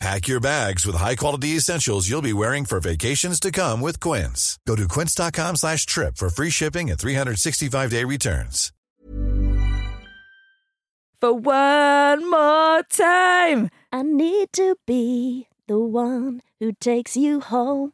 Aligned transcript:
Pack 0.00 0.28
your 0.28 0.40
bags 0.40 0.86
with 0.86 0.96
high-quality 0.96 1.56
essentials 1.56 2.08
you'll 2.08 2.22
be 2.22 2.32
wearing 2.32 2.64
for 2.64 2.80
vacations 2.80 3.38
to 3.38 3.52
come 3.52 3.82
with 3.82 4.00
Quince. 4.00 4.58
Go 4.66 4.74
to 4.74 4.88
quince.com 4.88 5.56
slash 5.56 5.84
trip 5.84 6.16
for 6.16 6.30
free 6.30 6.48
shipping 6.48 6.90
and 6.90 6.98
365-day 6.98 8.04
returns. 8.04 8.72
For 11.20 11.34
one 11.34 12.30
more 12.30 12.82
time. 12.84 13.68
I 13.92 14.02
need 14.02 14.54
to 14.54 14.76
be 14.86 15.48
the 15.66 15.78
one 15.78 16.40
who 16.60 16.72
takes 16.80 17.14
you 17.14 17.40
home. 17.40 17.92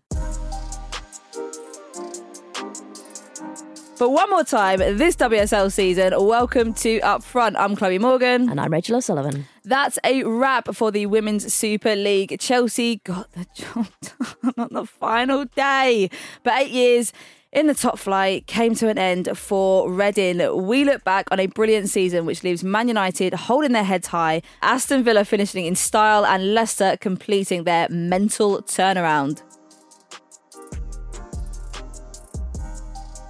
For 3.97 4.09
one 4.09 4.31
more 4.31 4.45
time 4.45 4.79
this 4.79 5.17
WSL 5.17 5.73
season, 5.73 6.12
welcome 6.17 6.73
to 6.75 7.01
Up 7.01 7.25
Front. 7.25 7.57
I'm 7.57 7.75
Chloe 7.75 7.99
Morgan. 7.99 8.49
And 8.49 8.61
I'm 8.61 8.73
Rachel 8.73 8.97
O'Sullivan. 8.97 9.47
That's 9.67 9.98
a 10.05 10.22
wrap 10.22 10.72
for 10.77 10.92
the 10.92 11.06
Women's 11.06 11.53
Super 11.53 11.97
League. 11.97 12.39
Chelsea 12.39 13.00
got 13.03 13.33
the 13.33 13.47
job 13.53 13.89
done 14.00 14.55
on 14.56 14.69
the 14.70 14.86
final 14.86 15.45
day. 15.45 16.09
But 16.45 16.61
eight 16.61 16.70
years 16.70 17.12
in 17.50 17.67
the 17.67 17.75
top 17.75 17.98
flight 17.98 18.47
came 18.47 18.77
to 18.77 18.89
an 18.89 18.97
end 18.97 19.37
for 19.37 19.91
Reading. 19.91 20.67
We 20.69 20.84
look 20.84 21.03
back 21.03 21.27
on 21.33 21.41
a 21.41 21.47
brilliant 21.47 21.89
season 21.89 22.27
which 22.27 22.44
leaves 22.44 22.62
Man 22.62 22.87
United 22.87 23.34
holding 23.34 23.72
their 23.72 23.83
heads 23.83 24.06
high, 24.06 24.42
Aston 24.62 25.03
Villa 25.03 25.25
finishing 25.25 25.67
in 25.67 25.75
style, 25.75 26.25
and 26.25 26.55
Leicester 26.55 26.97
completing 27.00 27.64
their 27.64 27.88
mental 27.91 28.62
turnaround. 28.62 29.43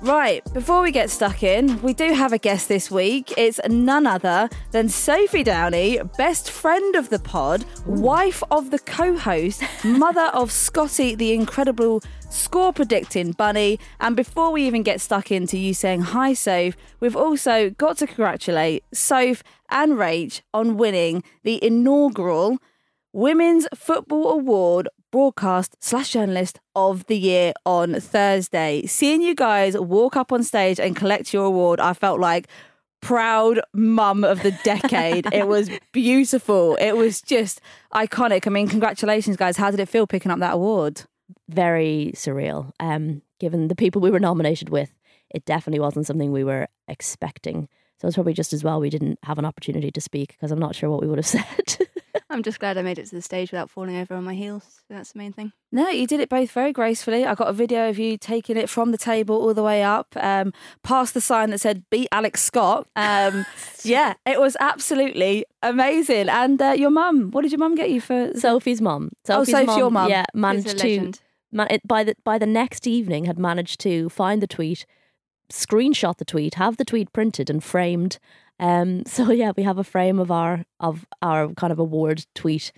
Right, 0.07 0.41
before 0.55 0.83
we 0.83 0.93
get 0.93 1.11
stuck 1.11 1.43
in, 1.43 1.83
we 1.83 1.93
do 1.93 2.13
have 2.13 2.33
a 2.33 2.39
guest 2.39 2.69
this 2.69 2.93
week. 2.93 3.35
It's 3.37 3.59
none 3.69 4.07
other 4.07 4.49
than 4.71 4.89
Sophie 4.89 5.43
Downey, 5.43 5.99
best 6.17 6.49
friend 6.49 6.95
of 6.95 7.11
the 7.11 7.19
pod, 7.19 7.65
wife 7.87 8.41
of 8.53 8.71
the 8.71 8.79
co 8.79 9.17
host, 9.17 9.65
mother 9.83 10.31
of 10.33 10.53
Scotty, 10.53 11.17
the 11.17 11.33
incredible 11.33 12.05
score 12.31 12.73
predicting 12.73 13.33
bunny. 13.33 13.81
And 13.99 14.15
before 14.15 14.53
we 14.53 14.65
even 14.65 14.85
get 14.85 15.01
stuck 15.01 15.33
into 15.33 15.59
you 15.59 15.75
saying 15.75 16.03
hi, 16.03 16.35
Soph, 16.35 16.77
we've 17.01 17.17
also 17.17 17.71
got 17.71 17.97
to 17.97 18.07
congratulate 18.07 18.85
Soph 18.95 19.43
and 19.71 19.95
Rach 19.95 20.41
on 20.55 20.77
winning 20.77 21.25
the 21.43 21.59
inaugural 21.65 22.59
Women's 23.13 23.67
Football 23.75 24.31
Award 24.31 24.89
broadcast 25.17 25.83
slash 25.83 26.11
journalist 26.11 26.61
of 26.75 27.07
the 27.07 27.17
year 27.17 27.55
on 27.65 27.99
Thursday. 27.99 28.85
Seeing 28.85 29.23
you 29.23 29.35
guys 29.35 29.75
walk 29.75 30.15
up 30.15 30.31
on 30.31 30.43
stage 30.43 30.79
and 30.79 30.95
collect 30.95 31.33
your 31.33 31.47
award, 31.47 31.81
I 31.81 31.95
felt 31.95 32.21
like 32.21 32.49
proud 33.01 33.63
mum 33.73 34.25
of 34.25 34.43
the 34.43 34.51
decade. 34.63 35.27
it 35.33 35.49
was 35.49 35.71
beautiful. 35.93 36.75
It 36.75 36.99
was 36.99 37.23
just 37.23 37.63
iconic. 37.95 38.47
I 38.47 38.51
mean, 38.51 38.69
congratulations, 38.69 39.39
guys. 39.39 39.57
How 39.57 39.71
did 39.71 39.81
it 39.81 39.89
feel 39.89 40.07
picking 40.07 40.31
up 40.31 40.41
that 40.41 40.53
award? 40.53 41.05
Very 41.49 42.13
surreal. 42.15 42.73
Um, 42.79 43.23
given 43.41 43.69
the 43.69 43.75
people 43.75 44.03
we 44.03 44.11
were 44.11 44.21
nominated 44.21 44.69
with, 44.69 44.93
it 45.31 45.47
definitely 45.47 45.81
wasn't 45.81 46.05
something 46.05 46.31
we 46.31 46.45
were 46.45 46.69
expecting. 46.89 47.71
So 48.03 48.07
it's 48.07 48.17
probably 48.19 48.35
just 48.35 48.53
as 48.53 48.63
well 48.63 48.81
we 48.81 48.91
didn't 48.91 49.19
have 49.23 49.39
an 49.39 49.47
opportunity 49.47 49.91
to 49.91 50.01
speak 50.03 50.33
because 50.33 50.53
I'm 50.53 50.59
not 50.59 50.75
sure 50.75 50.91
what 50.91 51.01
we 51.01 51.09
would 51.09 51.17
have 51.17 51.27
said. 51.79 51.86
I'm 52.31 52.43
just 52.43 52.59
glad 52.59 52.79
I 52.79 52.83
made 52.83 52.99
it 52.99 53.07
to 53.07 53.15
the 53.15 53.23
stage 53.23 53.51
without 53.51 53.71
falling 53.71 53.97
over 53.97 54.15
on 54.15 54.25
my 54.25 54.35
heels. 54.35 54.83
That's 54.89 55.13
the 55.13 55.19
main 55.19 55.33
thing. 55.33 55.53
No, 55.73 55.89
you 55.89 56.07
did 56.07 56.21
it 56.21 56.29
both 56.29 56.51
very 56.51 56.73
gracefully. 56.73 57.25
I 57.25 57.35
got 57.35 57.49
a 57.49 57.53
video 57.53 57.89
of 57.89 57.99
you 57.99 58.17
taking 58.17 58.57
it 58.57 58.69
from 58.69 58.93
the 58.93 58.99
table 58.99 59.37
all 59.37 59.55
the 59.55 59.63
way 59.63 59.83
up, 59.83 60.15
um, 60.17 60.53
past 60.83 61.15
the 61.15 61.21
sign 61.21 61.51
that 61.51 61.59
said 61.59 61.85
"Beat 61.91 62.09
Alex 62.13 62.43
Scott." 62.43 62.87
Um, 62.97 63.45
yeah, 63.83 64.15
it 64.25 64.41
was 64.41 64.57
absolutely 64.61 65.45
amazing. 65.63 66.29
And 66.29 66.61
uh, 66.61 66.75
your 66.77 66.91
mum, 66.91 67.31
what 67.31 67.43
did 67.43 67.53
your 67.53 67.59
mum 67.59 67.75
get 67.75 67.91
you 67.91 68.01
for? 68.01 68.33
Sophie's 68.35 68.81
mum. 68.81 69.11
Sophie's 69.25 69.53
Sophie's 69.53 69.67
mum. 69.67 69.79
your 69.79 69.91
mum. 69.91 70.11
Yeah, 70.11 70.25
She's 70.33 70.41
managed 70.41 70.79
to 70.79 71.13
man, 71.53 71.67
it, 71.71 71.87
by 71.87 72.05
the 72.05 72.15
by 72.25 72.39
the 72.39 72.47
next 72.47 72.87
evening 72.87 73.25
had 73.25 73.39
managed 73.39 73.81
to 73.81 74.09
find 74.09 74.41
the 74.41 74.47
tweet, 74.47 74.87
screenshot 75.53 76.17
the 76.19 76.25
tweet, 76.25 76.55
have 76.55 76.77
the 76.77 76.85
tweet 76.85 77.13
printed 77.13 77.51
and 77.51 77.63
framed. 77.63 78.19
Um, 78.59 79.05
so 79.07 79.31
yeah, 79.31 79.53
we 79.57 79.63
have 79.63 79.79
a 79.79 79.85
frame 79.85 80.19
of 80.19 80.31
our 80.31 80.65
of 80.81 81.07
our 81.23 81.49
kind 81.55 81.73
of 81.73 81.79
award 81.79 82.27
tweet 82.35 82.73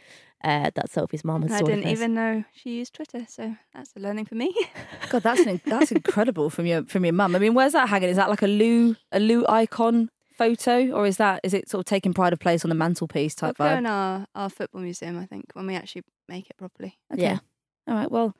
uh, 0.44 0.70
that 0.74 0.90
Sophie's 0.90 1.24
mom 1.24 1.42
has 1.42 1.52
I 1.52 1.62
didn't 1.62 1.82
for 1.82 1.88
us. 1.88 1.92
even 1.92 2.14
know 2.14 2.44
she 2.52 2.78
used 2.78 2.94
Twitter, 2.94 3.26
so 3.28 3.56
that's 3.74 3.92
a 3.96 4.00
learning 4.00 4.26
for 4.26 4.34
me. 4.34 4.54
God, 5.10 5.22
that's 5.22 5.40
an, 5.40 5.60
that's 5.64 5.92
incredible 5.92 6.50
from 6.50 6.66
your 6.66 6.84
from 6.84 7.04
your 7.04 7.14
mum. 7.14 7.34
I 7.34 7.38
mean, 7.38 7.54
where's 7.54 7.72
that 7.72 7.88
hanging? 7.88 8.08
Is 8.08 8.16
that 8.16 8.28
like 8.28 8.42
a 8.42 8.46
Lou 8.46 8.96
a 9.12 9.20
Lou 9.20 9.44
icon 9.48 10.10
photo, 10.30 10.90
or 10.92 11.06
is 11.06 11.16
that 11.16 11.40
is 11.42 11.54
it 11.54 11.68
sort 11.68 11.80
of 11.80 11.86
taking 11.86 12.14
pride 12.14 12.32
of 12.32 12.38
place 12.38 12.64
on 12.64 12.68
the 12.68 12.74
mantelpiece 12.74 13.34
We'll 13.40 13.50
type 13.50 13.58
go 13.58 13.64
vibe? 13.64 13.78
in 13.78 13.86
our, 13.86 14.26
our 14.34 14.48
football 14.48 14.80
museum, 14.80 15.18
I 15.18 15.26
think, 15.26 15.46
when 15.54 15.66
we 15.66 15.74
actually 15.74 16.02
make 16.28 16.48
it 16.48 16.56
properly. 16.56 16.98
Okay. 17.12 17.22
Yeah. 17.22 17.38
All 17.88 17.94
right. 17.94 18.10
Well, 18.10 18.36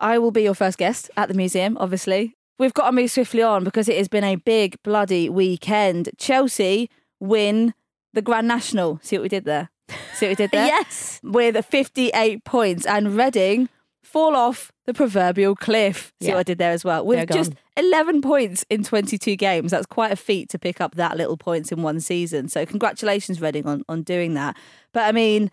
I 0.00 0.18
will 0.18 0.30
be 0.30 0.42
your 0.42 0.54
first 0.54 0.78
guest 0.78 1.10
at 1.16 1.28
the 1.28 1.34
museum, 1.34 1.76
obviously. 1.78 2.36
We've 2.62 2.72
got 2.72 2.86
to 2.86 2.92
move 2.92 3.10
swiftly 3.10 3.42
on 3.42 3.64
because 3.64 3.88
it 3.88 3.96
has 3.98 4.06
been 4.06 4.22
a 4.22 4.36
big 4.36 4.80
bloody 4.84 5.28
weekend. 5.28 6.10
Chelsea 6.16 6.88
win 7.18 7.74
the 8.12 8.22
Grand 8.22 8.46
National. 8.46 9.00
See 9.02 9.16
what 9.16 9.22
we 9.24 9.28
did 9.28 9.44
there? 9.44 9.70
See 10.14 10.26
what 10.26 10.30
we 10.30 10.34
did 10.36 10.50
there? 10.52 10.66
yes. 10.66 11.18
With 11.24 11.64
58 11.66 12.44
points 12.44 12.86
and 12.86 13.16
Reading 13.16 13.68
fall 14.04 14.36
off 14.36 14.70
the 14.86 14.94
proverbial 14.94 15.56
cliff. 15.56 16.12
See 16.20 16.28
Yeah. 16.28 16.34
what 16.34 16.40
I 16.40 16.42
did 16.44 16.58
there 16.58 16.70
as 16.70 16.84
well? 16.84 17.04
With 17.04 17.30
just 17.32 17.52
11 17.76 18.20
points 18.22 18.64
in 18.70 18.84
22 18.84 19.34
games. 19.34 19.72
That's 19.72 19.86
quite 19.86 20.12
a 20.12 20.16
feat 20.16 20.48
to 20.50 20.58
pick 20.58 20.80
up 20.80 20.94
that 20.94 21.16
little 21.16 21.36
points 21.36 21.72
in 21.72 21.82
one 21.82 21.98
season. 21.98 22.48
So 22.48 22.64
congratulations, 22.64 23.40
Reading, 23.40 23.66
on, 23.66 23.82
on 23.88 24.02
doing 24.02 24.34
that. 24.34 24.56
But 24.92 25.02
I 25.08 25.10
mean, 25.12 25.50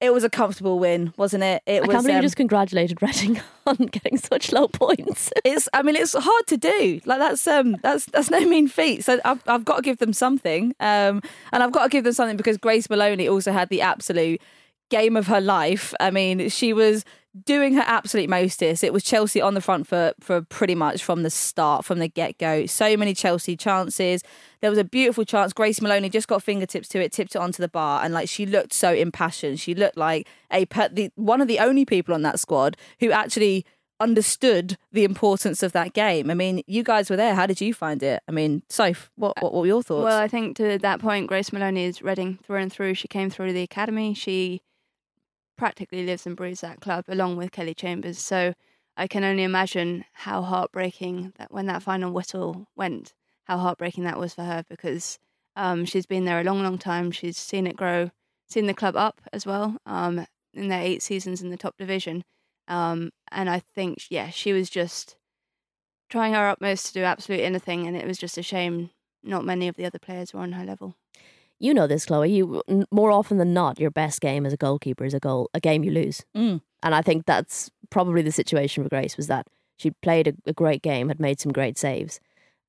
it 0.00 0.12
was 0.14 0.24
a 0.24 0.30
comfortable 0.30 0.78
win, 0.78 1.12
wasn't 1.16 1.42
it? 1.42 1.62
It 1.66 1.76
I 1.76 1.80
was. 1.80 1.90
can't 1.90 2.04
believe 2.04 2.16
um, 2.16 2.22
you 2.22 2.22
just 2.22 2.36
congratulated 2.36 3.02
Reading 3.02 3.40
on 3.66 3.76
getting 3.76 4.16
such 4.16 4.50
low 4.52 4.68
points. 4.68 5.30
it's 5.44 5.68
I 5.74 5.82
mean 5.82 5.96
it's 5.96 6.14
hard 6.14 6.46
to 6.48 6.56
do. 6.56 7.00
Like 7.04 7.18
that's 7.18 7.46
um 7.46 7.76
that's 7.82 8.06
that's 8.06 8.30
no 8.30 8.40
mean 8.40 8.68
feat. 8.68 9.04
So 9.04 9.20
I've 9.24 9.42
I've 9.46 9.64
got 9.64 9.76
to 9.76 9.82
give 9.82 9.98
them 9.98 10.12
something. 10.12 10.74
Um 10.80 11.22
and 11.52 11.62
I've 11.62 11.72
got 11.72 11.84
to 11.84 11.88
give 11.90 12.04
them 12.04 12.14
something 12.14 12.36
because 12.36 12.56
Grace 12.56 12.88
Moloney 12.88 13.28
also 13.28 13.52
had 13.52 13.68
the 13.68 13.82
absolute 13.82 14.40
game 14.88 15.16
of 15.16 15.26
her 15.26 15.40
life. 15.40 15.94
I 16.00 16.10
mean, 16.10 16.48
she 16.48 16.72
was 16.72 17.04
doing 17.44 17.74
her 17.74 17.84
absolute 17.86 18.28
mostest. 18.28 18.82
It 18.82 18.92
was 18.92 19.04
Chelsea 19.04 19.40
on 19.40 19.54
the 19.54 19.60
front 19.60 19.86
foot 19.86 20.16
for 20.20 20.42
pretty 20.42 20.74
much 20.74 21.02
from 21.02 21.22
the 21.22 21.30
start, 21.30 21.84
from 21.84 21.98
the 21.98 22.08
get 22.08 22.38
go. 22.38 22.66
So 22.66 22.96
many 22.96 23.14
Chelsea 23.14 23.56
chances. 23.56 24.22
There 24.60 24.70
was 24.70 24.78
a 24.78 24.84
beautiful 24.84 25.24
chance. 25.24 25.52
Grace 25.52 25.80
Moloney 25.80 26.08
just 26.08 26.28
got 26.28 26.42
fingertips 26.42 26.88
to 26.88 27.00
it, 27.00 27.12
tipped 27.12 27.34
it 27.34 27.38
onto 27.38 27.62
the 27.62 27.68
bar, 27.68 28.04
and 28.04 28.12
like 28.12 28.28
she 28.28 28.46
looked 28.46 28.72
so 28.72 28.92
impassioned. 28.92 29.60
She 29.60 29.74
looked 29.74 29.96
like 29.96 30.28
a 30.50 30.66
per- 30.66 30.88
the, 30.88 31.10
one 31.14 31.40
of 31.40 31.48
the 31.48 31.60
only 31.60 31.84
people 31.84 32.14
on 32.14 32.22
that 32.22 32.40
squad 32.40 32.76
who 32.98 33.10
actually 33.12 33.64
understood 34.00 34.76
the 34.92 35.04
importance 35.04 35.62
of 35.62 35.72
that 35.72 35.92
game. 35.92 36.30
I 36.30 36.34
mean, 36.34 36.62
you 36.66 36.82
guys 36.82 37.10
were 37.10 37.16
there. 37.16 37.34
How 37.34 37.46
did 37.46 37.60
you 37.60 37.74
find 37.74 38.02
it? 38.02 38.22
I 38.26 38.32
mean, 38.32 38.62
Soph, 38.68 39.10
what, 39.14 39.34
what, 39.42 39.52
what 39.52 39.60
were 39.60 39.66
your 39.66 39.82
thoughts? 39.82 40.04
Well, 40.04 40.18
I 40.18 40.26
think 40.26 40.56
to 40.56 40.78
that 40.78 41.00
point, 41.00 41.26
Grace 41.26 41.52
Moloney 41.52 41.84
is 41.84 42.02
Reading 42.02 42.38
through 42.42 42.60
and 42.60 42.72
through. 42.72 42.94
She 42.94 43.08
came 43.08 43.30
through 43.30 43.52
the 43.52 43.62
academy. 43.62 44.14
She 44.14 44.62
practically 45.60 46.06
lives 46.06 46.26
and 46.26 46.38
breathes 46.38 46.62
that 46.62 46.80
club 46.80 47.04
along 47.06 47.36
with 47.36 47.52
Kelly 47.52 47.74
Chambers. 47.74 48.18
So 48.18 48.54
I 48.96 49.06
can 49.06 49.24
only 49.24 49.42
imagine 49.42 50.06
how 50.14 50.40
heartbreaking 50.40 51.34
that 51.36 51.52
when 51.52 51.66
that 51.66 51.82
final 51.82 52.10
whistle 52.14 52.66
went, 52.74 53.12
how 53.44 53.58
heartbreaking 53.58 54.04
that 54.04 54.18
was 54.18 54.32
for 54.32 54.44
her 54.44 54.64
because 54.70 55.18
um, 55.56 55.84
she's 55.84 56.06
been 56.06 56.24
there 56.24 56.40
a 56.40 56.44
long, 56.44 56.62
long 56.62 56.78
time. 56.78 57.10
She's 57.10 57.36
seen 57.36 57.66
it 57.66 57.76
grow, 57.76 58.10
seen 58.48 58.68
the 58.68 58.72
club 58.72 58.96
up 58.96 59.20
as 59.34 59.44
well 59.44 59.76
um, 59.84 60.26
in 60.54 60.68
their 60.68 60.80
eight 60.80 61.02
seasons 61.02 61.42
in 61.42 61.50
the 61.50 61.58
top 61.58 61.76
division. 61.76 62.24
Um, 62.66 63.10
and 63.30 63.50
I 63.50 63.58
think, 63.58 64.04
yeah, 64.08 64.30
she 64.30 64.54
was 64.54 64.70
just 64.70 65.16
trying 66.08 66.32
her 66.32 66.48
utmost 66.48 66.86
to 66.86 66.94
do 66.94 67.02
absolutely 67.02 67.44
anything. 67.44 67.86
And 67.86 67.98
it 67.98 68.06
was 68.06 68.16
just 68.16 68.38
a 68.38 68.42
shame 68.42 68.88
not 69.22 69.44
many 69.44 69.68
of 69.68 69.76
the 69.76 69.84
other 69.84 69.98
players 69.98 70.32
were 70.32 70.40
on 70.40 70.52
her 70.52 70.64
level. 70.64 70.96
You 71.60 71.74
know 71.74 71.86
this, 71.86 72.06
Chloe. 72.06 72.32
You 72.32 72.62
more 72.90 73.10
often 73.12 73.36
than 73.36 73.52
not, 73.52 73.78
your 73.78 73.90
best 73.90 74.20
game 74.20 74.46
as 74.46 74.52
a 74.52 74.56
goalkeeper 74.56 75.04
is 75.04 75.14
a 75.14 75.20
goal, 75.20 75.50
a 75.54 75.60
game 75.60 75.84
you 75.84 75.90
lose. 75.90 76.24
Mm. 76.36 76.62
And 76.82 76.94
I 76.94 77.02
think 77.02 77.26
that's 77.26 77.70
probably 77.90 78.22
the 78.22 78.32
situation 78.32 78.82
for 78.82 78.88
Grace 78.88 79.16
was 79.18 79.26
that 79.26 79.46
she 79.76 79.90
played 80.02 80.28
a, 80.28 80.32
a 80.46 80.52
great 80.54 80.80
game, 80.82 81.08
had 81.08 81.20
made 81.20 81.38
some 81.38 81.52
great 81.52 81.76
saves, 81.76 82.18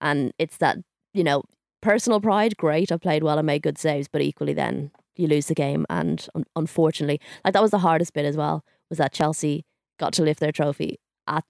and 0.02 0.34
it's 0.38 0.58
that 0.58 0.78
you 1.14 1.24
know 1.24 1.44
personal 1.82 2.20
pride. 2.20 2.58
Great, 2.58 2.92
I 2.92 2.98
played 2.98 3.24
well 3.24 3.38
and 3.38 3.48
made 3.48 3.64
good 3.64 3.78
saves, 3.78 4.08
but 4.10 4.22
equally 4.22 4.54
then 4.54 4.92
you 5.16 5.28
lose 5.28 5.48
the 5.48 5.56
game, 5.56 5.86
and 5.90 6.28
un- 6.36 6.46
unfortunately, 6.56 7.22
like 7.46 7.54
that 7.54 7.62
was 7.62 7.72
the 7.72 7.80
hardest 7.80 8.14
bit 8.14 8.26
as 8.26 8.36
well. 8.36 8.66
Was 8.90 8.98
that 8.98 9.14
Chelsea 9.14 9.64
got 10.00 10.12
to 10.14 10.24
lift 10.24 10.42
their 10.42 10.52
trophy 10.52 11.00
at 11.28 11.46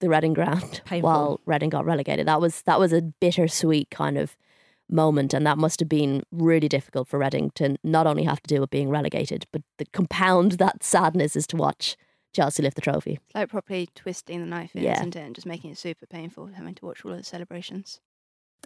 the 0.00 0.08
Reading 0.08 0.32
ground 0.32 0.80
Painful. 0.86 1.10
while 1.10 1.40
Reading 1.44 1.68
got 1.68 1.84
relegated. 1.84 2.26
That 2.26 2.40
was 2.40 2.62
that 2.62 2.80
was 2.80 2.94
a 2.94 3.02
bittersweet 3.02 3.90
kind 3.90 4.16
of 4.16 4.34
moment, 4.90 5.34
and 5.34 5.46
that 5.46 5.58
must 5.58 5.80
have 5.80 5.88
been 5.88 6.22
really 6.30 6.68
difficult 6.68 7.08
for 7.08 7.18
Reading 7.18 7.50
to 7.56 7.76
not 7.82 8.06
only 8.06 8.24
have 8.24 8.40
to 8.42 8.48
deal 8.48 8.60
with 8.60 8.70
being 8.70 8.88
relegated, 8.90 9.46
but 9.52 9.62
to 9.78 9.84
compound 9.92 10.52
that 10.58 10.82
sadness 10.82 11.36
is 11.36 11.46
to 11.48 11.56
watch 11.56 11.96
Chelsea 12.34 12.62
lift 12.62 12.74
the 12.76 12.82
trophy. 12.82 13.18
It's 13.26 13.34
like 13.34 13.48
properly 13.48 13.88
twisting 13.94 14.40
the 14.40 14.46
knife 14.46 14.74
in, 14.76 14.82
Yeah. 14.82 14.94
isn't 14.94 15.16
it? 15.16 15.20
And 15.20 15.34
just 15.34 15.46
making 15.46 15.70
it 15.72 15.78
super 15.78 16.06
painful 16.06 16.46
having 16.46 16.74
to 16.74 16.84
watch 16.84 17.04
all 17.04 17.12
of 17.12 17.18
the 17.18 17.24
celebrations. 17.24 18.00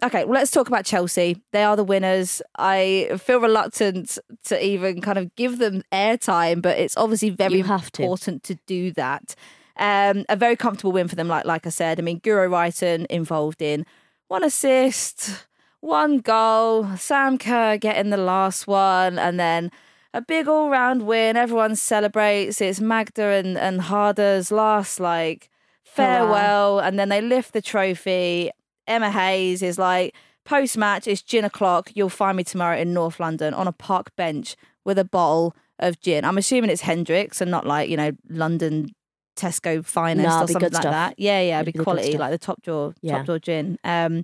Okay, 0.03 0.23
well, 0.25 0.33
let's 0.33 0.51
talk 0.51 0.67
about 0.67 0.85
Chelsea. 0.85 1.41
They 1.51 1.63
are 1.63 1.75
the 1.75 1.83
winners. 1.83 2.41
I 2.57 3.11
feel 3.19 3.39
reluctant 3.39 4.17
to 4.45 4.65
even 4.65 4.99
kind 5.01 5.17
of 5.17 5.35
give 5.35 5.57
them 5.59 5.83
airtime, 5.91 6.61
but 6.61 6.77
it's 6.79 6.97
obviously 6.97 7.29
very 7.29 7.57
You 7.57 7.63
have 7.65 7.91
to. 7.93 8.03
important 8.03 8.43
to 8.43 8.55
do 8.65 8.91
that. 8.93 9.35
Um, 9.77 10.25
a 10.27 10.35
very 10.35 10.55
comfortable 10.55 10.91
win 10.91 11.07
for 11.07 11.15
them, 11.15 11.27
like 11.27 11.45
like 11.45 11.65
I 11.67 11.69
said. 11.69 11.99
I 11.99 12.03
mean, 12.03 12.19
Guro 12.19 12.49
Reiten 12.49 13.05
involved 13.07 13.61
in 13.61 13.85
one 14.27 14.43
assist, 14.43 15.45
one 15.81 16.19
goal, 16.19 16.87
Sam 16.97 17.37
Kerr 17.37 17.77
getting 17.77 18.09
the 18.09 18.17
last 18.17 18.65
one, 18.67 19.19
and 19.19 19.39
then 19.39 19.71
a 20.13 20.21
big 20.21 20.47
all 20.47 20.69
round 20.69 21.03
win. 21.05 21.35
Everyone 21.37 21.75
celebrates. 21.75 22.61
It's 22.61 22.79
Magda 22.79 23.23
and, 23.23 23.57
and 23.57 23.81
Harder's 23.81 24.51
last 24.51 24.99
like 24.99 25.49
farewell, 25.83 26.79
and 26.79 26.97
then 26.97 27.09
they 27.09 27.21
lift 27.21 27.53
the 27.53 27.61
trophy. 27.61 28.51
Emma 28.87 29.11
Hayes 29.11 29.61
is 29.61 29.77
like, 29.77 30.15
post 30.45 30.77
match, 30.77 31.07
it's 31.07 31.21
gin 31.21 31.45
o'clock. 31.45 31.91
You'll 31.93 32.09
find 32.09 32.37
me 32.37 32.43
tomorrow 32.43 32.77
in 32.77 32.93
North 32.93 33.19
London 33.19 33.53
on 33.53 33.67
a 33.67 33.71
park 33.71 34.15
bench 34.15 34.55
with 34.85 34.97
a 34.97 35.05
bottle 35.05 35.55
of 35.79 35.99
gin. 36.01 36.25
I'm 36.25 36.37
assuming 36.37 36.69
it's 36.69 36.81
Hendrick's 36.81 37.41
and 37.41 37.51
not 37.51 37.65
like, 37.65 37.89
you 37.89 37.97
know, 37.97 38.11
London 38.29 38.89
Tesco 39.35 39.83
finest 39.85 40.27
No, 40.27 40.35
or 40.43 40.47
something 40.47 40.61
like 40.71 40.73
stuff. 40.81 40.91
that. 40.91 41.15
Yeah, 41.17 41.39
yeah, 41.41 41.57
it'd 41.59 41.69
It'd 41.69 41.73
be 41.73 41.79
be 41.79 41.83
quality, 41.83 42.17
like 42.17 42.31
the 42.31 42.37
top 42.37 42.61
drawer, 42.61 42.93
Yeah. 43.01 43.17
top 43.17 43.25
drawer 43.27 43.39
gin. 43.39 43.77
Um, 43.83 44.23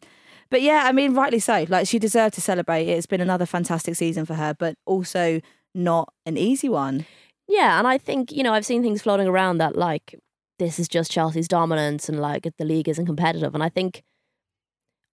but 0.50 0.62
yeah, 0.62 0.84
I 0.86 0.92
mean, 0.92 1.14
rightly 1.14 1.40
so. 1.40 1.66
Like 1.70 1.88
she 1.88 2.00
deserved 2.00 2.36
to 2.36 2.42
celebrate. 2.42 2.88
It's 2.88 3.06
been 3.06 3.22
another 3.22 3.46
fantastic 3.46 3.96
season 3.96 4.26
for 4.26 4.36
her, 4.36 4.54
but 4.58 4.76
also 4.86 5.42
not 5.74 6.14
an 6.26 6.38
easy 6.38 6.70
one. 6.70 7.06
Yeah, 7.48 7.78
and 7.78 7.88
I 7.88 7.98
think, 7.98 8.32
you 8.32 8.44
know, 8.44 8.54
I've 8.54 8.66
seen 8.66 8.84
things 8.84 9.02
floating 9.02 9.28
around 9.28 9.60
that 9.60 9.76
like 9.76 10.16
this 10.60 10.80
is 10.80 10.88
just 10.88 11.12
Chelsea's 11.12 11.48
dominance 11.48 12.10
and 12.10 12.20
like 12.20 12.48
the 12.58 12.66
league 12.66 12.90
isn't 12.90 13.06
competitive. 13.06 13.54
And 13.54 13.64
I 13.64 13.70
think 13.70 14.04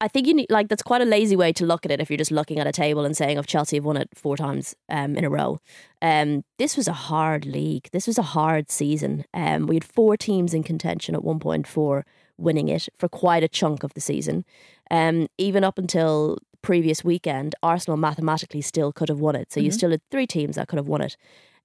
I 0.01 0.09
think 0.09 0.27
you 0.27 0.35
need 0.35 0.51
like 0.51 0.69
that's 0.69 0.83
quite 0.83 1.03
a 1.03 1.07
lazy 1.07 1.37
way 1.37 1.53
to 1.53 1.65
look 1.65 1.87
at 1.87 1.93
it 1.93 2.01
if 2.01 2.11
you're 2.11 2.19
just 2.19 2.31
looking 2.31 2.59
at 2.59 2.67
a 2.67 2.73
table 2.73 3.05
and 3.05 3.17
saying, 3.17 3.39
"Of 3.39 3.47
Chelsea 3.47 3.77
have 3.77 3.85
won 3.85 3.97
it 3.97 4.09
four 4.15 4.37
times 4.37 4.75
um, 4.89 5.17
in 5.17 5.25
a 5.25 5.31
row." 5.31 5.61
Um, 6.03 6.45
this 6.59 6.77
was 6.77 6.89
a 6.89 6.93
hard 6.93 7.47
league. 7.47 7.89
This 7.93 8.07
was 8.07 8.19
a 8.19 8.23
hard 8.23 8.71
season. 8.71 9.25
Um, 9.33 9.67
we 9.67 9.77
had 9.77 9.85
four 9.85 10.17
teams 10.17 10.53
in 10.53 10.63
contention 10.63 11.15
at 11.15 11.25
one 11.25 11.39
point 11.39 11.67
for 11.67 12.05
winning 12.37 12.69
it 12.69 12.89
for 12.99 13.09
quite 13.09 13.45
a 13.45 13.49
chunk 13.49 13.85
of 13.85 13.95
the 13.95 14.01
season. 14.01 14.45
Um, 14.91 15.29
even 15.39 15.65
up 15.65 15.79
until 15.79 16.39
previous 16.63 17.05
weekend, 17.05 17.55
Arsenal 17.63 17.97
mathematically 17.97 18.63
still 18.63 18.93
could 18.93 19.09
have 19.09 19.21
won 19.21 19.37
it. 19.37 19.53
So 19.53 19.61
you 19.61 19.71
still 19.71 19.91
had 19.91 20.01
three 20.11 20.27
teams 20.27 20.57
that 20.57 20.69
could 20.69 20.79
have 20.79 20.89
won 20.89 21.03
it. 21.03 21.17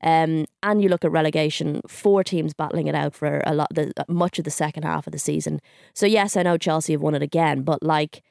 Um, 0.01 0.45
and 0.63 0.81
you 0.81 0.89
look 0.89 1.03
at 1.03 1.11
relegation, 1.11 1.81
four 1.87 2.23
teams 2.23 2.53
battling 2.53 2.87
it 2.87 2.95
out 2.95 3.13
for 3.13 3.41
a 3.45 3.53
lot, 3.53 3.73
the, 3.73 3.91
much 4.07 4.39
of 4.39 4.45
the 4.45 4.51
second 4.51 4.83
half 4.83 5.07
of 5.07 5.11
the 5.11 5.19
season. 5.19 5.59
So 5.93 6.05
yes, 6.05 6.37
I 6.37 6.43
know 6.43 6.57
Chelsea 6.57 6.93
have 6.93 7.01
won 7.01 7.15
it 7.15 7.21
again, 7.21 7.63
but 7.63 7.83
like 7.83 8.23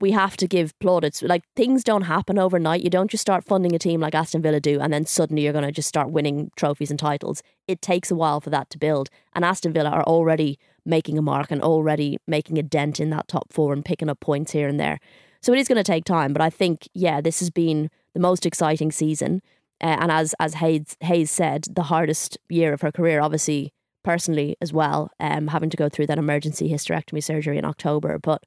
we 0.00 0.12
have 0.12 0.36
to 0.36 0.46
give 0.46 0.78
plaudits. 0.78 1.22
Like 1.22 1.42
things 1.54 1.82
don't 1.82 2.02
happen 2.02 2.38
overnight. 2.38 2.82
You 2.82 2.90
don't 2.90 3.10
just 3.10 3.22
start 3.22 3.44
funding 3.44 3.74
a 3.74 3.78
team 3.78 4.00
like 4.00 4.14
Aston 4.14 4.42
Villa 4.42 4.60
do, 4.60 4.80
and 4.80 4.92
then 4.92 5.06
suddenly 5.06 5.42
you're 5.42 5.52
going 5.52 5.64
to 5.64 5.72
just 5.72 5.88
start 5.88 6.10
winning 6.10 6.50
trophies 6.56 6.90
and 6.90 6.98
titles. 6.98 7.42
It 7.66 7.82
takes 7.82 8.10
a 8.10 8.16
while 8.16 8.40
for 8.40 8.50
that 8.50 8.70
to 8.70 8.78
build, 8.78 9.08
and 9.34 9.44
Aston 9.44 9.72
Villa 9.72 9.90
are 9.90 10.04
already 10.04 10.58
making 10.86 11.18
a 11.18 11.22
mark 11.22 11.50
and 11.50 11.62
already 11.62 12.18
making 12.26 12.58
a 12.58 12.62
dent 12.62 13.00
in 13.00 13.10
that 13.10 13.28
top 13.28 13.52
four 13.52 13.72
and 13.72 13.84
picking 13.84 14.08
up 14.08 14.20
points 14.20 14.52
here 14.52 14.68
and 14.68 14.78
there. 14.78 14.98
So 15.42 15.52
it 15.52 15.58
is 15.58 15.68
going 15.68 15.76
to 15.76 15.84
take 15.84 16.04
time, 16.04 16.32
but 16.32 16.42
I 16.42 16.50
think 16.50 16.88
yeah, 16.94 17.20
this 17.20 17.40
has 17.40 17.50
been 17.50 17.90
the 18.14 18.20
most 18.20 18.46
exciting 18.46 18.90
season. 18.90 19.42
Uh, 19.80 19.96
and 20.00 20.10
as 20.10 20.34
as 20.40 20.54
Hayes, 20.54 20.96
Hayes 21.00 21.30
said, 21.30 21.66
the 21.70 21.84
hardest 21.84 22.38
year 22.48 22.72
of 22.72 22.80
her 22.80 22.90
career, 22.90 23.20
obviously 23.20 23.72
personally 24.02 24.56
as 24.60 24.72
well, 24.72 25.10
um, 25.20 25.48
having 25.48 25.68
to 25.68 25.76
go 25.76 25.88
through 25.88 26.06
that 26.06 26.18
emergency 26.18 26.70
hysterectomy 26.70 27.22
surgery 27.22 27.58
in 27.58 27.64
October. 27.64 28.18
But 28.18 28.44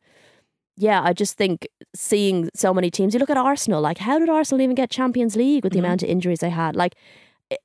yeah, 0.77 1.01
I 1.03 1.13
just 1.13 1.37
think 1.37 1.67
seeing 1.93 2.49
so 2.55 2.73
many 2.73 2.89
teams. 2.89 3.13
You 3.13 3.19
look 3.19 3.29
at 3.29 3.37
Arsenal, 3.37 3.81
like 3.81 3.99
how 3.99 4.17
did 4.17 4.29
Arsenal 4.29 4.61
even 4.61 4.75
get 4.75 4.89
Champions 4.89 5.35
League 5.35 5.63
with 5.63 5.73
the 5.73 5.79
amount 5.79 6.01
of 6.01 6.09
injuries 6.09 6.39
they 6.39 6.49
had? 6.49 6.75
Like 6.75 6.95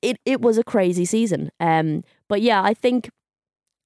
it, 0.01 0.17
it 0.25 0.41
was 0.41 0.57
a 0.57 0.63
crazy 0.63 1.05
season. 1.05 1.51
Um, 1.59 2.03
but 2.27 2.41
yeah, 2.41 2.61
I 2.61 2.73
think 2.73 3.09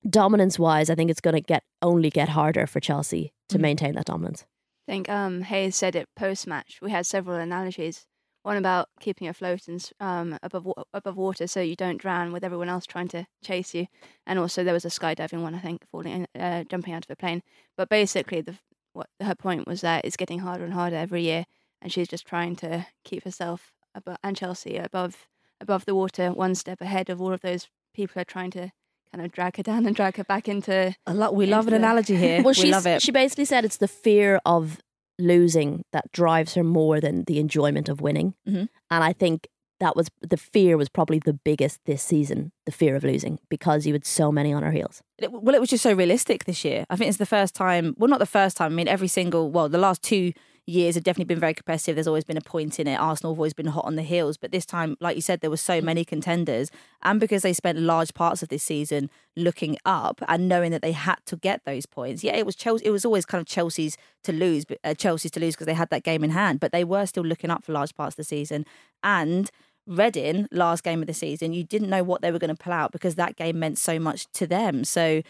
dominance 0.08 0.60
wise, 0.60 0.90
I 0.90 0.96
think 0.96 1.10
it's 1.10 1.22
going 1.22 1.36
to 1.36 1.42
get 1.42 1.64
only 1.82 2.10
get 2.10 2.30
harder 2.30 2.68
for 2.68 2.80
Chelsea 2.80 3.34
to 3.50 3.60
maintain 3.60 3.96
that 3.96 4.06
dominance. 4.06 4.46
I 4.88 4.92
think 4.92 5.10
um, 5.10 5.42
Hayes 5.44 5.76
said 5.76 5.96
it 5.96 6.10
post 6.16 6.48
match. 6.48 6.80
We 6.82 6.92
had 6.92 7.06
several 7.06 7.38
analogies. 7.38 8.06
One 8.44 8.56
about 8.56 8.88
keeping 9.02 9.28
afloat 9.28 9.68
and 9.68 9.88
um, 10.00 10.40
above 10.42 10.72
above 10.94 11.18
water 11.18 11.46
so 11.46 11.60
you 11.60 11.76
don't 11.76 11.98
drown 12.00 12.32
with 12.32 12.44
everyone 12.44 12.70
else 12.70 12.86
trying 12.86 13.10
to 13.10 13.28
chase 13.44 13.74
you, 13.74 13.88
and 14.26 14.40
also 14.40 14.64
there 14.64 14.74
was 14.74 14.86
a 14.86 14.90
skydiving 14.90 15.42
one 15.42 15.54
I 15.54 15.60
think 15.60 15.86
falling 15.92 16.26
uh, 16.40 16.64
jumping 16.64 16.94
out 16.94 17.06
of 17.06 17.12
a 17.12 17.16
plane. 17.18 17.44
But 17.76 17.90
basically, 17.90 18.42
the 18.42 18.56
what 18.94 19.10
her 19.22 19.36
point 19.36 19.68
was 19.68 19.82
that 19.82 20.06
it's 20.06 20.18
getting 20.18 20.40
harder 20.40 20.64
and 20.64 20.74
harder 20.74 20.96
every 20.96 21.24
year, 21.24 21.46
and 21.82 21.92
she's 21.92 22.08
just 22.08 22.26
trying 22.26 22.56
to 22.58 22.88
keep 23.04 23.26
herself 23.26 23.74
above, 23.94 24.18
and 24.24 24.38
Chelsea 24.38 24.78
above 24.78 25.28
above 25.60 25.86
the 25.86 25.94
water, 25.94 26.32
one 26.32 26.56
step 26.56 26.80
ahead 26.80 27.10
of 27.10 27.22
all 27.22 27.34
of 27.34 27.42
those 27.42 27.68
people 27.94 28.14
who 28.14 28.22
are 28.22 28.26
trying 28.26 28.52
to 28.52 28.72
kind 29.14 29.26
of 29.26 29.32
drag 29.32 29.58
her 29.58 29.64
down 29.64 29.86
and 29.86 29.96
drag 29.96 30.18
her 30.18 30.24
back 30.24 30.48
into. 30.48 30.96
I 31.08 31.12
lo- 31.14 31.32
we 31.32 31.46
love 31.46 31.68
an 31.68 31.72
the- 31.72 31.78
analogy 31.78 32.16
here. 32.16 32.42
Well, 32.44 32.54
we 32.58 32.72
love 32.72 32.86
it. 32.88 33.02
she 33.02 33.12
basically 33.12 33.46
said 33.46 33.66
it's 33.66 33.78
the 33.78 33.88
fear 33.88 34.40
of 34.46 34.80
losing 35.18 35.84
that 35.92 36.12
drives 36.12 36.54
her 36.56 36.64
more 36.64 37.00
than 37.02 37.24
the 37.26 37.40
enjoyment 37.40 37.90
of 37.90 38.02
winning. 38.02 38.34
Mhm. 38.48 38.70
And 38.90 39.04
I 39.04 39.14
think 39.14 39.48
that 39.80 39.96
was 39.96 40.08
the 40.22 40.38
fear 40.38 40.78
was 40.78 40.90
probably 40.90 41.20
the 41.20 41.34
biggest 41.34 41.80
this 41.86 42.04
season, 42.04 42.52
the 42.66 42.72
fear 42.72 42.96
of 42.96 43.04
losing, 43.04 43.40
because 43.50 43.86
you 43.86 43.94
had 43.94 44.06
so 44.06 44.32
many 44.32 44.52
on 44.54 44.62
her 44.64 44.72
heels. 44.72 45.02
Well, 45.30 45.56
it 45.56 45.62
was 45.62 45.70
just 45.70 45.84
so 45.84 45.94
realistic 45.94 46.46
this 46.46 46.64
year. 46.66 46.86
I 46.90 46.96
think 46.98 47.10
it's 47.10 47.18
the 47.18 47.26
first 47.26 47.56
time. 47.56 47.96
Well, 47.98 48.10
not 48.10 48.20
the 48.20 48.26
first 48.26 48.58
time. 48.58 48.74
I 48.74 48.76
mean, 48.76 48.88
every 48.90 49.08
single. 49.08 49.50
Well, 49.52 49.70
the 49.70 49.78
last 49.78 50.02
two 50.04 50.34
years 50.70 50.96
have 50.96 51.04
definitely 51.04 51.26
been 51.34 51.40
very 51.40 51.54
competitive. 51.54 51.96
There's 51.96 52.08
always 52.08 52.24
been 52.24 52.38
a 52.38 52.42
point 52.42 52.80
in 52.80 52.88
it. 52.88 52.96
Arsenal 52.96 53.34
have 53.34 53.40
always 53.40 53.54
been 53.54 53.68
hot 53.68 53.86
on 53.86 53.96
the 53.96 54.02
heels, 54.04 54.38
but 54.38 54.52
this 54.52 54.66
time, 54.66 54.96
like 55.00 55.16
you 55.16 55.22
said, 55.22 55.42
there 55.42 55.50
were 55.50 55.58
so 55.58 55.82
many 55.82 56.06
contenders, 56.06 56.72
and 57.02 57.20
because 57.20 57.42
they 57.42 57.54
spent 57.54 57.80
large 57.80 58.14
parts 58.14 58.44
of 58.44 58.50
this 58.50 58.64
season 58.64 59.10
looking 59.36 59.78
up 59.86 60.22
and 60.28 60.48
knowing 60.48 60.72
that 60.72 60.82
they 60.82 60.92
had 60.92 61.18
to 61.26 61.36
get 61.36 61.64
those 61.66 61.86
points. 61.86 62.24
Yeah, 62.24 62.36
it 62.36 62.46
was 62.46 62.56
Chelsea. 62.56 62.86
It 62.86 62.92
was 62.92 63.06
always 63.06 63.26
kind 63.26 63.42
of 63.42 63.48
Chelsea's 63.48 63.98
to 64.24 64.32
lose, 64.32 64.66
but 64.66 64.80
uh, 64.84 64.94
Chelsea's 64.94 65.32
to 65.32 65.40
lose 65.40 65.56
because 65.56 65.68
they 65.68 65.74
had 65.74 65.90
that 65.90 66.04
game 66.04 66.24
in 66.24 66.32
hand. 66.32 66.60
But 66.60 66.72
they 66.72 66.84
were 66.84 67.06
still 67.06 67.24
looking 67.24 67.50
up 67.50 67.64
for 67.64 67.74
large 67.74 67.96
parts 67.96 68.14
of 68.14 68.18
the 68.18 68.24
season, 68.24 68.66
and. 69.04 69.50
Reading, 69.88 70.48
last 70.52 70.84
game 70.84 71.02
of 71.02 71.08
the 71.08 71.16
season, 71.16 71.52
you 71.52 71.64
didn't 71.64 71.90
know 71.90 72.04
what 72.04 72.22
they 72.22 72.32
were 72.32 72.38
going 72.38 72.56
to 72.56 72.64
pull 72.64 72.74
out 72.74 72.92
because 72.92 73.16
that 73.16 73.36
game 73.38 73.58
meant 73.58 73.80
so 73.80 73.98
much 73.98 74.28
to 74.34 74.46
them. 74.46 74.84
So, 74.84 75.24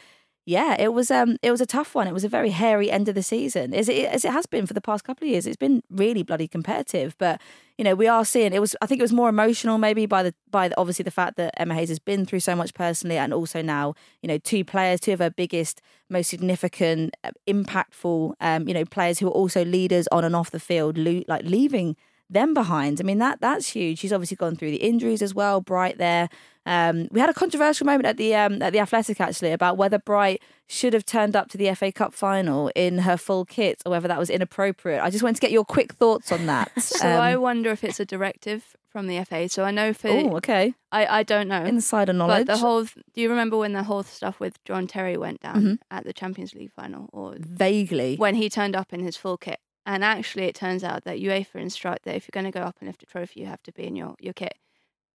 yeah, 0.49 0.75
it 0.79 0.93
was 0.93 1.11
um 1.11 1.37
it 1.43 1.51
was 1.51 1.61
a 1.61 1.65
tough 1.67 1.93
one. 1.93 2.07
It 2.07 2.13
was 2.13 2.23
a 2.23 2.29
very 2.29 2.49
hairy 2.49 2.89
end 2.89 3.07
of 3.07 3.13
the 3.13 3.21
season, 3.21 3.71
as 3.71 3.87
it 3.87 4.05
as 4.05 4.25
it 4.25 4.31
has 4.31 4.47
been 4.47 4.65
for 4.65 4.73
the 4.73 4.81
past 4.81 5.03
couple 5.03 5.27
of 5.27 5.31
years. 5.31 5.45
It's 5.45 5.55
been 5.55 5.83
really 5.91 6.23
bloody 6.23 6.47
competitive, 6.47 7.15
but 7.19 7.39
you 7.77 7.83
know 7.83 7.93
we 7.93 8.07
are 8.07 8.25
seeing 8.25 8.51
it 8.51 8.59
was. 8.59 8.75
I 8.81 8.87
think 8.87 8.99
it 8.99 9.03
was 9.03 9.13
more 9.13 9.29
emotional 9.29 9.77
maybe 9.77 10.07
by 10.07 10.23
the 10.23 10.33
by 10.49 10.67
the, 10.69 10.77
obviously 10.79 11.03
the 11.03 11.11
fact 11.11 11.37
that 11.37 11.53
Emma 11.55 11.75
Hayes 11.75 11.89
has 11.89 11.99
been 11.99 12.25
through 12.25 12.39
so 12.39 12.55
much 12.55 12.73
personally, 12.73 13.17
and 13.17 13.31
also 13.31 13.61
now 13.61 13.93
you 14.23 14.27
know 14.27 14.39
two 14.39 14.65
players, 14.65 14.99
two 14.99 15.13
of 15.13 15.19
her 15.19 15.29
biggest, 15.29 15.81
most 16.09 16.29
significant, 16.31 17.15
uh, 17.23 17.29
impactful, 17.47 18.33
um 18.41 18.67
you 18.67 18.73
know 18.73 18.85
players 18.85 19.19
who 19.19 19.27
are 19.27 19.37
also 19.41 19.63
leaders 19.63 20.07
on 20.11 20.23
and 20.23 20.35
off 20.35 20.49
the 20.49 20.59
field, 20.59 20.97
lo- 20.97 21.21
like 21.27 21.45
leaving 21.45 21.95
them 22.29 22.53
behind. 22.53 22.99
I 22.99 23.03
mean 23.03 23.17
that 23.19 23.41
that's 23.41 23.69
huge. 23.69 23.99
She's 23.99 24.13
obviously 24.13 24.37
gone 24.37 24.55
through 24.55 24.71
the 24.71 24.77
injuries 24.77 25.21
as 25.21 25.33
well. 25.33 25.61
Bright 25.61 25.97
there. 25.97 26.29
Um, 26.65 27.07
we 27.11 27.19
had 27.19 27.29
a 27.29 27.33
controversial 27.33 27.85
moment 27.85 28.05
at 28.05 28.17
the 28.17 28.35
um, 28.35 28.61
at 28.61 28.73
the 28.73 28.79
Athletic 28.79 29.19
actually 29.19 29.51
about 29.51 29.77
whether 29.77 29.97
Bright 29.97 30.41
should 30.67 30.93
have 30.93 31.05
turned 31.05 31.35
up 31.35 31.49
to 31.49 31.57
the 31.57 31.73
FA 31.73 31.91
Cup 31.91 32.13
final 32.13 32.71
in 32.75 32.99
her 32.99 33.17
full 33.17 33.43
kit 33.45 33.81
or 33.85 33.91
whether 33.91 34.07
that 34.07 34.19
was 34.19 34.29
inappropriate. 34.29 35.01
I 35.01 35.09
just 35.09 35.23
wanted 35.23 35.35
to 35.35 35.41
get 35.41 35.51
your 35.51 35.65
quick 35.65 35.93
thoughts 35.93 36.31
on 36.31 36.45
that. 36.45 36.71
So 36.79 37.07
I 37.07 37.35
wonder 37.37 37.71
if 37.71 37.83
it's 37.83 37.99
a 37.99 38.05
directive 38.05 38.75
from 38.89 39.07
the 39.07 39.23
FA. 39.23 39.47
So 39.49 39.63
I 39.63 39.71
know 39.71 39.93
for 39.93 40.09
oh, 40.09 40.35
okay, 40.37 40.73
I, 40.91 41.19
I 41.19 41.23
don't 41.23 41.47
know 41.47 41.63
insider 41.63 42.13
knowledge. 42.13 42.45
But 42.45 42.53
the 42.53 42.59
whole 42.59 42.83
do 42.83 42.91
you 43.15 43.29
remember 43.29 43.57
when 43.57 43.73
the 43.73 43.83
whole 43.83 44.03
stuff 44.03 44.39
with 44.39 44.63
John 44.65 44.85
Terry 44.85 45.17
went 45.17 45.39
down 45.41 45.61
Mhm. 45.63 45.77
at 45.89 46.03
the 46.03 46.13
Champions 46.13 46.53
League 46.53 46.71
final 46.73 47.09
or 47.13 47.35
vaguely. 47.39 48.15
when 48.17 48.35
he 48.35 48.47
turned 48.49 48.75
up 48.75 48.93
in 48.93 48.99
his 48.99 49.15
full 49.17 49.37
kit? 49.37 49.59
And 49.85 50.03
actually, 50.03 50.43
it 50.43 50.55
turns 50.55 50.83
out 50.83 51.03
that 51.05 51.19
UEFA 51.19 51.55
instruct 51.55 52.03
that 52.05 52.15
if 52.15 52.25
you're 52.25 52.41
going 52.41 52.51
to 52.51 52.57
go 52.57 52.63
up 52.63 52.77
and 52.79 52.87
lift 52.87 53.03
a 53.03 53.05
trophy, 53.05 53.41
you 53.41 53.45
have 53.47 53.63
to 53.63 53.71
be 53.71 53.85
in 53.85 53.95
your, 53.95 54.15
your 54.19 54.33
kit. 54.33 54.57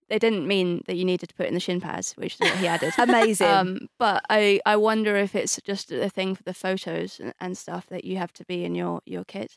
They 0.08 0.18
didn't 0.18 0.46
mean 0.46 0.82
that 0.86 0.96
you 0.96 1.04
needed 1.04 1.28
to 1.28 1.34
put 1.34 1.46
in 1.46 1.54
the 1.54 1.60
shin 1.60 1.80
pads, 1.80 2.12
which 2.12 2.34
is 2.34 2.40
what 2.40 2.58
he 2.58 2.66
added. 2.66 2.92
Amazing. 2.98 3.48
Um, 3.48 3.88
but 3.98 4.22
I, 4.28 4.60
I 4.66 4.76
wonder 4.76 5.16
if 5.16 5.34
it's 5.34 5.58
just 5.64 5.90
a 5.92 6.10
thing 6.10 6.34
for 6.34 6.42
the 6.42 6.52
photos 6.52 7.20
and, 7.20 7.32
and 7.40 7.56
stuff 7.56 7.86
that 7.86 8.04
you 8.04 8.16
have 8.16 8.32
to 8.34 8.44
be 8.44 8.64
in 8.64 8.74
your, 8.74 9.00
your 9.06 9.24
kit. 9.24 9.56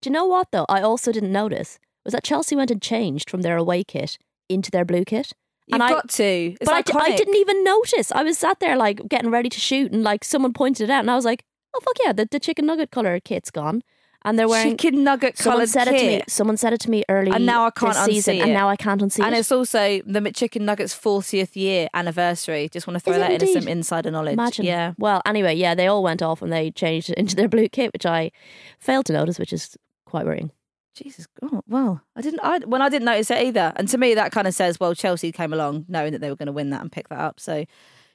Do 0.00 0.10
you 0.10 0.14
know 0.14 0.26
what 0.26 0.52
though? 0.52 0.66
I 0.68 0.80
also 0.82 1.12
didn't 1.12 1.32
notice 1.32 1.78
was 2.04 2.12
that 2.12 2.24
Chelsea 2.24 2.56
went 2.56 2.70
and 2.70 2.80
changed 2.80 3.28
from 3.28 3.42
their 3.42 3.56
away 3.56 3.84
kit 3.84 4.18
into 4.48 4.70
their 4.70 4.84
blue 4.84 5.04
kit. 5.04 5.32
You've 5.66 5.74
and 5.74 5.82
I, 5.82 5.88
got 5.90 6.08
to. 6.10 6.24
It's 6.24 6.58
but 6.64 6.94
I, 6.94 6.98
I 6.98 7.16
didn't 7.16 7.36
even 7.36 7.62
notice. 7.62 8.10
I 8.12 8.22
was 8.22 8.38
sat 8.38 8.60
there 8.60 8.76
like 8.76 9.08
getting 9.08 9.30
ready 9.30 9.48
to 9.48 9.60
shoot, 9.60 9.92
and 9.92 10.02
like 10.02 10.24
someone 10.24 10.52
pointed 10.52 10.84
it 10.84 10.90
out, 10.90 11.00
and 11.00 11.10
I 11.10 11.14
was 11.14 11.24
like, 11.24 11.44
"Oh 11.74 11.80
fuck 11.80 11.96
yeah, 12.04 12.12
the, 12.12 12.26
the 12.28 12.40
chicken 12.40 12.66
nugget 12.66 12.90
color 12.90 13.20
kit's 13.20 13.50
gone." 13.50 13.82
And 14.22 14.38
they're 14.38 14.48
wearing 14.48 14.76
chicken 14.76 15.02
nugget 15.02 15.38
Someone 15.38 15.66
said 15.66 15.88
it 15.88 15.92
to 15.92 15.96
me. 15.96 16.18
kit. 16.18 16.30
Someone 16.30 16.56
said 16.58 16.72
it 16.74 16.80
to 16.80 16.90
me 16.90 17.04
early, 17.08 17.30
And 17.30 17.46
now 17.46 17.64
I 17.66 17.70
can't 17.70 17.94
this 17.94 18.04
season, 18.04 18.36
unsee 18.36 18.42
and 18.42 18.52
now 18.52 18.68
I 18.68 18.76
can't 18.76 19.00
unsee 19.00 19.24
And 19.24 19.34
it. 19.34 19.38
it's 19.38 19.50
also 19.50 20.00
the 20.04 20.20
McChicken 20.20 20.60
Nuggets 20.60 20.94
40th 20.94 21.56
year 21.56 21.88
anniversary. 21.94 22.68
Just 22.68 22.86
want 22.86 22.96
to 22.96 23.00
throw 23.00 23.14
Is 23.14 23.18
that 23.20 23.30
in 23.30 23.42
as 23.42 23.52
some 23.54 23.66
insider 23.68 24.10
knowledge. 24.10 24.34
Imagine. 24.34 24.66
Yeah. 24.66 24.92
Well, 24.98 25.22
anyway, 25.24 25.54
yeah, 25.54 25.74
they 25.74 25.86
all 25.86 26.02
went 26.02 26.20
off 26.22 26.42
and 26.42 26.52
they 26.52 26.70
changed 26.70 27.08
it 27.08 27.16
into 27.18 27.34
their 27.34 27.48
blue 27.48 27.68
kit, 27.68 27.92
which 27.94 28.04
I 28.04 28.30
failed 28.78 29.06
to 29.06 29.14
notice, 29.14 29.38
which 29.38 29.54
is 29.54 29.76
quite 30.04 30.26
worrying. 30.26 30.50
Jesus. 30.94 31.26
Oh, 31.40 31.62
well, 31.66 32.02
I 32.14 32.20
didn't. 32.20 32.40
I 32.42 32.58
when 32.58 32.82
I 32.82 32.90
didn't 32.90 33.06
notice 33.06 33.30
it 33.30 33.42
either. 33.46 33.72
And 33.76 33.88
to 33.88 33.96
me, 33.96 34.12
that 34.14 34.32
kind 34.32 34.46
of 34.46 34.52
says, 34.54 34.78
well, 34.78 34.94
Chelsea 34.94 35.32
came 35.32 35.52
along 35.54 35.86
knowing 35.88 36.12
that 36.12 36.20
they 36.20 36.28
were 36.28 36.36
going 36.36 36.48
to 36.48 36.52
win 36.52 36.70
that 36.70 36.82
and 36.82 36.92
pick 36.92 37.08
that 37.08 37.18
up. 37.20 37.40
So, 37.40 37.64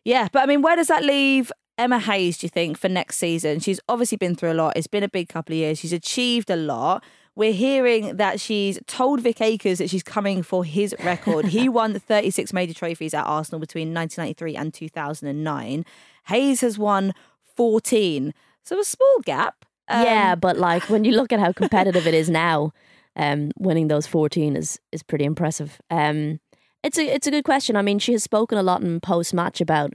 yeah. 0.03 0.27
But 0.31 0.43
I 0.43 0.45
mean, 0.45 0.61
where 0.61 0.75
does 0.75 0.87
that 0.87 1.03
leave 1.03 1.51
Emma 1.77 1.99
Hayes? 1.99 2.37
Do 2.37 2.45
you 2.45 2.49
think 2.49 2.77
for 2.77 2.89
next 2.89 3.17
season? 3.17 3.59
She's 3.59 3.79
obviously 3.89 4.17
been 4.17 4.35
through 4.35 4.51
a 4.51 4.53
lot. 4.53 4.73
It's 4.75 4.87
been 4.87 5.03
a 5.03 5.09
big 5.09 5.29
couple 5.29 5.53
of 5.53 5.57
years. 5.57 5.79
She's 5.79 5.93
achieved 5.93 6.49
a 6.49 6.55
lot. 6.55 7.03
We're 7.35 7.53
hearing 7.53 8.15
that 8.15 8.39
she's 8.39 8.79
told 8.87 9.19
Vic 9.19 9.41
Akers 9.41 9.79
that 9.79 9.89
she's 9.89 10.03
coming 10.03 10.41
for 10.41 10.63
his 10.63 10.95
record. 11.03 11.45
he 11.47 11.67
won 11.79 11.99
36 11.99 12.53
major 12.53 12.73
trophies 12.73 13.13
at 13.13 13.25
Arsenal 13.25 13.59
between 13.59 13.93
1993 13.93 14.55
and 14.55 14.73
2009. 14.73 15.85
Hayes 16.27 16.61
has 16.61 16.79
won 16.79 17.13
14. 17.55 18.33
So 18.63 18.79
a 18.79 18.83
small 18.85 19.19
gap. 19.25 19.65
Um, 19.87 20.03
yeah, 20.03 20.35
but 20.35 20.57
like 20.57 20.89
when 20.89 21.03
you 21.03 21.11
look 21.11 21.31
at 21.31 21.39
how 21.39 21.51
competitive 21.53 22.07
it 22.07 22.13
is 22.13 22.29
now, 22.29 22.71
um, 23.15 23.51
winning 23.57 23.87
those 23.87 24.07
fourteen 24.07 24.55
is 24.55 24.79
is 24.91 25.03
pretty 25.03 25.25
impressive. 25.25 25.79
Um, 25.89 26.39
it's 26.83 26.97
a 26.97 27.05
it's 27.05 27.27
a 27.27 27.31
good 27.31 27.43
question. 27.45 27.75
I 27.75 27.81
mean, 27.81 27.99
she 27.99 28.11
has 28.13 28.23
spoken 28.23 28.57
a 28.57 28.63
lot 28.63 28.81
in 28.81 28.99
post 28.99 29.33
match 29.33 29.61
about 29.61 29.93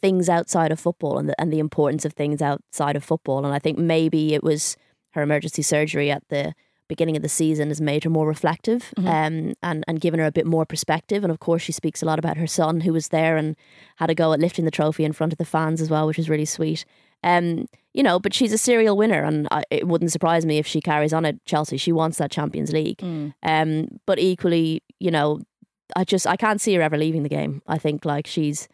things 0.00 0.28
outside 0.28 0.72
of 0.72 0.80
football 0.80 1.18
and 1.18 1.28
the 1.28 1.40
and 1.40 1.52
the 1.52 1.58
importance 1.58 2.04
of 2.04 2.12
things 2.12 2.40
outside 2.42 2.96
of 2.96 3.04
football. 3.04 3.44
And 3.44 3.54
I 3.54 3.58
think 3.58 3.78
maybe 3.78 4.34
it 4.34 4.42
was 4.42 4.76
her 5.10 5.22
emergency 5.22 5.62
surgery 5.62 6.10
at 6.10 6.22
the 6.28 6.54
beginning 6.88 7.16
of 7.16 7.22
the 7.22 7.28
season 7.28 7.68
has 7.68 7.80
made 7.80 8.02
her 8.02 8.10
more 8.10 8.26
reflective 8.26 8.92
um, 8.98 9.54
and 9.62 9.84
and 9.86 10.00
given 10.00 10.18
her 10.18 10.26
a 10.26 10.32
bit 10.32 10.46
more 10.46 10.66
perspective. 10.66 11.22
And 11.22 11.30
of 11.30 11.38
course, 11.38 11.62
she 11.62 11.72
speaks 11.72 12.02
a 12.02 12.06
lot 12.06 12.18
about 12.18 12.36
her 12.36 12.48
son 12.48 12.80
who 12.80 12.92
was 12.92 13.08
there 13.08 13.36
and 13.36 13.56
had 13.96 14.10
a 14.10 14.14
go 14.14 14.32
at 14.32 14.40
lifting 14.40 14.64
the 14.64 14.70
trophy 14.70 15.04
in 15.04 15.12
front 15.12 15.32
of 15.32 15.38
the 15.38 15.44
fans 15.44 15.80
as 15.80 15.88
well, 15.88 16.06
which 16.06 16.16
was 16.18 16.28
really 16.28 16.44
sweet. 16.44 16.84
Um, 17.22 17.66
you 17.92 18.02
know, 18.02 18.18
but 18.18 18.34
she's 18.34 18.52
a 18.52 18.58
serial 18.58 18.96
winner, 18.96 19.22
and 19.22 19.46
I, 19.50 19.62
it 19.70 19.86
wouldn't 19.86 20.10
surprise 20.10 20.46
me 20.46 20.58
if 20.58 20.66
she 20.66 20.80
carries 20.80 21.12
on 21.12 21.24
at 21.26 21.44
Chelsea. 21.44 21.76
She 21.76 21.92
wants 21.92 22.18
that 22.18 22.30
Champions 22.30 22.72
League. 22.72 23.00
Um, 23.42 24.00
but 24.06 24.18
equally, 24.18 24.82
you 24.98 25.10
know, 25.10 25.40
I 25.94 26.04
just 26.04 26.26
I 26.26 26.36
can't 26.36 26.60
see 26.60 26.74
her 26.74 26.82
ever 26.82 26.96
leaving 26.96 27.22
the 27.22 27.28
game. 27.28 27.62
I 27.66 27.78
think 27.78 28.04
like 28.04 28.26
she's 28.26 28.68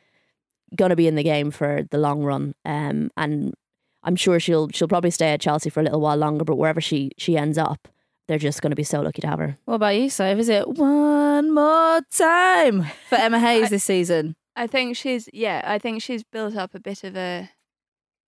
going 0.75 0.91
to 0.91 0.97
be 0.97 1.07
in 1.07 1.15
the 1.15 1.23
game 1.23 1.51
for 1.51 1.83
the 1.91 1.99
long 1.99 2.23
run. 2.23 2.55
Um, 2.65 3.11
and 3.17 3.55
I'm 4.03 4.17
sure 4.17 4.41
she'll 4.41 4.69
she'll 4.71 4.89
probably 4.89 5.11
stay 5.11 5.29
at 5.33 5.41
Chelsea 5.41 5.71
for 5.71 5.81
a 5.81 5.83
little 5.85 6.01
while 6.01 6.17
longer. 6.17 6.45
But 6.45 6.57
wherever 6.57 6.81
she 6.81 7.13
she 7.19 7.37
ends 7.37 7.59
up, 7.59 7.89
they're 8.29 8.39
just 8.39 8.63
going 8.63 8.71
to 8.71 8.77
be 8.77 8.83
so 8.85 9.01
lucky 9.01 9.21
to 9.23 9.29
have 9.29 9.39
her. 9.39 9.59
What 9.65 9.75
about 9.75 9.97
you, 9.97 10.11
Soph? 10.11 10.39
Is 10.39 10.49
it 10.49 10.69
one 10.69 11.53
more 11.55 12.01
time 12.13 12.87
for 13.09 13.17
Emma 13.17 13.39
Hayes 13.47 13.71
this 13.71 13.85
season? 13.85 14.37
I 14.57 14.67
think 14.67 14.97
she's 14.97 15.29
yeah. 15.33 15.63
I 15.65 15.79
think 15.79 16.03
she's 16.03 16.25
built 16.25 16.57
up 16.57 16.75
a 16.75 16.81
bit 16.81 17.05
of 17.05 17.17
a. 17.17 17.51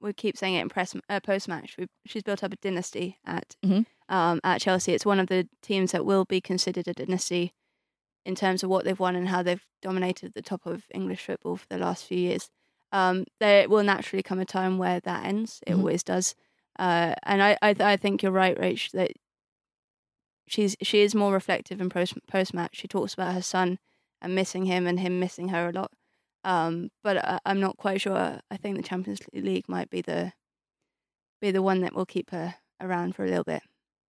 We 0.00 0.12
keep 0.12 0.36
saying 0.36 0.54
it 0.54 0.60
in 0.60 0.68
press 0.68 0.94
uh, 1.08 1.18
post 1.20 1.48
match. 1.48 1.76
She's 2.06 2.22
built 2.22 2.44
up 2.44 2.52
a 2.52 2.56
dynasty 2.56 3.18
at 3.26 3.56
Mhm. 3.66 3.84
um, 4.08 4.38
at 4.44 4.60
Chelsea. 4.60 4.92
It's 4.92 5.04
one 5.06 5.18
of 5.18 5.26
the 5.26 5.48
teams 5.62 5.90
that 5.92 6.04
will 6.06 6.24
be 6.24 6.40
considered 6.40 6.86
a 6.86 6.92
dynasty 6.94 7.52
in 8.24 8.34
terms 8.34 8.62
of 8.62 8.70
what 8.70 8.84
they've 8.84 8.98
won 8.98 9.16
and 9.16 9.28
how 9.28 9.42
they've 9.42 9.64
dominated 9.82 10.32
the 10.34 10.42
top 10.42 10.66
of 10.66 10.84
English 10.92 11.24
football 11.24 11.56
for 11.56 11.66
the 11.68 11.78
last 11.78 12.04
few 12.04 12.18
years. 12.18 12.50
Um, 12.92 13.24
there 13.40 13.68
will 13.68 13.82
naturally 13.84 14.22
come 14.22 14.40
a 14.40 14.44
time 14.44 14.78
where 14.78 15.00
that 15.00 15.24
ends. 15.24 15.60
It 15.66 15.72
Mhm. 15.74 15.78
always 15.78 16.02
does. 16.02 16.34
Uh, 16.78 17.14
and 17.24 17.42
I, 17.42 17.56
I 17.62 17.74
I 17.80 17.96
think 17.96 18.22
you're 18.22 18.32
right, 18.32 18.56
Rach, 18.58 18.90
that 18.92 19.12
she's 20.46 20.76
she 20.82 21.02
is 21.02 21.14
more 21.14 21.32
reflective 21.32 21.80
in 21.80 21.88
post 21.88 22.14
post 22.26 22.54
match. 22.54 22.76
She 22.76 22.88
talks 22.88 23.14
about 23.14 23.34
her 23.34 23.42
son 23.42 23.78
and 24.20 24.34
missing 24.34 24.64
him 24.66 24.86
and 24.86 25.00
him 25.00 25.20
missing 25.20 25.48
her 25.48 25.68
a 25.68 25.72
lot. 25.72 25.92
Um, 26.44 26.90
but 27.02 27.18
I, 27.18 27.38
I'm 27.44 27.60
not 27.60 27.76
quite 27.76 28.00
sure. 28.00 28.40
I 28.50 28.56
think 28.56 28.76
the 28.76 28.82
Champions 28.82 29.20
League 29.32 29.68
might 29.68 29.90
be 29.90 30.00
the 30.00 30.32
be 31.40 31.50
the 31.50 31.62
one 31.62 31.80
that 31.80 31.94
will 31.94 32.06
keep 32.06 32.30
her 32.30 32.56
around 32.80 33.14
for 33.14 33.24
a 33.24 33.28
little 33.28 33.44
bit. 33.44 33.62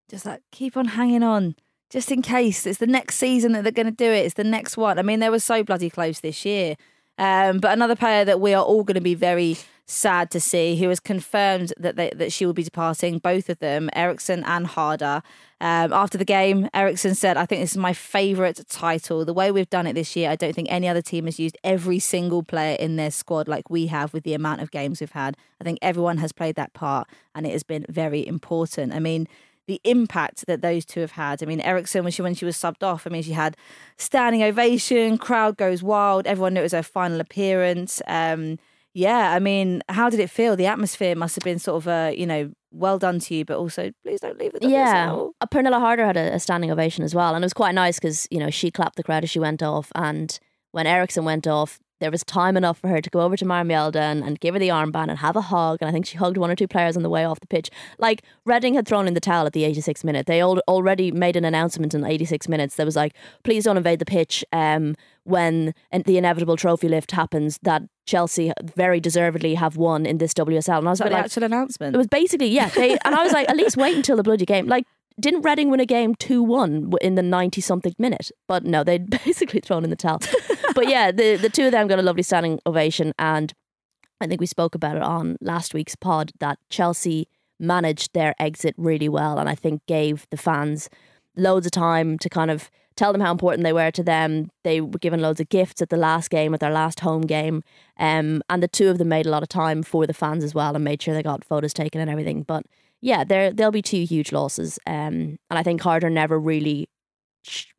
Just 0.09 0.25
like 0.25 0.41
keep 0.51 0.75
on 0.77 0.85
hanging 0.85 1.23
on, 1.23 1.55
just 1.89 2.11
in 2.11 2.21
case 2.21 2.65
it's 2.65 2.79
the 2.79 2.87
next 2.87 3.15
season 3.15 3.53
that 3.53 3.63
they're 3.63 3.71
going 3.71 3.85
to 3.85 3.91
do 3.91 4.11
it. 4.11 4.25
It's 4.25 4.35
the 4.35 4.43
next 4.43 4.77
one. 4.77 4.99
I 4.99 5.01
mean, 5.01 5.19
they 5.19 5.29
were 5.29 5.39
so 5.39 5.63
bloody 5.63 5.89
close 5.89 6.19
this 6.19 6.45
year. 6.45 6.75
Um, 7.17 7.57
but 7.59 7.73
another 7.73 7.95
player 7.95 8.23
that 8.25 8.39
we 8.39 8.53
are 8.53 8.63
all 8.63 8.83
going 8.83 8.95
to 8.95 9.01
be 9.01 9.15
very 9.15 9.57
sad 9.89 10.29
to 10.31 10.39
see, 10.39 10.75
who 10.77 10.87
has 10.89 10.99
confirmed 10.99 11.73
that 11.77 11.95
they, 11.95 12.11
that 12.15 12.31
she 12.31 12.45
will 12.45 12.53
be 12.53 12.63
departing, 12.63 13.17
both 13.17 13.49
of 13.49 13.57
them, 13.59 13.89
Eriksson 13.93 14.43
and 14.43 14.67
Harder. 14.67 15.23
Um, 15.59 15.91
after 15.91 16.17
the 16.17 16.23
game, 16.23 16.69
Eriksson 16.73 17.15
said, 17.15 17.35
"I 17.35 17.45
think 17.45 17.61
this 17.61 17.71
is 17.71 17.77
my 17.77 17.91
favourite 17.91 18.61
title. 18.69 19.25
The 19.25 19.33
way 19.33 19.51
we've 19.51 19.69
done 19.69 19.87
it 19.87 19.93
this 19.93 20.15
year, 20.15 20.29
I 20.29 20.35
don't 20.35 20.53
think 20.53 20.71
any 20.71 20.87
other 20.87 21.01
team 21.01 21.25
has 21.25 21.39
used 21.39 21.57
every 21.63 21.99
single 21.99 22.43
player 22.43 22.75
in 22.75 22.95
their 22.95 23.11
squad 23.11 23.47
like 23.47 23.69
we 23.69 23.87
have 23.87 24.13
with 24.13 24.23
the 24.23 24.35
amount 24.35 24.61
of 24.61 24.71
games 24.71 25.01
we've 25.01 25.11
had. 25.11 25.35
I 25.59 25.63
think 25.63 25.79
everyone 25.81 26.19
has 26.19 26.31
played 26.31 26.55
that 26.55 26.73
part, 26.73 27.09
and 27.33 27.45
it 27.45 27.51
has 27.51 27.63
been 27.63 27.85
very 27.89 28.25
important. 28.25 28.93
I 28.93 28.99
mean." 28.99 29.27
The 29.69 29.79
impact 29.83 30.47
that 30.47 30.63
those 30.63 30.83
two 30.83 31.01
have 31.01 31.11
had. 31.11 31.43
I 31.43 31.45
mean, 31.45 31.61
Eriksson, 31.61 32.03
when 32.03 32.11
she 32.11 32.23
when 32.23 32.33
she 32.33 32.43
was 32.43 32.57
subbed 32.57 32.81
off, 32.81 33.05
I 33.05 33.11
mean, 33.11 33.21
she 33.21 33.33
had 33.33 33.55
standing 33.97 34.41
ovation, 34.41 35.19
crowd 35.19 35.57
goes 35.57 35.83
wild. 35.83 36.25
Everyone 36.25 36.55
knew 36.55 36.61
it 36.61 36.63
was 36.63 36.71
her 36.71 36.81
final 36.81 37.21
appearance. 37.21 38.01
Um, 38.07 38.57
yeah, 38.95 39.31
I 39.31 39.37
mean, 39.37 39.83
how 39.87 40.09
did 40.09 40.19
it 40.19 40.31
feel? 40.31 40.55
The 40.55 40.65
atmosphere 40.65 41.15
must 41.15 41.35
have 41.35 41.43
been 41.43 41.59
sort 41.59 41.83
of 41.83 41.87
a, 41.87 42.15
you 42.17 42.25
know, 42.25 42.51
well 42.71 42.97
done 42.97 43.19
to 43.19 43.35
you, 43.35 43.45
but 43.45 43.57
also 43.57 43.91
please 44.03 44.21
don't 44.21 44.39
leave 44.39 44.53
the 44.53 44.67
Yeah, 44.67 45.27
uh, 45.39 45.45
Pernille 45.45 45.79
Harder 45.79 46.05
had 46.05 46.17
a, 46.17 46.33
a 46.33 46.39
standing 46.39 46.71
ovation 46.71 47.03
as 47.03 47.13
well, 47.13 47.35
and 47.35 47.43
it 47.43 47.45
was 47.45 47.53
quite 47.53 47.75
nice 47.75 47.99
because 47.99 48.27
you 48.31 48.39
know 48.39 48.49
she 48.49 48.71
clapped 48.71 48.95
the 48.95 49.03
crowd 49.03 49.23
as 49.23 49.29
she 49.29 49.39
went 49.39 49.61
off, 49.61 49.91
and 49.93 50.39
when 50.71 50.87
Eriksson 50.87 51.25
went 51.25 51.45
off, 51.45 51.79
there 51.99 52.11
was 52.11 52.23
time 52.23 52.55
enough 52.57 52.77
for 52.79 52.87
her 52.87 53.01
to 53.01 53.09
go 53.09 53.21
over 53.21 53.35
to 53.37 53.45
Maren 53.45 53.67
Mjelde 53.67 53.97
and, 53.97 54.23
and 54.23 54.39
give 54.39 54.55
her 54.55 54.59
the 54.59 54.69
armband 54.69 55.09
and 55.09 55.19
have 55.19 55.35
a 55.35 55.41
hug, 55.41 55.79
and 55.81 55.89
I 55.89 55.91
think 55.91 56.05
she 56.05 56.17
hugged 56.17 56.37
one 56.37 56.49
or 56.49 56.55
two 56.55 56.67
players 56.67 56.95
on 56.97 57.03
the 57.03 57.09
way 57.09 57.25
off 57.25 57.39
the 57.39 57.47
pitch. 57.47 57.69
Like 57.97 58.23
Reading 58.45 58.73
had 58.73 58.87
thrown 58.87 59.07
in 59.07 59.13
the 59.13 59.19
towel 59.19 59.45
at 59.45 59.53
the 59.53 59.63
86 59.63 60.03
minute. 60.03 60.25
They 60.25 60.41
al- 60.41 60.61
already 60.67 61.11
made 61.11 61.35
an 61.35 61.45
announcement 61.45 61.93
in 61.93 62.03
86 62.05 62.47
minutes 62.47 62.75
that 62.75 62.85
was 62.85 62.95
like, 62.95 63.13
"Please 63.43 63.63
don't 63.65 63.77
invade 63.77 63.99
the 63.99 64.05
pitch." 64.05 64.43
Um, 64.53 64.95
when 65.23 65.73
the 66.05 66.17
inevitable 66.17 66.57
trophy 66.57 66.87
lift 66.87 67.11
happens, 67.11 67.59
that 67.61 67.83
Chelsea 68.07 68.51
very 68.75 68.99
deservedly 68.99 69.53
have 69.55 69.77
won 69.77 70.05
in 70.07 70.17
this 70.17 70.33
WSL, 70.33 70.79
and 70.79 70.87
I 70.87 70.91
was 70.91 70.99
Was 70.99 70.99
that 70.99 71.05
a 71.05 71.09
bit 71.09 71.09
the 71.09 71.15
like, 71.17 71.25
actual 71.25 71.43
announcement? 71.43 71.95
it 71.95 71.97
was 71.97 72.07
basically 72.07 72.47
yeah. 72.47 72.69
They 72.69 72.97
and 73.05 73.13
I 73.13 73.23
was 73.23 73.31
like, 73.33 73.47
at 73.49 73.55
least 73.57 73.77
wait 73.77 73.95
until 73.95 74.15
the 74.15 74.23
bloody 74.23 74.45
game. 74.45 74.65
Like, 74.67 74.85
didn't 75.19 75.41
Reading 75.41 75.69
win 75.69 75.79
a 75.79 75.85
game 75.85 76.15
two 76.15 76.41
one 76.43 76.91
in 77.01 77.15
the 77.15 77.21
ninety 77.21 77.61
something 77.61 77.93
minute? 77.97 78.31
But 78.47 78.63
no, 78.63 78.83
they'd 78.83 79.09
basically 79.25 79.59
thrown 79.59 79.83
in 79.83 79.89
the 79.89 79.95
towel. 79.95 80.19
but 80.75 80.87
yeah, 80.87 81.11
the 81.11 81.35
the 81.35 81.49
two 81.49 81.65
of 81.65 81.71
them 81.71 81.87
got 81.87 81.99
a 81.99 82.03
lovely 82.03 82.23
standing 82.23 82.59
ovation, 82.65 83.13
and 83.19 83.53
I 84.21 84.27
think 84.27 84.41
we 84.41 84.47
spoke 84.47 84.75
about 84.75 84.97
it 84.97 85.03
on 85.03 85.37
last 85.41 85.73
week's 85.73 85.95
pod 85.95 86.31
that 86.39 86.59
Chelsea 86.69 87.27
managed 87.59 88.13
their 88.13 88.33
exit 88.39 88.73
really 88.77 89.09
well 89.09 89.37
and 89.37 89.49
I 89.49 89.55
think 89.55 89.85
gave 89.85 90.25
the 90.29 90.37
fans 90.37 90.89
loads 91.35 91.65
of 91.65 91.71
time 91.71 92.17
to 92.19 92.29
kind 92.29 92.49
of 92.49 92.69
tell 92.95 93.11
them 93.11 93.21
how 93.21 93.31
important 93.31 93.63
they 93.63 93.73
were 93.73 93.91
to 93.91 94.03
them. 94.03 94.49
They 94.63 94.81
were 94.81 94.99
given 94.99 95.21
loads 95.21 95.39
of 95.39 95.49
gifts 95.49 95.81
at 95.81 95.89
the 95.89 95.97
last 95.97 96.29
game, 96.29 96.53
at 96.53 96.59
their 96.59 96.71
last 96.71 96.99
home 96.99 97.21
game. 97.21 97.63
Um, 97.97 98.41
and 98.49 98.61
the 98.61 98.67
two 98.67 98.89
of 98.89 98.97
them 98.97 99.09
made 99.09 99.25
a 99.25 99.29
lot 99.29 99.43
of 99.43 99.49
time 99.49 99.83
for 99.83 100.05
the 100.05 100.13
fans 100.13 100.43
as 100.43 100.53
well 100.53 100.75
and 100.75 100.83
made 100.83 101.01
sure 101.01 101.13
they 101.13 101.23
got 101.23 101.45
photos 101.45 101.73
taken 101.73 102.01
and 102.01 102.09
everything. 102.09 102.43
But 102.43 102.65
yeah, 103.01 103.23
there 103.23 103.51
there'll 103.51 103.71
be 103.71 103.81
two 103.81 104.03
huge 104.03 104.31
losses. 104.31 104.79
Um, 104.85 105.37
and 105.49 105.57
I 105.57 105.63
think 105.63 105.81
Carter 105.81 106.09
never 106.09 106.39
really 106.39 106.89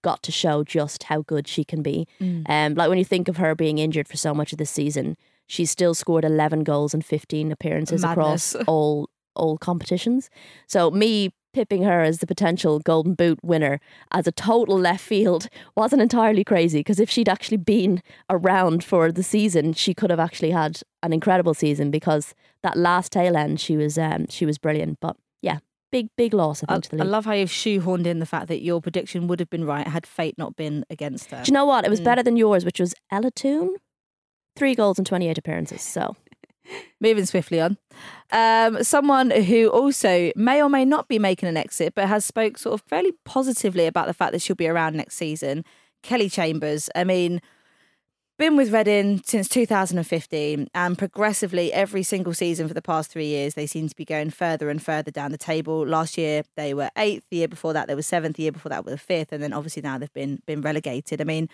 got 0.02 0.22
to 0.22 0.32
show 0.32 0.64
just 0.64 1.04
how 1.04 1.22
good 1.22 1.46
she 1.46 1.64
can 1.64 1.82
be. 1.82 2.08
Um, 2.46 2.74
like 2.74 2.88
when 2.88 2.98
you 2.98 3.04
think 3.04 3.28
of 3.28 3.36
her 3.36 3.54
being 3.54 3.78
injured 3.78 4.08
for 4.08 4.16
so 4.16 4.34
much 4.34 4.52
of 4.52 4.58
this 4.58 4.70
season, 4.70 5.16
she's 5.46 5.70
still 5.70 5.94
scored 5.94 6.24
11 6.24 6.64
goals 6.64 6.94
and 6.94 7.04
15 7.04 7.52
appearances 7.52 8.02
across 8.04 8.54
all 8.66 9.08
all 9.36 9.58
competitions. 9.58 10.28
So 10.66 10.90
me 10.90 11.30
pipping 11.52 11.82
her 11.82 12.02
as 12.02 12.18
the 12.18 12.26
potential 12.26 12.78
golden 12.80 13.14
boot 13.14 13.38
winner 13.42 13.80
as 14.12 14.26
a 14.26 14.32
total 14.32 14.78
left 14.78 15.04
field 15.04 15.48
wasn't 15.76 16.02
entirely 16.02 16.44
crazy 16.44 16.80
because 16.80 17.00
if 17.00 17.10
she'd 17.10 17.28
actually 17.28 17.56
been 17.56 18.02
around 18.28 18.84
for 18.84 19.10
the 19.10 19.22
season 19.22 19.72
she 19.72 19.92
could 19.92 20.10
have 20.10 20.20
actually 20.20 20.50
had 20.50 20.80
an 21.02 21.12
incredible 21.12 21.54
season 21.54 21.90
because 21.90 22.34
that 22.62 22.76
last 22.76 23.12
tail 23.12 23.36
end 23.36 23.60
she 23.60 23.76
was 23.76 23.96
um 23.98 24.26
she 24.28 24.44
was 24.46 24.58
brilliant 24.58 24.98
but 25.00 25.16
yeah 25.42 25.58
big 25.92 26.08
big 26.16 26.32
loss 26.34 26.62
I 26.68 26.72
I, 26.72 26.74
think 26.74 26.84
to 26.90 26.96
the 26.96 27.02
I 27.02 27.06
love 27.06 27.24
how 27.24 27.32
you've 27.32 27.50
shoehorned 27.50 28.06
in 28.06 28.18
the 28.20 28.26
fact 28.26 28.48
that 28.48 28.62
your 28.62 28.80
prediction 28.80 29.26
would 29.26 29.40
have 29.40 29.50
been 29.50 29.64
right 29.64 29.86
had 29.86 30.06
fate 30.06 30.36
not 30.38 30.54
been 30.56 30.84
against 30.90 31.30
her. 31.30 31.42
Do 31.42 31.48
you 31.50 31.54
know 31.54 31.64
what? 31.64 31.84
It 31.84 31.90
was 31.90 32.00
Mm. 32.00 32.04
better 32.04 32.22
than 32.22 32.36
yours, 32.36 32.64
which 32.64 32.78
was 32.80 32.94
Ella 33.10 33.30
Toone. 33.32 33.74
Three 34.56 34.74
goals 34.74 34.98
and 34.98 35.06
28 35.06 35.38
appearances. 35.38 35.82
So, 35.82 36.16
Moving 37.00 37.26
swiftly 37.26 37.60
on. 37.60 37.76
Um, 38.30 38.84
someone 38.84 39.30
who 39.30 39.68
also 39.68 40.30
may 40.36 40.62
or 40.62 40.68
may 40.68 40.84
not 40.84 41.08
be 41.08 41.18
making 41.18 41.48
an 41.48 41.56
exit, 41.56 41.94
but 41.96 42.06
has 42.08 42.24
spoke 42.24 42.58
sort 42.58 42.74
of 42.74 42.86
fairly 42.86 43.12
positively 43.24 43.86
about 43.86 44.06
the 44.06 44.14
fact 44.14 44.32
that 44.32 44.42
she'll 44.42 44.54
be 44.56 44.68
around 44.68 44.96
next 44.96 45.16
season. 45.16 45.64
Kelly 46.04 46.28
Chambers. 46.28 46.88
I 46.94 47.02
mean, 47.04 47.40
been 48.40 48.56
with 48.56 48.72
Reading 48.72 49.20
since 49.22 49.50
2015, 49.50 50.70
and 50.74 50.96
progressively 50.96 51.70
every 51.74 52.02
single 52.02 52.32
season 52.32 52.66
for 52.66 52.72
the 52.72 52.80
past 52.80 53.10
three 53.10 53.26
years, 53.26 53.52
they 53.52 53.66
seem 53.66 53.86
to 53.86 53.94
be 53.94 54.06
going 54.06 54.30
further 54.30 54.70
and 54.70 54.82
further 54.82 55.10
down 55.10 55.30
the 55.30 55.36
table. 55.36 55.86
Last 55.86 56.16
year 56.16 56.44
they 56.56 56.72
were 56.72 56.88
eighth. 56.96 57.26
The 57.30 57.36
year 57.36 57.48
before 57.48 57.74
that 57.74 57.86
they 57.86 57.94
were 57.94 58.00
seventh. 58.00 58.36
The 58.36 58.44
year 58.44 58.52
before 58.52 58.70
that 58.70 58.86
were 58.86 58.96
fifth, 58.96 59.32
and 59.32 59.42
then 59.42 59.52
obviously 59.52 59.82
now 59.82 59.98
they've 59.98 60.12
been 60.14 60.40
been 60.46 60.62
relegated. 60.62 61.20
I 61.20 61.24
mean, 61.24 61.50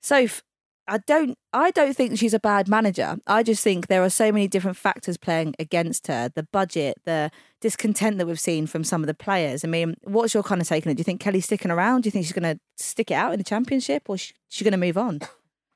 Soph, 0.00 0.42
I 0.88 0.96
don't 0.96 1.36
I 1.52 1.70
don't 1.70 1.94
think 1.94 2.16
she's 2.16 2.32
a 2.32 2.40
bad 2.40 2.68
manager. 2.68 3.18
I 3.26 3.42
just 3.42 3.62
think 3.62 3.88
there 3.88 4.02
are 4.02 4.08
so 4.08 4.32
many 4.32 4.48
different 4.48 4.78
factors 4.78 5.18
playing 5.18 5.54
against 5.58 6.06
her. 6.06 6.30
The 6.34 6.44
budget, 6.44 7.02
the 7.04 7.30
discontent 7.60 8.16
that 8.16 8.26
we've 8.26 8.40
seen 8.40 8.66
from 8.66 8.82
some 8.82 9.02
of 9.02 9.08
the 9.08 9.14
players. 9.14 9.62
I 9.62 9.68
mean, 9.68 9.98
what's 10.04 10.32
your 10.32 10.42
kind 10.42 10.62
of 10.62 10.68
take 10.68 10.86
on 10.86 10.92
it? 10.92 10.94
Do 10.94 11.00
you 11.00 11.04
think 11.04 11.20
Kelly's 11.20 11.44
sticking 11.44 11.70
around? 11.70 12.04
Do 12.04 12.06
you 12.06 12.12
think 12.12 12.24
she's 12.24 12.32
going 12.32 12.54
to 12.54 12.58
stick 12.78 13.10
it 13.10 13.14
out 13.14 13.34
in 13.34 13.38
the 13.38 13.44
championship 13.44 14.04
or 14.08 14.14
is 14.14 14.32
she 14.48 14.64
going 14.64 14.72
to 14.72 14.78
move 14.78 14.96
on? 14.96 15.20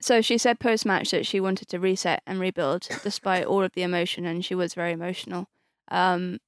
So 0.00 0.20
she 0.20 0.38
said 0.38 0.60
post 0.60 0.86
match 0.86 1.10
that 1.10 1.26
she 1.26 1.40
wanted 1.40 1.68
to 1.68 1.80
reset 1.80 2.22
and 2.26 2.38
rebuild 2.38 2.88
despite 3.02 3.44
all 3.44 3.62
of 3.62 3.72
the 3.72 3.82
emotion, 3.82 4.26
and 4.26 4.44
she 4.44 4.54
was 4.54 4.74
very 4.74 4.92
emotional. 4.92 5.48
Um, 5.90 6.38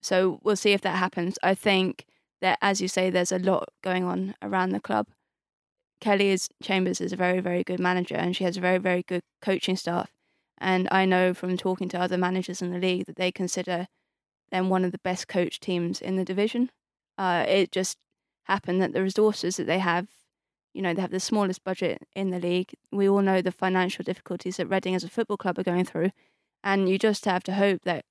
so 0.00 0.40
we'll 0.44 0.56
see 0.56 0.72
if 0.72 0.82
that 0.82 0.96
happens. 0.96 1.38
I 1.42 1.54
think 1.54 2.06
that, 2.40 2.58
as 2.62 2.80
you 2.80 2.88
say, 2.88 3.10
there's 3.10 3.32
a 3.32 3.38
lot 3.38 3.70
going 3.82 4.04
on 4.04 4.34
around 4.40 4.70
the 4.70 4.80
club. 4.80 5.08
Kelly 6.00 6.28
is 6.28 6.48
Chambers 6.62 7.00
is 7.00 7.12
a 7.12 7.16
very 7.16 7.40
very 7.40 7.64
good 7.64 7.80
manager, 7.80 8.14
and 8.14 8.36
she 8.36 8.44
has 8.44 8.56
a 8.56 8.60
very 8.60 8.78
very 8.78 9.02
good 9.02 9.22
coaching 9.42 9.76
staff. 9.76 10.10
And 10.58 10.88
I 10.90 11.04
know 11.04 11.34
from 11.34 11.56
talking 11.56 11.88
to 11.90 12.00
other 12.00 12.16
managers 12.16 12.62
in 12.62 12.70
the 12.70 12.78
league 12.78 13.06
that 13.06 13.16
they 13.16 13.32
consider 13.32 13.88
them 14.50 14.68
one 14.68 14.84
of 14.84 14.92
the 14.92 14.98
best 14.98 15.28
coach 15.28 15.58
teams 15.58 16.00
in 16.00 16.16
the 16.16 16.24
division. 16.24 16.70
Uh, 17.18 17.44
it 17.48 17.72
just 17.72 17.98
happened 18.44 18.80
that 18.80 18.92
the 18.92 19.02
resources 19.02 19.56
that 19.56 19.66
they 19.66 19.80
have 19.80 20.06
you 20.76 20.82
know, 20.82 20.92
they 20.92 21.00
have 21.00 21.10
the 21.10 21.18
smallest 21.20 21.64
budget 21.64 22.02
in 22.14 22.30
the 22.30 22.38
league. 22.38 22.74
We 22.92 23.08
all 23.08 23.22
know 23.22 23.40
the 23.40 23.50
financial 23.50 24.02
difficulties 24.02 24.58
that 24.58 24.66
Reading 24.68 24.94
as 24.94 25.02
a 25.04 25.08
football 25.08 25.38
club 25.38 25.58
are 25.58 25.62
going 25.62 25.86
through. 25.86 26.10
And 26.62 26.86
you 26.88 26.98
just 26.98 27.24
have 27.24 27.42
to 27.44 27.54
hope 27.54 27.80
that 27.84 28.04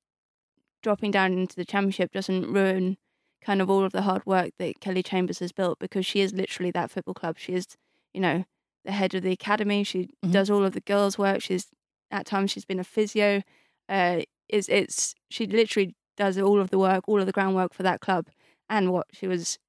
dropping 0.81 1.12
down 1.12 1.34
into 1.34 1.55
the 1.55 1.63
championship 1.65 2.12
doesn't 2.12 2.51
ruin 2.51 2.98
kind 3.41 3.62
of 3.62 3.69
all 3.69 3.84
of 3.84 3.91
the 3.91 4.01
hard 4.01 4.25
work 4.25 4.50
that 4.57 4.79
Kelly 4.79 5.03
Chambers 5.03 5.39
has 5.39 5.51
built 5.51 5.77
because 5.77 6.05
she 6.07 6.22
is 6.22 6.34
literally 6.34 6.72
that 6.72 6.89
football 6.89 7.13
club. 7.13 7.38
She 7.38 7.53
is, 7.53 7.68
you 8.13 8.22
know, 8.22 8.46
the 8.83 8.92
head 8.92 9.13
of 9.13 9.22
the 9.22 9.31
academy. 9.31 9.83
She 9.83 10.09
Mhm. 10.24 10.31
does 10.31 10.50
all 10.50 10.66
of 10.66 10.74
the 10.74 10.81
girls' 10.81 11.20
work. 11.20 11.42
She's 11.44 11.68
at 12.09 12.25
times 12.25 12.50
she's 12.51 12.66
been 12.66 12.79
a 12.79 12.83
physio. 12.83 13.44
Uh, 13.87 14.22
is 14.50 14.70
it's 14.70 15.13
she 15.29 15.46
literally 15.46 15.96
does 16.18 16.37
all 16.39 16.59
of 16.59 16.72
the 16.72 16.79
work, 16.79 17.07
all 17.07 17.20
of 17.20 17.25
the 17.27 17.31
groundwork 17.31 17.74
for 17.74 17.83
that 17.83 18.00
club. 18.01 18.27
And 18.68 18.92
what 18.92 19.05
she 19.11 19.27
was 19.27 19.59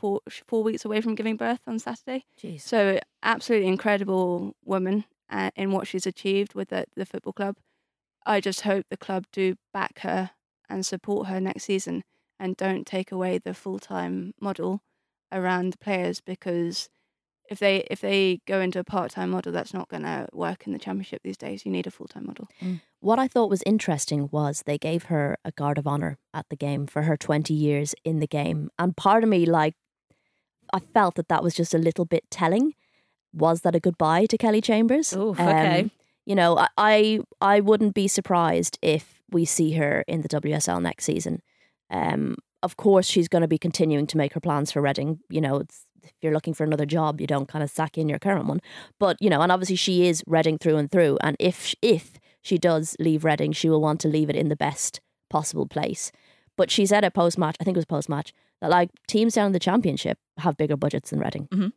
four 0.00 0.20
four 0.46 0.62
weeks 0.62 0.84
away 0.84 1.00
from 1.00 1.14
giving 1.14 1.36
birth 1.36 1.60
on 1.66 1.78
Saturday. 1.78 2.24
Jeez. 2.40 2.62
So 2.62 2.98
absolutely 3.22 3.68
incredible 3.68 4.56
woman 4.64 5.04
uh, 5.28 5.50
in 5.54 5.72
what 5.72 5.86
she's 5.86 6.06
achieved 6.06 6.54
with 6.54 6.70
the, 6.70 6.86
the 6.96 7.06
football 7.06 7.32
club. 7.32 7.56
I 8.26 8.40
just 8.40 8.62
hope 8.62 8.86
the 8.90 8.96
club 8.96 9.26
do 9.32 9.56
back 9.72 10.00
her 10.00 10.30
and 10.68 10.84
support 10.84 11.28
her 11.28 11.40
next 11.40 11.64
season 11.64 12.04
and 12.38 12.56
don't 12.56 12.86
take 12.86 13.12
away 13.12 13.38
the 13.38 13.54
full 13.54 13.78
time 13.78 14.32
model 14.40 14.80
around 15.32 15.78
players 15.80 16.20
because 16.20 16.88
if 17.50 17.58
they 17.58 17.78
if 17.90 18.00
they 18.00 18.40
go 18.46 18.60
into 18.60 18.78
a 18.78 18.84
part 18.84 19.10
time 19.10 19.30
model, 19.30 19.52
that's 19.52 19.74
not 19.74 19.88
going 19.88 20.04
to 20.04 20.28
work 20.32 20.66
in 20.66 20.72
the 20.72 20.78
championship 20.78 21.22
these 21.24 21.36
days. 21.36 21.66
You 21.66 21.72
need 21.72 21.86
a 21.86 21.90
full 21.90 22.06
time 22.06 22.26
model. 22.26 22.48
what 23.00 23.18
I 23.18 23.26
thought 23.26 23.50
was 23.50 23.62
interesting 23.66 24.28
was 24.30 24.62
they 24.64 24.78
gave 24.78 25.04
her 25.04 25.36
a 25.44 25.50
guard 25.50 25.76
of 25.76 25.86
honor 25.86 26.18
at 26.32 26.46
the 26.48 26.56
game 26.56 26.86
for 26.86 27.02
her 27.02 27.16
20 27.16 27.52
years 27.52 27.94
in 28.04 28.20
the 28.20 28.26
game. 28.26 28.70
And 28.78 28.96
part 28.96 29.24
of 29.24 29.28
me, 29.28 29.46
like, 29.46 29.74
I 30.72 30.80
felt 30.80 31.14
that 31.16 31.28
that 31.28 31.42
was 31.42 31.54
just 31.54 31.74
a 31.74 31.78
little 31.78 32.04
bit 32.04 32.24
telling. 32.30 32.74
Was 33.32 33.60
that 33.62 33.74
a 33.74 33.80
goodbye 33.80 34.26
to 34.26 34.36
Kelly 34.36 34.60
Chambers? 34.60 35.12
Um, 35.38 35.48
okay. 35.48 35.90
you 36.26 36.34
know, 36.34 36.58
I, 36.58 36.68
I 36.76 37.20
I 37.40 37.60
wouldn't 37.60 37.94
be 37.94 38.08
surprised 38.08 38.78
if 38.82 39.20
we 39.30 39.44
see 39.44 39.72
her 39.72 40.04
in 40.08 40.22
the 40.22 40.28
WSL 40.28 40.82
next 40.82 41.04
season. 41.04 41.42
Um, 41.90 42.36
of 42.62 42.76
course, 42.76 43.06
she's 43.06 43.28
going 43.28 43.42
to 43.42 43.48
be 43.48 43.58
continuing 43.58 44.06
to 44.08 44.16
make 44.16 44.34
her 44.34 44.40
plans 44.40 44.72
for 44.72 44.82
Reading. 44.82 45.20
You 45.28 45.40
know, 45.40 45.56
it's, 45.56 45.86
if 46.02 46.12
you're 46.20 46.32
looking 46.32 46.54
for 46.54 46.64
another 46.64 46.86
job, 46.86 47.20
you 47.20 47.26
don't 47.26 47.48
kind 47.48 47.62
of 47.62 47.70
sack 47.70 47.96
in 47.96 48.08
your 48.08 48.18
current 48.18 48.46
one. 48.46 48.60
But 48.98 49.16
you 49.20 49.30
know, 49.30 49.40
and 49.40 49.52
obviously 49.52 49.76
she 49.76 50.06
is 50.06 50.22
Reading 50.26 50.58
through 50.58 50.76
and 50.76 50.90
through. 50.90 51.18
And 51.22 51.36
if 51.38 51.74
if 51.82 52.18
she 52.42 52.58
does 52.58 52.96
leave 52.98 53.24
Reading, 53.24 53.52
she 53.52 53.68
will 53.68 53.80
want 53.80 54.00
to 54.00 54.08
leave 54.08 54.30
it 54.30 54.36
in 54.36 54.48
the 54.48 54.56
best 54.56 55.00
possible 55.28 55.66
place. 55.66 56.12
But 56.60 56.70
she 56.70 56.84
said 56.84 57.04
at 57.04 57.14
post 57.14 57.38
match, 57.38 57.56
I 57.58 57.64
think 57.64 57.74
it 57.74 57.78
was 57.78 57.86
post 57.86 58.10
match, 58.10 58.34
that 58.60 58.68
like 58.68 58.90
teams 59.08 59.32
down 59.32 59.46
in 59.46 59.52
the 59.52 59.58
championship 59.58 60.18
have 60.36 60.58
bigger 60.58 60.76
budgets 60.76 61.08
than 61.08 61.18
Reading. 61.18 61.48
Mhm. 61.50 61.72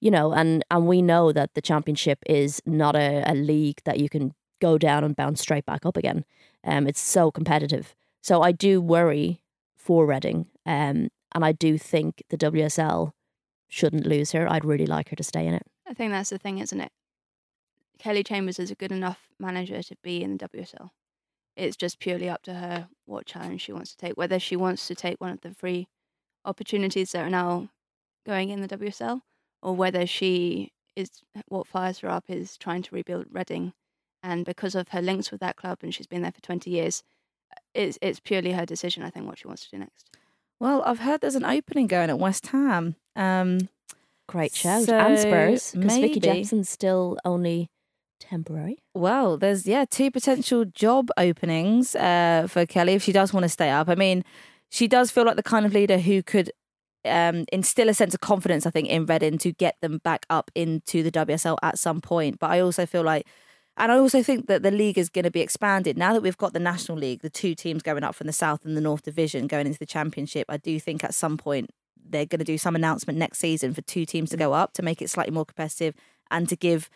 You 0.00 0.12
know, 0.12 0.32
and 0.32 0.64
and 0.70 0.86
we 0.86 1.02
know 1.02 1.32
that 1.32 1.54
the 1.54 1.60
championship 1.60 2.20
is 2.24 2.62
not 2.64 2.94
a, 2.94 3.24
a 3.28 3.34
league 3.34 3.80
that 3.84 3.98
you 3.98 4.08
can 4.08 4.32
go 4.60 4.78
down 4.78 5.02
and 5.02 5.16
bounce 5.16 5.40
straight 5.40 5.66
back 5.66 5.84
up 5.84 5.96
again. 5.96 6.24
Um, 6.62 6.86
it's 6.86 7.00
so 7.00 7.32
competitive. 7.32 7.96
So 8.22 8.40
I 8.42 8.52
do 8.52 8.80
worry 8.80 9.42
for 9.74 10.06
Reading. 10.06 10.46
Um, 10.64 11.08
and 11.34 11.44
I 11.44 11.50
do 11.50 11.76
think 11.76 12.22
the 12.30 12.38
WSL 12.38 13.14
shouldn't 13.66 14.06
lose 14.06 14.30
her. 14.30 14.48
I'd 14.48 14.64
really 14.64 14.86
like 14.86 15.08
her 15.08 15.16
to 15.16 15.24
stay 15.24 15.48
in 15.48 15.54
it. 15.54 15.66
I 15.84 15.94
think 15.94 16.12
that's 16.12 16.30
the 16.30 16.38
thing, 16.38 16.58
isn't 16.58 16.80
it? 16.80 16.92
Kelly 17.98 18.22
Chambers 18.22 18.60
is 18.60 18.70
a 18.70 18.76
good 18.76 18.92
enough 18.92 19.30
manager 19.40 19.82
to 19.82 19.96
be 20.04 20.22
in 20.22 20.36
the 20.36 20.48
WSL. 20.48 20.90
It's 21.58 21.76
just 21.76 21.98
purely 21.98 22.28
up 22.28 22.42
to 22.42 22.54
her 22.54 22.88
what 23.04 23.26
challenge 23.26 23.62
she 23.62 23.72
wants 23.72 23.90
to 23.90 23.96
take, 23.96 24.16
whether 24.16 24.38
she 24.38 24.56
wants 24.56 24.86
to 24.88 24.94
take 24.94 25.20
one 25.20 25.30
of 25.30 25.40
the 25.40 25.52
free 25.52 25.88
opportunities 26.44 27.12
that 27.12 27.26
are 27.26 27.30
now 27.30 27.68
going 28.24 28.50
in 28.50 28.60
the 28.60 28.68
WSL, 28.68 29.20
or 29.62 29.74
whether 29.74 30.06
she 30.06 30.72
is 30.96 31.10
what 31.48 31.66
fires 31.66 31.98
her 32.00 32.08
up 32.08 32.24
is 32.28 32.56
trying 32.56 32.82
to 32.82 32.94
rebuild 32.94 33.26
Reading, 33.30 33.72
and 34.22 34.44
because 34.44 34.74
of 34.74 34.88
her 34.88 35.02
links 35.02 35.30
with 35.30 35.40
that 35.40 35.56
club 35.56 35.78
and 35.82 35.94
she's 35.94 36.06
been 36.06 36.22
there 36.22 36.32
for 36.32 36.40
twenty 36.40 36.70
years, 36.70 37.02
it's 37.74 37.98
it's 38.00 38.20
purely 38.20 38.52
her 38.52 38.64
decision. 38.66 39.02
I 39.02 39.10
think 39.10 39.26
what 39.26 39.38
she 39.38 39.46
wants 39.48 39.64
to 39.64 39.70
do 39.70 39.78
next. 39.78 40.10
Well, 40.60 40.82
I've 40.84 41.00
heard 41.00 41.20
there's 41.20 41.36
an 41.36 41.44
opening 41.44 41.86
going 41.86 42.10
at 42.10 42.18
West 42.18 42.48
Ham. 42.48 42.96
Um, 43.14 43.68
Great 44.28 44.54
shout. 44.54 44.82
So, 44.84 44.96
and 44.98 45.18
Spurs, 45.18 45.72
because 45.72 45.94
Vicky 45.96 46.14
maybe- 46.14 46.20
Jepson's 46.20 46.68
still 46.68 47.16
only 47.24 47.70
temporary. 48.18 48.78
Well, 48.94 49.36
there's 49.36 49.66
yeah 49.66 49.84
two 49.84 50.10
potential 50.10 50.64
job 50.64 51.10
openings 51.16 51.94
uh, 51.94 52.46
for 52.48 52.66
Kelly 52.66 52.94
if 52.94 53.02
she 53.02 53.12
does 53.12 53.32
want 53.32 53.44
to 53.44 53.48
stay 53.48 53.70
up. 53.70 53.88
I 53.88 53.94
mean, 53.94 54.24
she 54.70 54.88
does 54.88 55.10
feel 55.10 55.24
like 55.24 55.36
the 55.36 55.42
kind 55.42 55.66
of 55.66 55.72
leader 55.72 55.98
who 55.98 56.22
could 56.22 56.50
um, 57.04 57.44
instill 57.52 57.88
a 57.88 57.94
sense 57.94 58.14
of 58.14 58.20
confidence. 58.20 58.66
I 58.66 58.70
think 58.70 58.88
in 58.88 59.06
Reading 59.06 59.38
to 59.38 59.52
get 59.52 59.76
them 59.80 59.98
back 59.98 60.26
up 60.30 60.50
into 60.54 61.02
the 61.02 61.10
WSL 61.10 61.56
at 61.62 61.78
some 61.78 62.00
point. 62.00 62.38
But 62.38 62.50
I 62.50 62.60
also 62.60 62.86
feel 62.86 63.02
like, 63.02 63.26
and 63.76 63.92
I 63.92 63.98
also 63.98 64.22
think 64.22 64.46
that 64.48 64.62
the 64.62 64.70
league 64.70 64.98
is 64.98 65.08
going 65.08 65.24
to 65.24 65.30
be 65.30 65.40
expanded 65.40 65.96
now 65.96 66.12
that 66.12 66.22
we've 66.22 66.36
got 66.36 66.52
the 66.52 66.58
National 66.58 66.98
League, 66.98 67.22
the 67.22 67.30
two 67.30 67.54
teams 67.54 67.82
going 67.82 68.02
up 68.02 68.14
from 68.14 68.26
the 68.26 68.32
South 68.32 68.64
and 68.64 68.76
the 68.76 68.80
North 68.80 69.02
Division 69.02 69.46
going 69.46 69.66
into 69.66 69.78
the 69.78 69.86
Championship. 69.86 70.46
I 70.48 70.56
do 70.56 70.78
think 70.80 71.04
at 71.04 71.14
some 71.14 71.36
point 71.36 71.70
they're 72.10 72.26
going 72.26 72.38
to 72.38 72.44
do 72.44 72.58
some 72.58 72.74
announcement 72.74 73.18
next 73.18 73.38
season 73.38 73.74
for 73.74 73.82
two 73.82 74.04
teams 74.04 74.30
to 74.30 74.36
go 74.36 74.52
up 74.52 74.72
to 74.74 74.82
make 74.82 75.02
it 75.02 75.10
slightly 75.10 75.32
more 75.32 75.44
competitive 75.44 75.94
and 76.30 76.48
to 76.48 76.56
give 76.56 76.90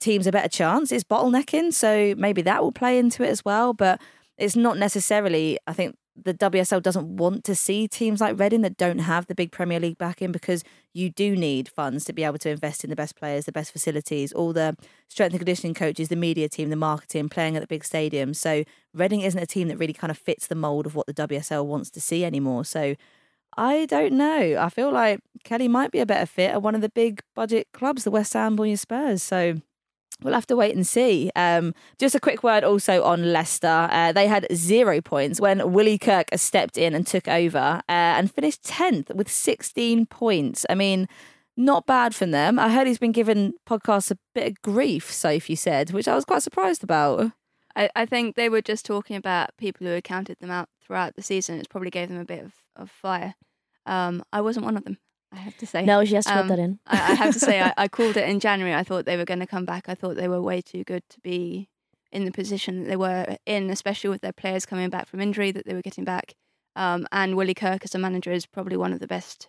teams 0.00 0.26
a 0.26 0.32
better 0.32 0.48
chance 0.48 0.92
is 0.92 1.04
bottlenecking. 1.04 1.72
So 1.72 2.14
maybe 2.16 2.42
that 2.42 2.62
will 2.62 2.72
play 2.72 2.98
into 2.98 3.22
it 3.22 3.28
as 3.28 3.44
well. 3.44 3.72
But 3.72 4.00
it's 4.38 4.56
not 4.56 4.78
necessarily, 4.78 5.58
I 5.66 5.72
think 5.72 5.96
the 6.22 6.34
WSL 6.34 6.82
doesn't 6.82 7.16
want 7.16 7.44
to 7.44 7.54
see 7.54 7.86
teams 7.86 8.20
like 8.20 8.38
Reading 8.38 8.62
that 8.62 8.76
don't 8.76 9.00
have 9.00 9.26
the 9.26 9.34
big 9.34 9.52
Premier 9.52 9.78
League 9.78 9.98
backing 9.98 10.32
because 10.32 10.64
you 10.94 11.10
do 11.10 11.36
need 11.36 11.68
funds 11.68 12.04
to 12.06 12.12
be 12.12 12.24
able 12.24 12.38
to 12.38 12.48
invest 12.50 12.84
in 12.84 12.90
the 12.90 12.96
best 12.96 13.16
players, 13.16 13.44
the 13.44 13.52
best 13.52 13.70
facilities, 13.72 14.32
all 14.32 14.52
the 14.52 14.76
strength 15.08 15.32
and 15.32 15.40
conditioning 15.40 15.74
coaches, 15.74 16.08
the 16.08 16.16
media 16.16 16.48
team, 16.48 16.70
the 16.70 16.76
marketing, 16.76 17.28
playing 17.28 17.56
at 17.56 17.60
the 17.60 17.66
big 17.66 17.82
stadiums. 17.82 18.36
So 18.36 18.64
Reading 18.94 19.20
isn't 19.20 19.40
a 19.40 19.46
team 19.46 19.68
that 19.68 19.76
really 19.76 19.92
kind 19.92 20.10
of 20.10 20.16
fits 20.16 20.46
the 20.46 20.54
mold 20.54 20.86
of 20.86 20.94
what 20.94 21.06
the 21.06 21.14
WSL 21.14 21.66
wants 21.66 21.90
to 21.90 22.00
see 22.00 22.24
anymore. 22.24 22.64
So 22.64 22.96
I 23.56 23.86
don't 23.86 24.14
know. 24.14 24.56
I 24.58 24.68
feel 24.68 24.90
like 24.90 25.20
Kelly 25.44 25.68
might 25.68 25.90
be 25.90 25.98
a 25.98 26.06
better 26.06 26.26
fit 26.26 26.50
at 26.50 26.62
one 26.62 26.74
of 26.74 26.80
the 26.80 26.88
big 26.88 27.20
budget 27.34 27.68
clubs, 27.72 28.04
the 28.04 28.10
West 28.10 28.32
Ham 28.32 28.56
your 28.58 28.76
Spurs. 28.76 29.22
So 29.22 29.56
We'll 30.22 30.34
have 30.34 30.46
to 30.46 30.56
wait 30.56 30.74
and 30.74 30.86
see. 30.86 31.30
Um, 31.36 31.74
just 31.98 32.14
a 32.14 32.20
quick 32.20 32.42
word 32.42 32.64
also 32.64 33.02
on 33.02 33.32
Leicester. 33.32 33.88
Uh, 33.90 34.12
they 34.12 34.26
had 34.26 34.46
zero 34.54 35.00
points 35.00 35.40
when 35.40 35.72
Willie 35.72 35.98
Kirk 35.98 36.28
stepped 36.36 36.78
in 36.78 36.94
and 36.94 37.06
took 37.06 37.28
over 37.28 37.58
uh, 37.58 37.82
and 37.88 38.32
finished 38.32 38.62
10th 38.62 39.14
with 39.14 39.30
16 39.30 40.06
points. 40.06 40.64
I 40.70 40.74
mean, 40.74 41.06
not 41.56 41.86
bad 41.86 42.14
from 42.14 42.30
them. 42.30 42.58
I 42.58 42.70
heard 42.70 42.86
he's 42.86 42.98
been 42.98 43.12
given 43.12 43.54
podcasts 43.68 44.10
a 44.10 44.18
bit 44.34 44.46
of 44.46 44.62
grief, 44.62 45.12
Sophie 45.12 45.54
said, 45.54 45.90
which 45.90 46.08
I 46.08 46.14
was 46.14 46.24
quite 46.24 46.42
surprised 46.42 46.82
about. 46.82 47.32
I, 47.74 47.90
I 47.94 48.06
think 48.06 48.36
they 48.36 48.48
were 48.48 48.62
just 48.62 48.86
talking 48.86 49.16
about 49.16 49.50
people 49.58 49.86
who 49.86 49.92
had 49.92 50.04
counted 50.04 50.38
them 50.40 50.50
out 50.50 50.68
throughout 50.82 51.14
the 51.14 51.22
season. 51.22 51.58
It's 51.58 51.68
probably 51.68 51.90
gave 51.90 52.08
them 52.08 52.18
a 52.18 52.24
bit 52.24 52.42
of, 52.42 52.52
of 52.74 52.90
fire. 52.90 53.34
Um, 53.84 54.22
I 54.32 54.40
wasn't 54.40 54.64
one 54.64 54.76
of 54.76 54.84
them. 54.84 54.98
I 55.36 55.40
have 55.40 55.56
to 55.58 55.66
say. 55.66 55.84
No, 55.84 56.04
she 56.04 56.14
has 56.14 56.24
to 56.24 56.36
Um, 56.36 56.48
put 56.48 56.56
that 56.56 56.62
in. 56.62 56.78
I, 56.86 57.12
I 57.12 57.14
have 57.14 57.34
to 57.34 57.40
say, 57.40 57.60
I, 57.60 57.72
I 57.76 57.88
called 57.96 58.16
it 58.16 58.28
in 58.28 58.40
January. 58.40 58.74
I 58.74 58.82
thought 58.82 59.04
they 59.04 59.16
were 59.16 59.24
going 59.24 59.40
to 59.40 59.46
come 59.46 59.64
back. 59.64 59.88
I 59.88 59.94
thought 59.94 60.16
they 60.16 60.28
were 60.28 60.40
way 60.40 60.60
too 60.62 60.82
good 60.84 61.02
to 61.10 61.20
be 61.20 61.68
in 62.10 62.24
the 62.24 62.32
position 62.32 62.80
that 62.82 62.88
they 62.88 62.96
were 62.96 63.36
in, 63.44 63.68
especially 63.70 64.08
with 64.10 64.22
their 64.22 64.32
players 64.32 64.64
coming 64.64 64.88
back 64.90 65.06
from 65.06 65.20
injury 65.20 65.52
that 65.52 65.66
they 65.66 65.74
were 65.74 65.82
getting 65.82 66.04
back. 66.04 66.34
Um, 66.74 67.06
and 67.12 67.36
Willie 67.36 67.54
Kirk 67.54 67.82
as 67.84 67.94
a 67.94 67.98
manager 67.98 68.32
is 68.32 68.46
probably 68.46 68.76
one 68.76 68.92
of 68.92 69.00
the 69.00 69.06
best 69.06 69.48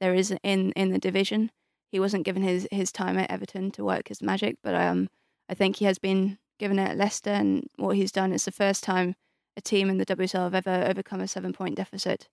there 0.00 0.14
is 0.14 0.34
in, 0.42 0.72
in 0.72 0.90
the 0.90 0.98
division. 0.98 1.50
He 1.90 2.00
wasn't 2.00 2.24
given 2.24 2.42
his, 2.42 2.66
his 2.70 2.90
time 2.92 3.18
at 3.18 3.30
Everton 3.30 3.70
to 3.72 3.84
work 3.84 4.08
his 4.08 4.22
magic, 4.22 4.56
but 4.62 4.74
um, 4.74 5.08
I 5.48 5.54
think 5.54 5.76
he 5.76 5.84
has 5.84 5.98
been 5.98 6.38
given 6.58 6.78
it 6.78 6.90
at 6.90 6.96
Leicester, 6.96 7.30
and 7.30 7.68
what 7.76 7.96
he's 7.96 8.12
done 8.12 8.32
is 8.32 8.44
the 8.44 8.50
first 8.52 8.82
time 8.84 9.14
a 9.56 9.60
team 9.60 9.90
in 9.90 9.98
the 9.98 10.06
WSL 10.06 10.50
have 10.50 10.54
ever 10.54 10.86
overcome 10.88 11.20
a 11.20 11.28
seven 11.28 11.52
point 11.52 11.76
deficit. 11.76 12.28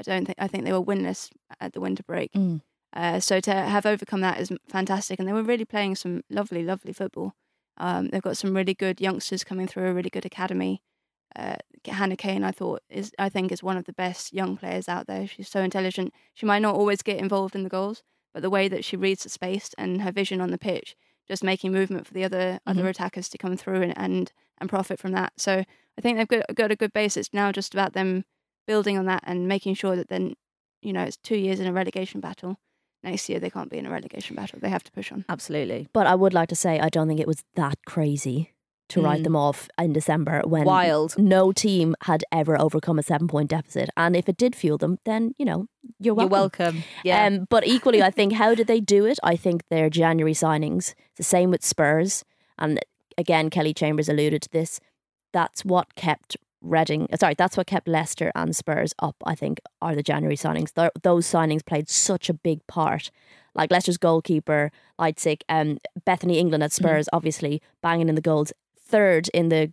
I 0.00 0.10
don't 0.10 0.24
think 0.24 0.38
I 0.38 0.48
think 0.48 0.64
they 0.64 0.72
were 0.72 0.82
winless 0.82 1.30
at 1.60 1.72
the 1.72 1.80
winter 1.80 2.02
break. 2.02 2.32
Mm. 2.32 2.62
Uh, 2.92 3.20
so 3.20 3.38
to 3.40 3.52
have 3.52 3.86
overcome 3.86 4.20
that 4.22 4.40
is 4.40 4.50
fantastic, 4.68 5.18
and 5.18 5.28
they 5.28 5.32
were 5.32 5.42
really 5.42 5.64
playing 5.64 5.94
some 5.94 6.22
lovely, 6.28 6.64
lovely 6.64 6.92
football. 6.92 7.34
Um, 7.76 8.08
they've 8.08 8.22
got 8.22 8.36
some 8.36 8.54
really 8.54 8.74
good 8.74 9.00
youngsters 9.00 9.44
coming 9.44 9.66
through 9.66 9.88
a 9.88 9.94
really 9.94 10.10
good 10.10 10.26
academy. 10.26 10.82
Uh, 11.36 11.56
Hannah 11.86 12.16
Cain, 12.16 12.42
I 12.42 12.50
thought 12.50 12.82
is 12.88 13.12
I 13.18 13.28
think 13.28 13.52
is 13.52 13.62
one 13.62 13.76
of 13.76 13.84
the 13.84 13.92
best 13.92 14.32
young 14.32 14.56
players 14.56 14.88
out 14.88 15.06
there. 15.06 15.26
She's 15.26 15.48
so 15.48 15.60
intelligent. 15.60 16.12
She 16.34 16.46
might 16.46 16.62
not 16.62 16.74
always 16.74 17.02
get 17.02 17.18
involved 17.18 17.54
in 17.54 17.62
the 17.62 17.68
goals, 17.68 18.02
but 18.34 18.42
the 18.42 18.50
way 18.50 18.68
that 18.68 18.84
she 18.84 18.96
reads 18.96 19.22
the 19.22 19.28
space 19.28 19.70
and 19.78 20.02
her 20.02 20.12
vision 20.12 20.40
on 20.40 20.50
the 20.50 20.58
pitch, 20.58 20.96
just 21.28 21.44
making 21.44 21.72
movement 21.72 22.06
for 22.06 22.14
the 22.14 22.24
other 22.24 22.58
other 22.66 22.88
attackers 22.88 23.28
to 23.28 23.38
come 23.38 23.56
through 23.56 23.82
and, 23.82 23.96
and 23.96 24.32
and 24.58 24.68
profit 24.68 24.98
from 24.98 25.12
that. 25.12 25.32
So 25.36 25.64
I 25.96 26.00
think 26.00 26.18
they've 26.18 26.28
got, 26.28 26.54
got 26.54 26.72
a 26.72 26.76
good 26.76 26.92
base. 26.92 27.16
It's 27.16 27.32
now 27.32 27.52
just 27.52 27.72
about 27.72 27.92
them 27.92 28.24
building 28.66 28.98
on 28.98 29.06
that 29.06 29.22
and 29.26 29.48
making 29.48 29.74
sure 29.74 29.96
that 29.96 30.08
then, 30.08 30.34
you 30.82 30.92
know, 30.92 31.02
it's 31.02 31.16
two 31.16 31.36
years 31.36 31.60
in 31.60 31.66
a 31.66 31.72
relegation 31.72 32.20
battle. 32.20 32.58
Next 33.02 33.28
year 33.28 33.40
they 33.40 33.50
can't 33.50 33.70
be 33.70 33.78
in 33.78 33.86
a 33.86 33.90
relegation 33.90 34.36
battle. 34.36 34.58
They 34.60 34.68
have 34.68 34.84
to 34.84 34.92
push 34.92 35.10
on. 35.10 35.24
Absolutely. 35.28 35.88
But 35.92 36.06
I 36.06 36.14
would 36.14 36.34
like 36.34 36.48
to 36.50 36.56
say 36.56 36.78
I 36.80 36.88
don't 36.90 37.08
think 37.08 37.20
it 37.20 37.26
was 37.26 37.42
that 37.56 37.76
crazy 37.86 38.52
to 38.90 39.00
write 39.00 39.20
Mm. 39.20 39.24
them 39.24 39.36
off 39.36 39.68
in 39.78 39.92
December 39.92 40.42
when 40.44 40.64
Wild. 40.64 41.16
no 41.16 41.52
team 41.52 41.94
had 42.02 42.24
ever 42.32 42.60
overcome 42.60 42.98
a 42.98 43.02
seven 43.04 43.28
point 43.28 43.48
deficit. 43.48 43.88
And 43.96 44.16
if 44.16 44.28
it 44.28 44.36
did 44.36 44.54
fuel 44.56 44.78
them, 44.78 44.98
then, 45.04 45.32
you 45.38 45.44
know, 45.44 45.66
you're 46.00 46.12
welcome. 46.14 46.32
You're 46.32 46.40
welcome. 46.40 46.82
Yeah. 47.04 47.24
Um, 47.26 47.46
but 47.48 47.66
equally, 47.66 48.02
I 48.02 48.10
think, 48.10 48.32
how 48.34 48.54
did 48.54 48.66
they 48.66 48.80
do 48.80 49.06
it? 49.06 49.18
I 49.22 49.36
think 49.36 49.62
their 49.70 49.88
January 49.90 50.34
signings, 50.34 50.94
the 51.16 51.22
same 51.22 51.50
with 51.50 51.64
Spurs. 51.64 52.24
And 52.58 52.80
again, 53.16 53.48
Kelly 53.48 53.72
Chambers 53.72 54.08
alluded 54.08 54.42
to 54.42 54.50
this. 54.50 54.80
That's 55.32 55.64
what 55.64 55.94
kept 55.94 56.36
Reading, 56.62 57.08
sorry, 57.18 57.34
that's 57.36 57.56
what 57.56 57.66
kept 57.66 57.88
Leicester 57.88 58.30
and 58.34 58.54
Spurs 58.54 58.92
up, 58.98 59.16
I 59.24 59.34
think, 59.34 59.60
are 59.80 59.94
the 59.94 60.02
January 60.02 60.36
signings. 60.36 60.74
Th- 60.74 60.90
those 61.02 61.26
signings 61.26 61.64
played 61.64 61.88
such 61.88 62.28
a 62.28 62.34
big 62.34 62.66
part. 62.66 63.10
Like 63.54 63.70
Leicester's 63.70 63.96
goalkeeper, 63.96 64.70
Leitzig, 64.98 65.42
um, 65.48 65.78
Bethany 66.04 66.38
England 66.38 66.62
at 66.62 66.72
Spurs, 66.72 67.08
obviously 67.12 67.62
banging 67.82 68.08
in 68.08 68.14
the 68.14 68.20
goals. 68.20 68.52
Third 68.76 69.28
in 69.32 69.50
the 69.50 69.72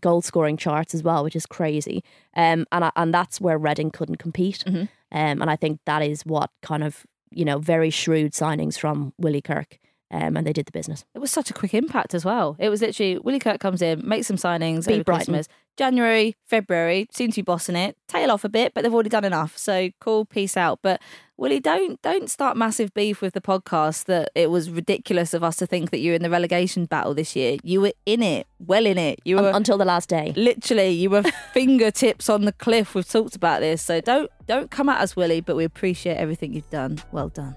goal 0.00 0.20
scoring 0.22 0.56
charts 0.58 0.94
as 0.94 1.02
well, 1.02 1.24
which 1.24 1.34
is 1.34 1.46
crazy. 1.46 2.04
Um, 2.36 2.66
and 2.70 2.84
I, 2.84 2.92
and 2.94 3.12
that's 3.12 3.40
where 3.40 3.58
Reading 3.58 3.90
couldn't 3.90 4.16
compete. 4.16 4.62
Um, 4.66 4.88
and 5.10 5.50
I 5.50 5.56
think 5.56 5.80
that 5.86 6.02
is 6.02 6.22
what 6.26 6.50
kind 6.62 6.84
of 6.84 7.06
you 7.30 7.44
know 7.44 7.58
very 7.58 7.90
shrewd 7.90 8.32
signings 8.32 8.78
from 8.78 9.12
Willie 9.18 9.40
Kirk. 9.42 9.78
Um, 10.12 10.36
and 10.36 10.44
they 10.44 10.52
did 10.52 10.66
the 10.66 10.72
business. 10.72 11.04
It 11.14 11.20
was 11.20 11.30
such 11.30 11.50
a 11.50 11.54
quick 11.54 11.72
impact 11.72 12.14
as 12.14 12.24
well. 12.24 12.56
It 12.58 12.68
was 12.68 12.80
literally 12.82 13.18
Willie 13.18 13.38
Kirk 13.38 13.60
comes 13.60 13.80
in, 13.80 14.06
makes 14.06 14.26
some 14.26 14.36
signings 14.36 14.86
Beat 14.86 15.06
Brighton. 15.06 15.34
Christmas. 15.34 15.48
January, 15.80 16.36
February, 16.46 17.08
seems 17.10 17.36
to 17.36 17.40
be 17.40 17.42
bossing 17.42 17.74
it. 17.74 17.96
Tail 18.06 18.30
off 18.30 18.44
a 18.44 18.50
bit, 18.50 18.74
but 18.74 18.82
they've 18.82 18.92
already 18.92 19.08
done 19.08 19.24
enough. 19.24 19.56
So 19.56 19.88
cool, 19.98 20.26
peace 20.26 20.54
out. 20.54 20.80
But 20.82 21.00
Willie, 21.38 21.58
don't 21.58 22.02
don't 22.02 22.28
start 22.28 22.54
massive 22.54 22.92
beef 22.92 23.22
with 23.22 23.32
the 23.32 23.40
podcast 23.40 24.04
that 24.04 24.30
it 24.34 24.50
was 24.50 24.68
ridiculous 24.68 25.32
of 25.32 25.42
us 25.42 25.56
to 25.56 25.66
think 25.66 25.90
that 25.90 26.00
you 26.00 26.10
were 26.10 26.16
in 26.16 26.22
the 26.22 26.28
relegation 26.28 26.84
battle 26.84 27.14
this 27.14 27.34
year. 27.34 27.56
You 27.62 27.80
were 27.80 27.94
in 28.04 28.22
it, 28.22 28.46
well 28.58 28.84
in 28.84 28.98
it. 28.98 29.20
You 29.24 29.36
were 29.36 29.52
until 29.54 29.78
the 29.78 29.86
last 29.86 30.10
day. 30.10 30.34
literally 30.36 30.90
you 30.90 31.08
were 31.08 31.22
fingertips 31.54 32.28
on 32.28 32.44
the 32.44 32.52
cliff. 32.52 32.94
We've 32.94 33.08
talked 33.08 33.34
about 33.34 33.60
this. 33.60 33.80
So 33.80 34.02
don't 34.02 34.30
don't 34.46 34.70
come 34.70 34.90
at 34.90 35.00
us, 35.00 35.16
Willie, 35.16 35.40
but 35.40 35.56
we 35.56 35.64
appreciate 35.64 36.18
everything 36.18 36.52
you've 36.52 36.68
done. 36.68 37.00
Well 37.10 37.30
done. 37.30 37.56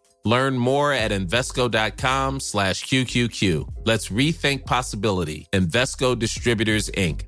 Learn 0.23 0.57
more 0.57 0.93
at 0.93 1.11
Invesco.com 1.11 2.39
slash 2.39 2.83
QQQ. 2.85 3.67
Let's 3.85 4.09
rethink 4.09 4.65
possibility. 4.65 5.47
Invesco 5.51 6.17
Distributors, 6.17 6.89
Inc. 6.91 7.25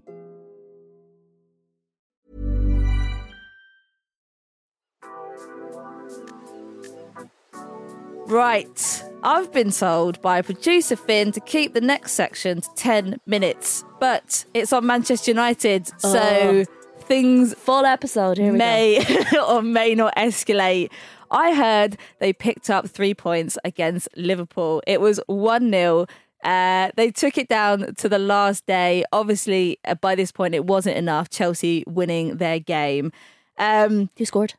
Right. 8.27 9.03
I've 9.21 9.51
been 9.53 9.71
told 9.71 10.21
by 10.21 10.41
producer 10.41 10.95
Finn 10.95 11.31
to 11.33 11.39
keep 11.39 11.73
the 11.73 11.81
next 11.81 12.13
section 12.13 12.61
to 12.61 12.69
10 12.75 13.19
minutes, 13.25 13.83
but 13.99 14.45
it's 14.53 14.73
on 14.73 14.85
Manchester 14.85 15.31
United, 15.31 15.87
so 15.99 16.19
oh. 16.19 16.63
things 17.01 17.53
Full 17.53 17.85
episode. 17.85 18.37
Here 18.37 18.51
we 18.51 18.57
go. 18.57 18.65
may 18.65 19.25
or 19.47 19.61
may 19.61 19.93
not 19.95 20.15
escalate. 20.15 20.89
I 21.33 21.53
heard 21.55 21.97
they 22.19 22.31
picked 22.31 22.69
up 22.69 22.87
three 22.87 23.13
points 23.13 23.57
against 23.65 24.07
Liverpool. 24.15 24.81
It 24.87 25.01
was 25.01 25.19
1 25.27 25.69
0. 25.69 26.05
Uh, 26.43 26.91
they 26.95 27.09
took 27.09 27.37
it 27.37 27.47
down 27.47 27.95
to 27.95 28.07
the 28.07 28.19
last 28.19 28.65
day. 28.65 29.03
Obviously, 29.11 29.79
uh, 29.85 29.95
by 29.95 30.13
this 30.13 30.31
point, 30.31 30.53
it 30.53 30.65
wasn't 30.65 30.95
enough. 30.95 31.29
Chelsea 31.29 31.83
winning 31.87 32.37
their 32.37 32.59
game. 32.59 33.11
Um, 33.57 34.09
Who 34.17 34.25
scored? 34.25 34.53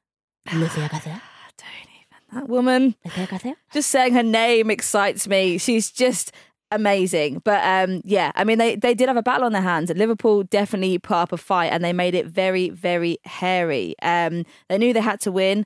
Lucia 0.52 0.88
Garcia. 0.90 1.22
Don't 1.58 1.68
even. 1.82 2.40
That 2.40 2.48
woman, 2.48 2.94
Lucia 3.04 3.26
Garcia. 3.28 3.56
just 3.72 3.90
saying 3.90 4.14
her 4.14 4.22
name 4.22 4.70
excites 4.70 5.28
me. 5.28 5.58
She's 5.58 5.90
just 5.90 6.32
amazing. 6.70 7.40
But 7.44 7.62
um, 7.64 8.00
yeah, 8.04 8.32
I 8.34 8.44
mean, 8.44 8.58
they, 8.58 8.76
they 8.76 8.94
did 8.94 9.08
have 9.08 9.16
a 9.16 9.22
battle 9.22 9.46
on 9.46 9.52
their 9.52 9.62
hands. 9.62 9.90
Liverpool 9.90 10.44
definitely 10.44 10.98
put 10.98 11.16
up 11.16 11.32
a 11.32 11.36
fight 11.36 11.72
and 11.72 11.84
they 11.84 11.92
made 11.92 12.14
it 12.14 12.26
very, 12.26 12.70
very 12.70 13.18
hairy. 13.24 13.94
Um, 14.02 14.44
they 14.68 14.78
knew 14.78 14.92
they 14.92 15.00
had 15.00 15.20
to 15.20 15.32
win, 15.32 15.64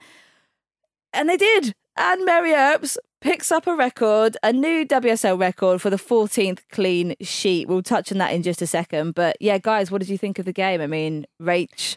and 1.12 1.28
they 1.28 1.36
did. 1.36 1.74
And 1.96 2.24
Mary 2.24 2.52
Earps 2.52 2.96
picks 3.20 3.50
up 3.50 3.66
a 3.66 3.74
record, 3.74 4.36
a 4.42 4.52
new 4.52 4.86
WSL 4.86 5.38
record 5.38 5.82
for 5.82 5.90
the 5.90 5.96
14th 5.96 6.60
clean 6.70 7.14
sheet. 7.20 7.66
We'll 7.66 7.82
touch 7.82 8.12
on 8.12 8.18
that 8.18 8.32
in 8.32 8.42
just 8.42 8.62
a 8.62 8.66
second. 8.66 9.14
But 9.14 9.36
yeah, 9.40 9.58
guys, 9.58 9.90
what 9.90 10.00
did 10.00 10.08
you 10.08 10.18
think 10.18 10.38
of 10.38 10.44
the 10.44 10.52
game? 10.52 10.80
I 10.80 10.86
mean, 10.86 11.26
Rach. 11.40 11.96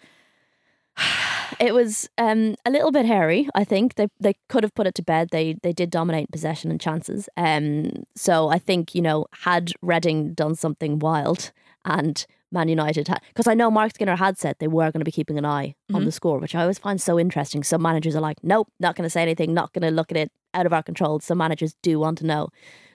It 1.60 1.74
was 1.74 2.10
um, 2.18 2.56
a 2.66 2.72
little 2.72 2.92
bit 2.92 3.06
hairy. 3.06 3.48
I 3.54 3.66
think 3.66 3.96
they 3.96 4.08
they 4.20 4.36
could 4.48 4.64
have 4.64 4.74
put 4.74 4.88
it 4.88 4.96
to 4.96 5.04
bed. 5.04 5.28
They 5.32 5.58
they 5.62 5.74
did 5.74 5.92
dominate 5.92 6.32
possession 6.32 6.72
and 6.72 6.80
chances. 6.80 7.28
Um, 7.36 7.92
so 8.16 8.48
I 8.48 8.58
think 8.58 8.96
you 8.96 9.02
know 9.02 9.26
had 9.34 9.74
Reading 9.82 10.34
done 10.34 10.56
something 10.56 10.98
wild 10.98 11.52
and 11.84 12.26
Man 12.52 12.68
United 12.68 13.08
had 13.08 13.22
because 13.30 13.48
I 13.48 13.54
know 13.54 13.72
Marc 13.72 13.94
Skinner 13.96 14.16
had 14.16 14.38
said 14.38 14.56
they 14.60 14.68
were 14.68 14.92
going 14.92 15.00
to 15.00 15.06
be 15.06 15.12
keeping 15.12 15.38
an 15.38 15.46
eye 15.46 15.76
on 15.94 16.06
the 16.06 16.12
score, 16.12 16.40
which 16.40 16.56
I 16.56 16.62
always 16.62 16.80
find 16.80 17.02
so 17.02 17.20
interesting. 17.20 17.64
Some 17.64 17.82
managers 17.82 18.16
are 18.16 18.22
like, 18.22 18.38
nope, 18.44 18.68
not 18.80 18.96
going 18.96 19.06
to 19.06 19.10
say 19.10 19.22
anything, 19.22 19.54
not 19.54 19.74
going 19.74 19.84
to 19.84 19.92
look 19.92 20.12
at 20.12 20.18
it, 20.18 20.32
out 20.54 20.66
of 20.66 20.74
our 20.74 20.84
control. 20.84 21.20
Some 21.20 21.38
managers 21.38 21.76
do 21.82 22.00
want 22.00 22.18
to 22.20 22.26
know. 22.26 22.50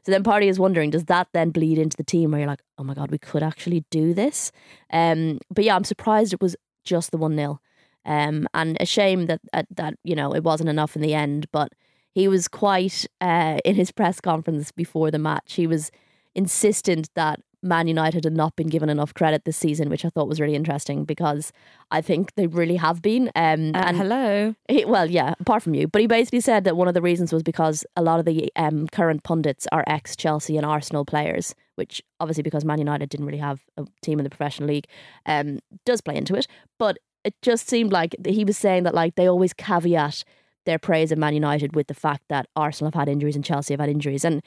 So 0.05 0.13
then 0.13 0.23
Party 0.23 0.49
is 0.49 0.59
wondering, 0.59 0.91
does 0.91 1.07
that 1.07 1.29
then 1.33 1.51
bleed 1.51 1.79
into 1.79 1.97
the 1.97 2.05
team 2.05 2.31
where 2.31 2.41
you're 2.41 2.49
like, 2.49 2.63
oh 2.79 2.85
my 2.85 2.95
god, 2.95 3.11
we 3.11 3.19
could 3.19 3.43
actually 3.43 3.85
do 3.91 4.15
this? 4.15 4.53
Um, 4.93 5.39
but 5.51 5.65
yeah, 5.65 5.75
I'm 5.75 5.85
surprised 5.85 6.33
it 6.33 6.41
was 6.41 6.55
just 6.85 7.11
the 7.11 7.19
one 7.19 7.35
0 7.35 7.61
um, 8.05 8.47
and 8.55 8.77
a 8.81 8.87
shame 8.87 9.27
that, 9.27 9.41
that 9.53 9.67
that 9.75 9.95
you 10.05 10.15
know 10.15 10.33
it 10.35 10.45
wasn't 10.45 10.71
enough 10.71 10.97
in 10.97 11.03
the 11.03 11.13
end. 11.13 11.49
But 11.51 11.73
he 12.13 12.29
was 12.29 12.49
quite 12.49 13.05
uh, 13.21 13.59
in 13.65 13.75
his 13.75 13.91
press 13.91 14.21
conference 14.21 14.71
before 14.71 15.11
the 15.11 15.19
match. 15.19 15.55
He 15.55 15.67
was 15.67 15.91
insistent 16.35 17.11
that 17.15 17.41
Man 17.67 17.87
United 17.89 18.25
had 18.25 18.33
not 18.33 18.57
been 18.57 18.69
given 18.69 18.89
enough 18.89 19.13
credit 19.15 19.45
this 19.45 19.57
season, 19.57 19.89
which 19.91 20.05
I 20.05 20.09
thought 20.09 20.29
was 20.29 20.41
really 20.41 20.55
interesting 20.55 21.05
because 21.05 21.53
I 21.91 22.01
think 22.01 22.35
they 22.35 22.47
really 22.47 22.77
have 22.77 23.03
been. 23.03 23.31
Um, 23.35 23.73
Uh, 23.75 23.85
and 23.87 23.97
hello. 23.97 24.55
he, 24.69 24.85
well, 24.85 25.11
yeah, 25.11 25.35
apart 25.41 25.63
from 25.63 25.75
you, 25.75 25.89
but 25.89 26.01
he 26.01 26.07
basically 26.07 26.41
said 26.41 26.65
that 26.65 26.77
one 26.77 26.89
of 26.89 26.95
the 26.95 27.03
reasons 27.03 27.33
was 27.33 27.43
because 27.43 27.85
a 27.97 28.03
lot 28.03 28.19
of 28.19 28.25
the 28.25 28.51
um, 28.57 28.87
current 28.89 29.23
pundits 29.23 29.67
are 29.73 29.85
ex 29.87 30.17
Chelsea 30.17 30.57
and 30.57 30.65
Arsenal 30.65 31.05
players, 31.05 31.55
which 31.75 32.03
obviously 32.21 32.43
because 32.43 32.65
Man 32.65 32.79
United 32.79 33.09
didn't 33.09 33.27
really 33.27 33.39
have 33.39 33.61
a 33.77 33.85
team 34.03 34.19
in 34.19 34.25
the 34.25 34.31
professional 34.31 34.69
league, 34.69 34.87
um, 35.27 35.59
does 35.85 36.01
play 36.01 36.17
into 36.17 36.35
it. 36.35 36.47
But 36.79 36.99
it 37.25 37.35
just 37.43 37.69
seemed 37.69 37.93
like 37.93 38.15
he 38.25 38.45
was 38.45 38.57
saying 38.57 38.85
that 38.85 38.95
like 38.95 39.17
they 39.17 39.29
always 39.29 39.53
caveat 39.53 40.25
their 40.65 40.79
praise 40.81 41.13
of 41.13 41.19
Man 41.19 41.33
United 41.35 41.77
with 41.77 41.87
the 41.87 41.95
fact 41.95 42.25
that 42.29 42.49
Arsenal 42.57 42.91
have 42.91 42.99
had 42.99 43.09
injuries 43.09 43.37
and 43.37 43.45
Chelsea 43.45 43.73
have 43.73 43.81
had 43.81 43.89
injuries, 43.89 44.25
and 44.25 44.43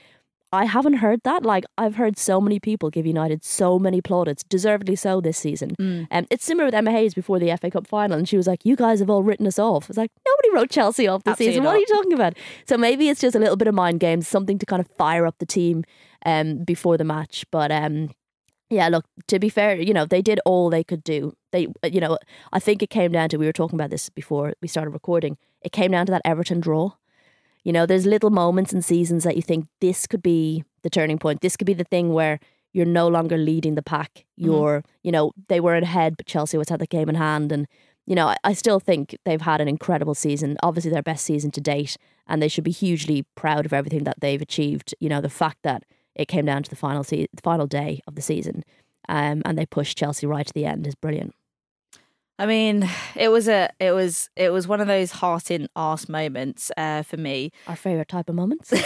I 0.52 0.66
haven't 0.66 0.96
heard 0.96 1.22
that. 1.24 1.44
Like 1.44 1.66
I've 1.78 1.96
heard 1.96 2.18
so 2.18 2.42
many 2.42 2.60
people 2.60 2.90
give 2.90 3.06
United 3.06 3.44
so 3.44 3.78
many 3.78 4.02
plaudits, 4.02 4.44
deservedly 4.44 4.96
so 4.96 5.22
this 5.22 5.38
season. 5.38 5.76
And 6.10 6.26
um, 6.26 6.28
it's 6.32 6.44
similar 6.44 6.66
with 6.66 6.74
Emma 6.74 6.92
Hayes 6.92 7.14
before 7.14 7.40
the 7.40 7.56
FA 7.58 7.70
Cup 7.70 7.88
final, 7.88 8.18
and 8.18 8.28
she 8.28 8.38
was 8.38 8.48
like, 8.48 8.66
"You 8.66 8.76
guys 8.76 9.00
have 9.00 9.10
all 9.10 9.24
written 9.24 9.46
us 9.48 9.60
off." 9.60 9.90
It's 9.90 9.98
like, 9.98 10.12
"Nobody 10.26 10.50
wrote 10.52 10.70
Chelsea 10.70 11.08
off 11.08 11.24
this 11.24 11.34
Absolutely 11.34 11.54
season. 11.54 11.64
What 11.66 11.76
are 11.76 11.80
you 11.80 11.86
talking 11.88 12.14
about?" 12.14 12.34
So 12.68 12.78
maybe 12.78 13.10
it's 13.10 13.22
just 13.22 13.36
a 13.36 13.40
little 13.40 13.58
bit 13.58 13.68
of 13.68 13.76
mind 13.76 14.00
games, 14.00 14.28
something 14.28 14.58
to 14.58 14.66
kind 14.66 14.80
of 14.80 14.88
fire 14.98 15.26
up 15.28 15.36
the 15.40 15.46
team 15.46 15.84
um, 16.26 16.64
before 16.64 16.98
the 16.98 17.04
match. 17.04 17.46
But 17.52 17.72
um, 17.72 18.10
yeah, 18.70 18.88
look, 18.88 19.06
to 19.28 19.40
be 19.40 19.50
fair, 19.50 19.76
you 19.76 19.94
know, 19.94 20.06
they 20.06 20.22
did 20.22 20.40
all 20.46 20.70
they 20.70 20.84
could 20.84 21.04
do. 21.04 21.34
They, 21.52 21.68
you 21.84 22.00
know, 22.00 22.18
I 22.54 22.60
think 22.60 22.84
it 22.84 22.90
came 22.90 23.12
down 23.12 23.30
to, 23.30 23.38
we 23.38 23.48
were 23.48 23.54
talking 23.54 23.76
about 23.76 23.90
this 23.90 24.10
before 24.10 24.54
we 24.62 24.68
started 24.68 24.92
recording, 24.92 25.38
it 25.62 25.72
came 25.72 25.92
down 25.92 26.06
to 26.06 26.12
that 26.12 26.22
Everton 26.24 26.60
draw. 26.60 26.92
You 27.64 27.74
know, 27.74 27.86
there's 27.86 28.06
little 28.06 28.30
moments 28.30 28.74
and 28.74 28.84
seasons 28.84 29.24
that 29.24 29.36
you 29.36 29.42
think 29.42 29.68
this 29.82 30.08
could 30.08 30.24
be 30.24 30.64
the 30.84 30.90
turning 30.90 31.20
point. 31.20 31.42
This 31.42 31.58
could 31.58 31.68
be 31.68 31.74
the 31.74 31.84
thing 31.84 32.14
where 32.14 32.40
you're 32.72 32.86
no 32.86 33.08
longer 33.08 33.38
leading 33.38 33.76
the 33.76 33.82
pack. 33.82 34.26
You're, 34.38 34.84
you 35.04 35.12
know, 35.12 35.32
they 35.48 35.60
were 35.60 35.76
ahead, 35.76 36.16
but 36.18 36.26
Chelsea 36.26 36.58
always 36.58 36.70
had 36.70 36.80
the 36.80 36.88
game 36.88 37.10
in 37.10 37.16
hand. 37.16 37.52
And, 37.52 37.68
you 38.06 38.16
know, 38.16 38.28
I, 38.28 38.38
I 38.44 38.54
still 38.54 38.80
think 38.80 39.18
they've 39.26 39.42
had 39.42 39.60
an 39.60 39.68
incredible 39.68 40.16
season, 40.16 40.58
obviously 40.64 40.92
their 40.92 41.02
best 41.02 41.26
season 41.26 41.52
to 41.52 41.62
date. 41.62 41.98
And 42.28 42.42
they 42.42 42.48
should 42.48 42.64
be 42.64 42.72
hugely 42.72 43.26
proud 43.36 43.66
of 43.66 43.74
everything 43.74 44.04
that 44.04 44.20
they've 44.22 44.42
achieved. 44.42 44.96
You 45.00 45.10
know, 45.10 45.20
the 45.20 45.30
fact 45.30 45.60
that 45.64 45.84
it 46.16 46.28
came 46.28 46.46
down 46.46 46.64
to 46.64 46.70
the 46.70 46.76
final 46.76 47.04
se- 47.04 47.28
the 47.34 47.42
final 47.42 47.68
day 47.68 48.02
of 48.08 48.16
the 48.16 48.22
season, 48.22 48.64
um, 49.08 49.42
and 49.46 49.58
they 49.58 49.66
pushed 49.66 49.98
Chelsea 49.98 50.28
right 50.28 50.46
to 50.46 50.54
the 50.54 50.66
end 50.66 50.86
is 50.86 50.96
brilliant. 50.96 51.34
I 52.40 52.46
mean, 52.46 52.90
it 53.16 53.28
was 53.30 53.48
a, 53.48 53.70
it 53.80 53.92
was, 53.92 54.30
it 54.36 54.50
was 54.50 54.68
one 54.68 54.82
of 54.82 54.88
those 54.88 55.12
heart 55.12 55.52
in 55.52 55.68
arse 55.76 56.10
moments 56.10 56.72
uh, 56.78 57.04
for 57.04 57.18
me. 57.18 57.52
Our 57.68 57.76
favorite 57.76 58.08
type 58.08 58.30
of 58.30 58.36
moments. 58.36 58.72
Is 58.74 58.82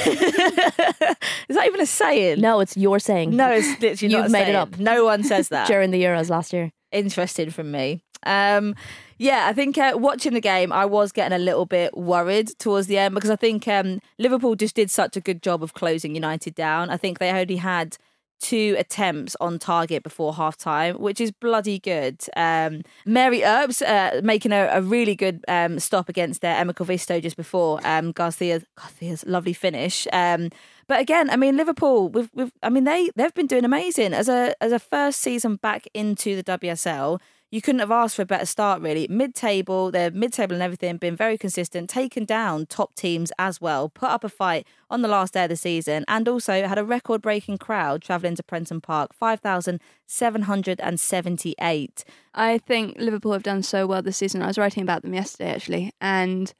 that 1.57 1.65
even 1.65 1.79
a 1.79 1.85
saying? 1.85 2.41
no, 2.41 2.59
it's 2.59 2.75
your 2.75 2.99
saying. 2.99 3.35
no, 3.35 3.51
it's 3.51 3.79
literally 3.81 4.13
not 4.13 4.23
You've 4.23 4.31
made 4.31 4.49
it 4.49 4.55
up. 4.55 4.77
No 4.79 5.05
one 5.05 5.23
says 5.23 5.49
that. 5.49 5.67
during 5.67 5.91
the 5.91 6.03
Euros 6.03 6.29
last 6.29 6.51
year. 6.51 6.71
Interesting 6.91 7.49
from 7.51 7.71
me. 7.71 8.03
Um, 8.25 8.75
yeah, 9.17 9.47
I 9.47 9.53
think 9.53 9.77
uh, 9.77 9.93
watching 9.95 10.33
the 10.33 10.41
game, 10.41 10.71
I 10.71 10.85
was 10.85 11.11
getting 11.11 11.35
a 11.35 11.39
little 11.39 11.65
bit 11.65 11.95
worried 11.97 12.57
towards 12.59 12.87
the 12.87 12.97
end 12.97 13.13
because 13.13 13.29
I 13.29 13.35
think 13.35 13.67
um, 13.67 13.99
Liverpool 14.17 14.55
just 14.55 14.75
did 14.75 14.89
such 14.89 15.15
a 15.17 15.21
good 15.21 15.41
job 15.43 15.63
of 15.63 15.73
closing 15.73 16.15
United 16.15 16.55
down. 16.55 16.89
I 16.89 16.97
think 16.97 17.19
they 17.19 17.31
only 17.31 17.57
had 17.57 17.97
two 18.39 18.75
attempts 18.77 19.35
on 19.39 19.59
target 19.59 20.03
before 20.03 20.33
half 20.33 20.57
time, 20.57 20.95
which 20.95 21.21
is 21.21 21.31
bloody 21.31 21.79
good. 21.79 22.21
Um, 22.35 22.81
Mary 23.05 23.43
Earps 23.43 23.81
uh, 23.81 24.21
making 24.23 24.51
a, 24.51 24.69
a 24.71 24.81
really 24.81 25.15
good 25.15 25.43
um, 25.47 25.79
stop 25.79 26.09
against 26.09 26.41
their 26.41 26.55
Emma 26.55 26.73
Koivisto 26.73 27.21
just 27.21 27.37
before 27.37 27.79
um, 27.85 28.11
Garcia, 28.11 28.61
Garcia's 28.75 29.25
lovely 29.25 29.53
finish. 29.53 30.07
Um, 30.11 30.49
but 30.87 30.99
again, 30.99 31.29
I 31.29 31.37
mean 31.37 31.57
Liverpool. 31.57 32.09
We've, 32.09 32.29
we've, 32.33 32.51
I 32.61 32.69
mean 32.69 32.83
they 32.83 33.09
they've 33.15 33.33
been 33.33 33.47
doing 33.47 33.65
amazing 33.65 34.13
as 34.13 34.27
a 34.27 34.53
as 34.61 34.71
a 34.71 34.79
first 34.79 35.21
season 35.21 35.55
back 35.55 35.87
into 35.93 36.35
the 36.35 36.43
WSL. 36.43 37.19
You 37.53 37.61
couldn't 37.61 37.79
have 37.81 37.91
asked 37.91 38.15
for 38.15 38.23
a 38.23 38.25
better 38.25 38.47
start, 38.47 38.81
really. 38.81 39.07
Mid 39.07 39.35
table, 39.35 39.91
they're 39.91 40.09
mid 40.09 40.33
table 40.33 40.55
and 40.55 40.63
everything, 40.63 40.97
been 40.97 41.15
very 41.15 41.37
consistent, 41.37 41.87
taken 41.87 42.25
down 42.25 42.65
top 42.65 42.95
teams 42.95 43.31
as 43.37 43.61
well, 43.61 43.89
put 43.89 44.09
up 44.09 44.23
a 44.23 44.29
fight 44.29 44.65
on 44.89 45.03
the 45.03 45.07
last 45.07 45.35
day 45.35 45.43
of 45.43 45.49
the 45.49 45.55
season, 45.55 46.03
and 46.07 46.27
also 46.27 46.65
had 46.65 46.79
a 46.79 46.83
record 46.83 47.21
breaking 47.21 47.59
crowd 47.59 48.01
travelling 48.01 48.33
to 48.37 48.41
Prenton 48.41 48.81
Park 48.81 49.13
5,778. 49.13 52.03
I 52.33 52.57
think 52.57 52.95
Liverpool 52.97 53.33
have 53.33 53.43
done 53.43 53.61
so 53.61 53.85
well 53.85 54.01
this 54.01 54.17
season. 54.17 54.41
I 54.41 54.47
was 54.47 54.57
writing 54.57 54.81
about 54.81 55.03
them 55.03 55.13
yesterday 55.13 55.51
actually, 55.51 55.91
and 56.01 56.51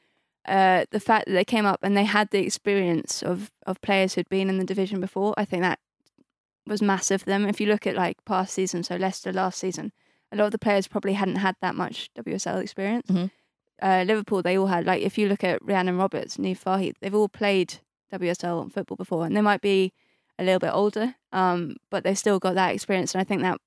uh, 0.48 0.86
the 0.92 1.00
fact 1.00 1.26
that 1.26 1.34
they 1.34 1.44
came 1.44 1.66
up 1.66 1.80
and 1.82 1.98
they 1.98 2.06
had 2.06 2.30
the 2.30 2.46
experience 2.46 3.24
of 3.24 3.52
of 3.66 3.82
players 3.82 4.14
who'd 4.14 4.30
been 4.30 4.48
in 4.48 4.60
the 4.60 4.64
division 4.64 5.02
before, 5.02 5.34
I 5.38 5.46
think 5.46 5.64
that 5.64 5.80
was 6.68 6.84
massive 6.84 7.24
for 7.24 7.32
them. 7.32 7.48
If 7.48 7.60
you 7.60 7.66
look 7.66 7.88
at 7.88 7.96
like 7.96 8.24
past 8.26 8.54
seasons, 8.54 8.90
so 8.90 8.96
Leicester 8.96 9.34
last 9.34 9.58
season, 9.58 9.92
a 10.34 10.36
lot 10.36 10.46
of 10.46 10.52
the 10.52 10.60
players 10.60 10.88
probably 10.88 11.14
hadn't 11.14 11.38
had 11.38 11.56
that 11.62 11.76
much 11.76 12.10
WSL 12.16 12.58
experience. 12.62 13.08
Mhm. 13.10 13.32
Uh, 13.82 14.04
Liverpool, 14.08 14.42
they 14.42 14.58
all 14.58 14.68
had 14.68 14.86
like 14.86 15.02
if 15.02 15.18
you 15.18 15.28
look 15.28 15.44
at 15.44 15.62
Rhiannon 15.64 15.98
Roberts, 15.98 16.38
Niamh 16.38 16.94
they've 17.02 17.16
all 17.16 17.30
played 17.30 17.76
WSL 18.12 18.70
football 18.72 18.98
before, 18.98 19.26
and 19.26 19.36
they 19.36 19.42
might 19.42 19.62
be 19.62 19.92
a 20.40 20.44
little 20.44 20.60
bit 20.60 20.74
older, 20.74 21.16
um, 21.32 21.76
but 21.90 22.04
they've 22.04 22.18
still 22.18 22.40
got 22.40 22.56
that 22.56 22.74
experience, 22.74 23.14
and 23.14 23.22
I 23.22 23.24
think 23.24 23.42
that 23.42 23.58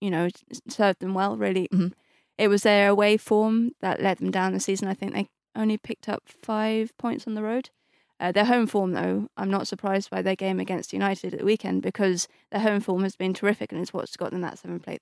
you 0.00 0.10
know 0.10 0.28
served 0.68 1.00
them 1.00 1.14
well. 1.14 1.36
Really, 1.36 1.68
Mhm. 1.72 1.92
it 2.38 2.48
was 2.48 2.62
their 2.62 2.88
away 2.88 3.16
form 3.16 3.72
that 3.80 4.00
let 4.00 4.18
them 4.18 4.30
down 4.30 4.52
the 4.52 4.60
season. 4.60 4.88
I 4.88 4.94
think 4.94 5.12
they 5.12 5.28
only 5.54 5.76
picked 5.78 6.08
up 6.08 6.22
five 6.28 6.96
points 6.98 7.26
on 7.26 7.34
the 7.34 7.42
road. 7.42 7.70
Uh, 8.18 8.30
their 8.32 8.44
home 8.44 8.66
form, 8.68 8.92
though, 8.92 9.28
I'm 9.36 9.50
not 9.50 9.66
surprised 9.66 10.08
by 10.08 10.22
their 10.22 10.36
game 10.36 10.60
against 10.60 10.92
United 10.92 11.34
at 11.34 11.40
the 11.40 11.44
weekend 11.44 11.82
because 11.82 12.28
their 12.52 12.60
home 12.60 12.80
form 12.80 13.02
has 13.02 13.16
been 13.16 13.34
terrific 13.34 13.72
and 13.72 13.80
it's 13.80 13.92
what's 13.92 14.16
got 14.16 14.30
them 14.30 14.40
that 14.42 14.58
seventh 14.58 14.84
place, 14.84 15.00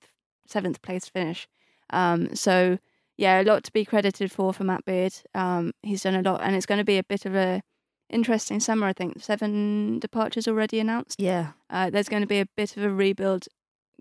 seventh 0.51 0.81
place 0.81 1.09
finish. 1.09 1.47
Um, 1.89 2.35
so 2.35 2.77
yeah, 3.17 3.41
a 3.41 3.43
lot 3.43 3.63
to 3.65 3.71
be 3.71 3.85
credited 3.85 4.31
for 4.31 4.53
for 4.53 4.63
Matt 4.63 4.85
Beard. 4.85 5.13
Um, 5.33 5.73
he's 5.83 6.03
done 6.03 6.15
a 6.15 6.21
lot, 6.21 6.41
and 6.41 6.55
it's 6.55 6.65
going 6.65 6.79
to 6.79 6.85
be 6.85 6.97
a 6.97 7.03
bit 7.03 7.25
of 7.25 7.35
a 7.35 7.61
interesting 8.09 8.59
summer. 8.59 8.87
I 8.87 8.93
think 8.93 9.21
seven 9.21 9.99
departures 9.99 10.47
already 10.47 10.79
announced. 10.79 11.19
Yeah. 11.19 11.51
Uh, 11.69 11.89
there's 11.89 12.09
going 12.09 12.23
to 12.23 12.27
be 12.27 12.39
a 12.39 12.47
bit 12.57 12.77
of 12.77 12.83
a 12.83 12.89
rebuild 12.89 13.47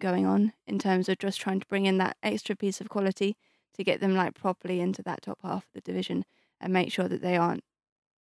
going 0.01 0.27
on 0.27 0.53
in 0.67 0.79
terms 0.79 1.09
of 1.09 1.19
just 1.19 1.41
trying 1.41 1.61
to 1.61 1.67
bring 1.67 1.87
in 1.87 1.99
that 1.99 2.17
extra 2.23 2.57
piece 2.57 2.81
of 2.81 2.89
quality 2.89 3.37
to 3.75 3.85
get 3.85 4.01
them 4.01 4.15
like 4.15 4.35
properly 4.35 4.81
into 4.81 5.03
that 5.03 5.23
top 5.23 5.39
half 5.43 5.65
of 5.65 5.73
the 5.75 5.81
division 5.81 6.25
and 6.61 6.73
make 6.73 6.91
sure 6.91 7.09
that 7.09 7.23
they 7.23 7.37
aren't 7.37 7.63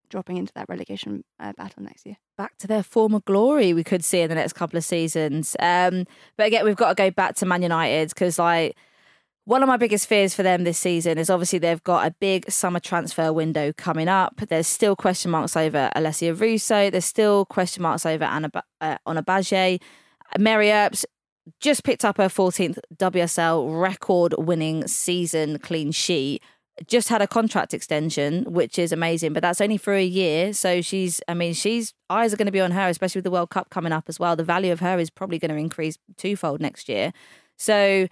dropping 0.09 0.37
into 0.37 0.53
that 0.55 0.67
relegation 0.69 1.23
uh, 1.39 1.53
battle 1.53 1.83
next 1.83 2.05
year. 2.05 2.17
back 2.37 2.57
to 2.57 2.67
their 2.67 2.83
former 2.83 3.19
glory 3.21 3.73
we 3.73 3.83
could 3.83 4.03
see 4.03 4.21
in 4.21 4.29
the 4.29 4.35
next 4.35 4.53
couple 4.53 4.77
of 4.77 4.83
seasons. 4.83 5.55
Um, 5.59 6.05
but 6.37 6.47
again, 6.47 6.65
we've 6.65 6.75
got 6.75 6.89
to 6.89 6.95
go 6.95 7.11
back 7.11 7.35
to 7.35 7.45
Man 7.45 7.61
United 7.61 8.09
because 8.09 8.39
like 8.39 8.75
one 9.45 9.63
of 9.63 9.67
my 9.67 9.77
biggest 9.77 10.07
fears 10.07 10.35
for 10.35 10.43
them 10.43 10.63
this 10.63 10.77
season 10.77 11.17
is 11.17 11.29
obviously 11.29 11.57
they've 11.57 11.83
got 11.83 12.05
a 12.05 12.11
big 12.19 12.49
summer 12.51 12.79
transfer 12.79 13.33
window 13.33 13.73
coming 13.73 14.07
up. 14.07 14.39
There's 14.47 14.67
still 14.67 14.95
question 14.95 15.31
marks 15.31 15.57
over 15.57 15.89
Alessia 15.95 16.39
Russo. 16.39 16.91
There's 16.91 17.05
still 17.05 17.45
question 17.45 17.81
marks 17.81 18.05
over 18.05 18.25
Anna 18.25 18.51
uh, 18.79 18.97
Ona 19.07 19.23
Batlle. 19.23 19.81
Mary 20.37 20.71
Earps 20.71 21.03
just 21.59 21.83
picked 21.83 22.05
up 22.05 22.17
her 22.17 22.27
14th 22.27 22.77
WSL 22.95 23.81
record 23.81 24.35
winning 24.37 24.87
season 24.87 25.57
clean 25.57 25.91
sheet. 25.91 26.43
Just 26.87 27.09
had 27.09 27.21
a 27.21 27.27
contract 27.27 27.73
extension, 27.73 28.43
which 28.45 28.79
is 28.79 28.91
amazing, 28.91 29.33
but 29.33 29.41
that's 29.41 29.61
only 29.61 29.77
for 29.77 29.93
a 29.93 30.03
year. 30.03 30.53
So 30.53 30.81
she's, 30.81 31.21
I 31.27 31.33
mean, 31.33 31.53
she's 31.53 31.93
eyes 32.09 32.33
are 32.33 32.37
going 32.37 32.45
to 32.45 32.51
be 32.51 32.61
on 32.61 32.71
her, 32.71 32.87
especially 32.87 33.19
with 33.19 33.25
the 33.25 33.31
World 33.31 33.49
Cup 33.49 33.69
coming 33.69 33.91
up 33.91 34.05
as 34.07 34.19
well. 34.19 34.35
The 34.35 34.43
value 34.43 34.71
of 34.71 34.79
her 34.79 34.99
is 34.99 35.09
probably 35.09 35.39
going 35.39 35.51
to 35.51 35.57
increase 35.57 35.97
twofold 36.17 36.61
next 36.61 36.89
year. 36.89 37.13
So 37.57 38.07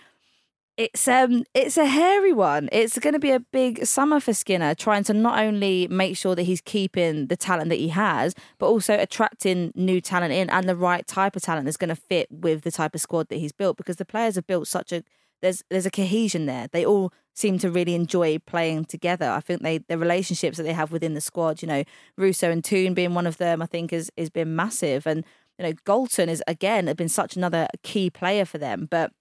it's 0.78 1.08
um 1.08 1.44
it's 1.56 1.76
a 1.76 1.86
hairy 1.86 2.34
one. 2.34 2.70
It's 2.72 3.00
going 3.00 3.14
to 3.14 3.20
be 3.20 3.32
a 3.32 3.40
big 3.40 3.86
summer 3.86 4.20
for 4.20 4.34
Skinner, 4.34 4.76
trying 4.76 5.04
to 5.06 5.14
not 5.14 5.40
only 5.40 5.88
make 5.88 6.16
sure 6.16 6.36
that 6.36 6.44
he's 6.44 6.62
keeping 6.62 7.28
the 7.28 7.36
talent 7.36 7.70
that 7.70 7.80
he 7.80 7.90
has, 7.90 8.36
but 8.60 8.68
also 8.68 8.94
attracting 8.98 9.72
new 9.74 10.00
talent 10.00 10.34
in 10.34 10.50
and 10.52 10.70
the 10.70 10.76
right 10.76 11.06
type 11.08 11.36
of 11.36 11.42
talent 11.42 11.66
that's 11.66 11.78
going 11.78 11.90
to 11.90 11.96
fit 11.96 12.28
with 12.32 12.62
the 12.62 12.72
type 12.72 12.94
of 12.94 13.02
squad 13.02 13.30
that 13.30 13.38
he's 13.38 13.52
built. 13.52 13.76
Because 13.76 13.96
the 13.96 14.06
players 14.06 14.36
have 14.36 14.46
built 14.46 14.68
such 14.68 14.92
a 14.92 15.04
there's 15.42 15.64
there's 15.70 15.88
a 15.88 15.92
cohesion 15.92 16.46
there. 16.46 16.68
They 16.72 16.86
all 16.86 17.12
seem 17.38 17.60
to 17.60 17.70
really 17.70 17.94
enjoy 17.94 18.40
playing 18.40 18.86
together. 18.86 19.30
I 19.30 19.42
think 19.42 19.62
they 19.62 19.78
the 19.78 19.98
relationships 19.98 20.58
that 20.58 20.64
they 20.64 20.74
have 20.74 20.92
within 20.92 21.14
the 21.14 21.22
squad, 21.22 21.62
you 21.62 21.68
know, 21.68 21.84
Russo 22.18 22.50
and 22.50 22.64
Toone 22.64 22.96
being 22.96 23.14
one 23.14 23.28
of 23.28 23.38
them, 23.38 23.62
I 23.62 23.68
think 23.68 23.92
has 23.92 24.10
has 24.18 24.32
been 24.32 24.56
massive. 24.56 25.06
And 25.06 25.24
you 25.60 25.66
know, 25.66 25.74
Galton 25.86 26.30
is 26.30 26.44
again 26.48 26.88
have 26.88 26.98
been 26.98 27.10
such 27.10 27.36
another 27.36 27.68
key 27.84 28.10
player 28.10 28.44
for 28.44 28.58
them, 28.58 28.88
but 28.90 29.12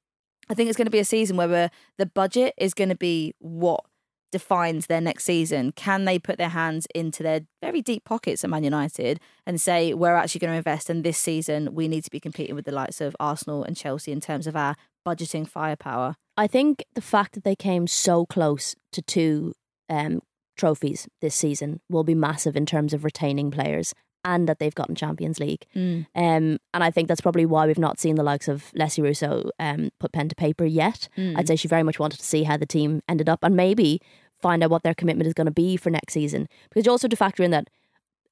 I 0.48 0.55
think 0.55 0.68
it's 0.68 0.79
going 0.79 0.87
to 0.87 0.90
be 0.90 0.98
a 0.98 1.05
season 1.05 1.37
where 1.37 1.70
the 1.98 2.07
budget 2.07 2.55
is 2.57 2.72
going 2.72 2.88
to 2.88 2.96
be 2.96 3.35
what 3.38 3.85
defines 4.32 4.86
their 4.86 5.00
next 5.00 5.24
season. 5.24 5.72
Can 5.72 6.04
they 6.04 6.18
put 6.18 6.38
their 6.38 6.50
hands 6.50 6.86
into 6.94 7.22
their 7.22 7.40
very 7.62 7.80
deep 7.80 8.04
pockets 8.04 8.44
at 8.44 8.50
Man 8.50 8.64
United 8.64 9.20
and 9.46 9.60
say, 9.60 9.94
we're 9.94 10.14
actually 10.14 10.40
going 10.40 10.52
to 10.52 10.58
invest 10.58 10.90
in 10.90 11.02
this 11.02 11.18
season? 11.18 11.74
We 11.74 11.88
need 11.88 12.04
to 12.04 12.10
be 12.10 12.20
competing 12.20 12.54
with 12.54 12.64
the 12.64 12.72
likes 12.72 13.00
of 13.00 13.16
Arsenal 13.20 13.64
and 13.64 13.76
Chelsea 13.76 14.12
in 14.12 14.20
terms 14.20 14.46
of 14.46 14.56
our 14.56 14.76
budgeting 15.06 15.48
firepower. 15.48 16.16
I 16.36 16.46
think 16.46 16.84
the 16.94 17.00
fact 17.00 17.34
that 17.34 17.44
they 17.44 17.56
came 17.56 17.86
so 17.86 18.26
close 18.26 18.74
to 18.92 19.02
two 19.02 19.54
um, 19.88 20.20
trophies 20.56 21.06
this 21.20 21.34
season 21.34 21.80
will 21.88 22.04
be 22.04 22.14
massive 22.14 22.56
in 22.56 22.66
terms 22.66 22.92
of 22.92 23.04
retaining 23.04 23.50
players 23.50 23.94
and 24.26 24.48
that 24.48 24.58
they've 24.58 24.74
gotten 24.74 24.94
Champions 24.94 25.38
League. 25.38 25.64
Mm. 25.74 26.06
Um, 26.14 26.58
and 26.74 26.84
I 26.84 26.90
think 26.90 27.08
that's 27.08 27.20
probably 27.20 27.46
why 27.46 27.66
we've 27.66 27.78
not 27.78 28.00
seen 28.00 28.16
the 28.16 28.24
likes 28.24 28.48
of 28.48 28.72
Alessia 28.76 29.04
Russo 29.04 29.50
um, 29.60 29.90
put 30.00 30.12
pen 30.12 30.28
to 30.28 30.34
paper 30.34 30.66
yet. 30.66 31.08
Mm. 31.16 31.38
I'd 31.38 31.48
say 31.48 31.56
she 31.56 31.68
very 31.68 31.84
much 31.84 31.98
wanted 31.98 32.18
to 32.18 32.26
see 32.26 32.42
how 32.42 32.56
the 32.56 32.66
team 32.66 33.00
ended 33.08 33.28
up 33.28 33.38
and 33.42 33.56
maybe 33.56 34.02
find 34.42 34.62
out 34.62 34.70
what 34.70 34.82
their 34.82 34.94
commitment 34.94 35.28
is 35.28 35.32
going 35.32 35.46
to 35.46 35.52
be 35.52 35.76
for 35.76 35.90
next 35.90 36.12
season. 36.12 36.48
Because 36.68 36.84
you 36.84 36.90
also 36.90 37.06
have 37.06 37.10
to 37.10 37.16
factor 37.16 37.44
in 37.44 37.52
that, 37.52 37.70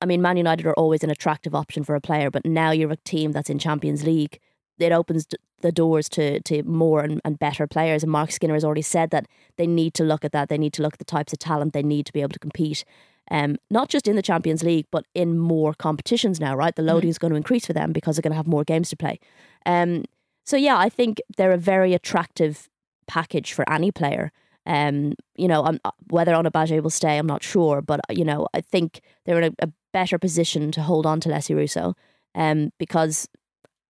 I 0.03 0.07
mean, 0.07 0.21
Man 0.21 0.37
United 0.37 0.67
are 0.67 0.75
always 0.75 1.05
an 1.05 1.11
attractive 1.11 1.55
option 1.55 1.85
for 1.85 1.95
a 1.95 2.01
player, 2.01 2.31
but 2.31 2.45
now 2.45 2.73
you're 2.73 2.91
a 2.91 2.97
team 2.97 3.31
that's 3.31 3.49
in 3.49 3.61
Champions 3.61 4.05
League. 4.05 4.41
It 4.79 4.91
opens 4.91 5.29
the 5.61 5.71
doors 5.73 6.09
to 6.11 6.41
to 6.41 6.63
more 6.65 7.01
and, 7.01 7.21
and 7.25 7.39
better 7.39 7.69
players. 7.69 8.03
And 8.03 8.11
Marc 8.11 8.33
Skinner 8.33 8.55
has 8.55 8.65
already 8.65 8.83
said 8.83 9.11
that 9.11 9.27
they 9.57 9.69
need 9.69 9.95
to 9.95 10.05
look 10.05 10.25
at 10.25 10.33
that. 10.33 10.49
They 10.49 10.59
need 10.59 10.73
to 10.75 10.83
look 10.83 10.95
at 10.95 10.99
the 10.99 11.05
types 11.05 11.33
of 11.33 11.39
talent 11.39 11.73
they 11.73 11.85
need 11.85 12.07
to 12.07 12.13
be 12.13 12.21
able 12.21 12.33
to 12.33 12.41
compete 12.41 12.85
um, 13.31 13.57
not 13.71 13.89
just 13.89 14.07
in 14.07 14.17
the 14.17 14.23
Champions 14.23 14.63
League, 14.63 14.87
but 14.91 15.07
in 15.15 15.39
more 15.39 15.75
competitions 15.75 16.41
now, 16.41 16.55
right? 16.55 16.75
The 16.75 16.83
loading 16.83 17.11
is 17.11 17.19
going 17.19 17.31
to 17.31 17.37
increase 17.37 17.67
for 17.67 17.73
them 17.73 17.93
because 17.93 18.17
they're 18.17 18.23
going 18.23 18.33
to 18.33 18.37
have 18.37 18.47
more 18.47 18.65
games 18.65 18.91
to 18.91 18.97
play. 18.97 19.19
Um, 19.67 20.05
so, 20.45 20.57
yeah, 20.57 20.77
I 20.77 20.89
think 20.89 21.21
they're 21.37 21.53
a 21.53 21.59
very 21.59 21.95
attractive 21.95 22.69
package 23.07 23.53
for 23.53 23.71
any 23.71 23.91
player. 23.91 24.31
Um, 24.67 25.15
you 25.37 25.49
know, 25.49 25.65
I'm, 25.65 25.79
whether 26.09 26.35
Ona 26.35 26.51
Batlle 26.51 26.83
will 26.83 26.91
stay, 26.91 27.19
I'm 27.19 27.27
not 27.27 27.43
sure, 27.43 27.83
but 27.83 28.01
you 28.11 28.25
know, 28.25 28.47
I 28.55 28.61
think 28.61 29.01
they're 29.25 29.41
in 29.41 29.53
a, 29.59 29.67
a 29.67 29.73
better 29.93 30.19
position 30.19 30.73
to 30.73 30.83
hold 30.83 31.07
on 31.07 31.21
to 31.21 31.29
Alessia 31.29 31.57
Russo, 31.57 31.95
um, 32.35 32.73
because 32.79 33.29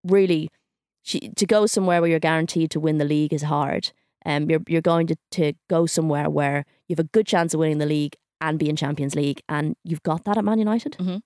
really, 0.03 0.49
she, 1.01 1.19
to 1.35 1.45
go 1.45 1.65
somewhere 1.65 2.01
where 2.01 2.09
you're 2.09 2.19
guaranteed 2.19 2.71
to 2.71 2.79
win 2.79 2.97
the 2.97 3.05
league 3.05 3.33
is 3.33 3.43
hard. 3.43 3.91
Um, 4.25 4.49
you're 4.49 4.61
you're 4.67 4.81
going 4.81 5.07
to, 5.07 5.15
to 5.31 5.53
go 5.69 5.85
somewhere 5.85 6.29
where 6.29 6.65
you 6.87 6.95
have 6.95 7.05
a 7.05 7.09
good 7.09 7.27
chance 7.27 7.53
of 7.53 7.59
winning 7.59 7.77
the 7.77 7.85
league 7.85 8.15
and 8.49 8.59
be 8.59 8.69
in 8.69 8.75
Champions 8.75 9.15
League. 9.15 9.41
And 9.49 9.75
you've 9.83 10.03
got 10.03 10.25
that 10.25 10.37
at 10.37 10.45
Man 10.45 10.59
United. 10.59 10.93
Mm-hmm. 10.93 11.17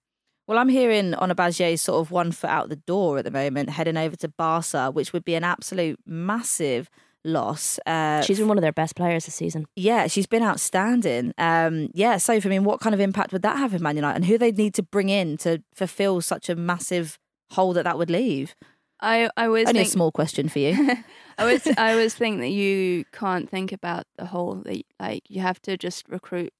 Well, 0.47 0.57
I'm 0.57 0.69
hearing 0.69 1.13
Ona 1.13 1.35
Batlle 1.35 1.77
sort 1.77 2.01
of 2.01 2.09
one 2.09 2.31
foot 2.31 2.49
out 2.49 2.69
the 2.69 2.75
door 2.75 3.19
at 3.19 3.25
the 3.25 3.31
moment, 3.31 3.69
heading 3.69 3.97
over 3.97 4.15
to 4.15 4.27
Barca, 4.27 4.89
which 4.89 5.13
would 5.13 5.23
be 5.23 5.35
an 5.35 5.43
absolute 5.43 5.99
massive 6.07 6.89
loss. 7.23 7.79
Uh, 7.85 8.21
she's 8.21 8.39
been 8.39 8.47
one 8.47 8.57
of 8.57 8.63
their 8.63 8.71
best 8.71 8.95
players 8.95 9.25
this 9.25 9.35
season. 9.35 9.67
Yeah, 9.75 10.07
she's 10.07 10.25
been 10.25 10.41
outstanding. 10.41 11.33
Um, 11.37 11.89
yeah, 11.93 12.17
so 12.17 12.33
I 12.33 12.39
mean, 12.39 12.63
what 12.63 12.79
kind 12.79 12.95
of 12.95 12.99
impact 12.99 13.31
would 13.31 13.43
that 13.43 13.57
have 13.57 13.73
in 13.73 13.83
Man 13.83 13.95
United, 13.95 14.15
and 14.15 14.25
who 14.25 14.37
they'd 14.37 14.57
need 14.57 14.73
to 14.75 14.83
bring 14.83 15.09
in 15.09 15.37
to 15.37 15.61
fulfil 15.75 16.21
such 16.21 16.49
a 16.49 16.55
massive 16.55 17.19
hole 17.51 17.73
that 17.73 17.83
that 17.83 17.97
would 17.97 18.09
leave? 18.09 18.55
I 19.01 19.29
I 19.37 19.47
was 19.47 19.67
only 19.67 19.81
think, 19.81 19.87
a 19.87 19.91
small 19.91 20.11
question 20.11 20.49
for 20.49 20.59
you. 20.59 20.95
I 21.37 21.45
was 21.45 21.67
I 21.77 21.91
always 21.91 22.15
think 22.15 22.39
that 22.39 22.49
you 22.49 23.05
can't 23.11 23.49
think 23.49 23.71
about 23.71 24.05
the 24.17 24.25
whole 24.25 24.55
that 24.65 24.81
like 24.99 25.23
you 25.29 25.41
have 25.41 25.61
to 25.63 25.77
just 25.77 26.07
recruit 26.09 26.51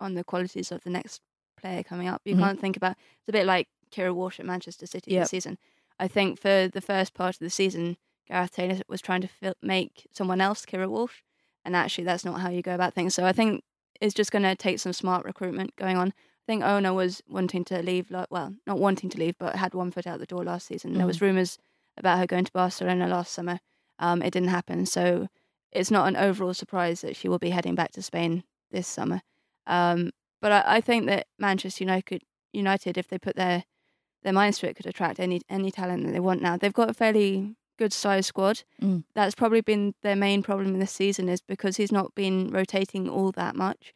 on 0.00 0.14
the 0.14 0.24
qualities 0.24 0.70
of 0.72 0.82
the 0.84 0.90
next 0.90 1.20
player 1.56 1.82
coming 1.82 2.08
up. 2.08 2.22
You 2.24 2.34
Mhm. 2.36 2.40
can't 2.40 2.60
think 2.60 2.76
about 2.76 2.96
it's 3.20 3.28
a 3.28 3.32
bit 3.32 3.46
like 3.46 3.68
Keira 3.90 4.14
Walsh 4.14 4.38
at 4.40 4.46
Manchester 4.46 4.86
City 4.86 5.12
Yep. 5.12 5.22
this 5.22 5.30
season. 5.30 5.58
I 5.98 6.08
think 6.08 6.38
for 6.38 6.68
the 6.68 6.80
first 6.80 7.14
part 7.14 7.34
of 7.36 7.38
the 7.40 7.50
season, 7.50 7.96
Gareth 8.28 8.52
Taylor 8.52 8.80
was 8.88 9.00
trying 9.00 9.22
to 9.22 9.28
fil- 9.28 9.54
make 9.62 10.06
someone 10.12 10.40
else 10.40 10.66
Keira 10.66 10.88
Walsh, 10.88 11.22
and 11.64 11.74
actually 11.74 12.04
that's 12.04 12.24
not 12.24 12.40
how 12.40 12.50
you 12.50 12.60
go 12.62 12.74
about 12.74 12.92
things. 12.94 13.14
So 13.14 13.24
I 13.24 13.32
think 13.32 13.62
it's 14.00 14.14
just 14.14 14.32
going 14.32 14.42
to 14.42 14.54
take 14.54 14.78
some 14.78 14.92
smart 14.92 15.24
recruitment 15.24 15.74
going 15.76 15.96
on. 15.96 16.08
I 16.08 16.46
think 16.46 16.62
Ona 16.62 16.92
was 16.92 17.22
wanting 17.28 17.64
to 17.66 17.82
leave, 17.82 18.10
like, 18.10 18.30
well, 18.30 18.54
not 18.66 18.78
wanting 18.78 19.08
to 19.10 19.18
leave, 19.18 19.36
but 19.38 19.56
had 19.56 19.74
one 19.74 19.90
foot 19.90 20.06
out 20.06 20.18
the 20.20 20.26
door 20.26 20.44
last 20.44 20.66
season. 20.66 20.92
There 20.94 21.06
was 21.06 21.20
rumours 21.22 21.58
about 21.96 22.18
her 22.18 22.26
going 22.26 22.44
to 22.44 22.52
Barcelona 22.52 23.08
last 23.08 23.32
summer. 23.32 23.58
Um, 23.98 24.20
it 24.22 24.32
didn't 24.32 24.50
happen, 24.50 24.84
so 24.86 25.28
it's 25.72 25.90
not 25.90 26.06
an 26.06 26.16
overall 26.16 26.52
surprise 26.54 27.00
that 27.00 27.16
she 27.16 27.28
will 27.28 27.38
be 27.38 27.50
heading 27.50 27.74
back 27.74 27.92
to 27.92 28.02
Spain 28.02 28.44
this 28.70 28.86
summer. 28.86 29.22
Um, 29.66 30.10
but 30.40 30.52
I, 30.52 30.76
I 30.76 30.80
think 30.80 31.06
that 31.06 31.26
Manchester 31.38 31.84
United, 31.84 32.22
United, 32.52 32.96
if 32.98 33.08
they 33.08 33.18
put 33.18 33.36
their 33.36 33.64
their 34.22 34.32
minds 34.32 34.58
to 34.58 34.68
it, 34.68 34.76
could 34.76 34.86
attract 34.86 35.20
any 35.20 35.40
any 35.48 35.70
talent 35.70 36.04
that 36.04 36.12
they 36.12 36.20
want. 36.20 36.42
Now 36.42 36.56
they've 36.56 36.72
got 36.72 36.90
a 36.90 36.94
fairly 36.94 37.56
good 37.78 37.92
sized 37.92 38.26
squad. 38.26 38.62
Mm. 38.82 39.04
That's 39.14 39.34
probably 39.34 39.60
been 39.60 39.94
their 40.02 40.16
main 40.16 40.42
problem 40.42 40.68
in 40.74 40.78
this 40.80 40.92
season 40.92 41.28
is 41.28 41.40
because 41.42 41.76
he's 41.76 41.92
not 41.92 42.14
been 42.14 42.50
rotating 42.50 43.08
all 43.08 43.32
that 43.32 43.54
much. 43.54 43.92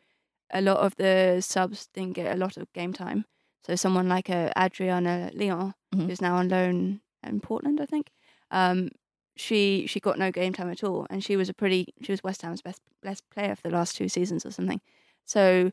A 0.52 0.60
lot 0.60 0.78
of 0.78 0.96
the 0.96 1.40
subs 1.40 1.88
didn't 1.94 2.14
get 2.14 2.34
a 2.34 2.38
lot 2.38 2.56
of 2.56 2.72
game 2.72 2.92
time. 2.92 3.24
So 3.66 3.76
someone 3.76 4.08
like 4.08 4.28
uh, 4.30 4.50
Adriana 4.58 5.30
Leon, 5.34 5.74
Mhm. 5.94 6.06
who's 6.06 6.20
now 6.20 6.36
on 6.36 6.48
loan 6.48 7.00
in 7.26 7.40
Portland, 7.40 7.80
I 7.80 7.86
think, 7.86 8.10
um, 8.50 8.90
she 9.36 9.86
she 9.86 10.00
got 10.00 10.18
no 10.18 10.30
game 10.30 10.52
time 10.52 10.70
at 10.70 10.84
all, 10.84 11.06
and 11.10 11.24
she 11.24 11.36
was 11.36 11.48
a 11.48 11.54
pretty 11.54 11.94
she 12.02 12.12
was 12.12 12.22
West 12.22 12.42
Ham's 12.42 12.62
best 12.62 12.82
best 13.02 13.22
player 13.30 13.54
for 13.56 13.62
the 13.68 13.74
last 13.76 13.96
two 13.96 14.08
seasons 14.08 14.44
or 14.44 14.50
something. 14.50 14.80
So 15.24 15.70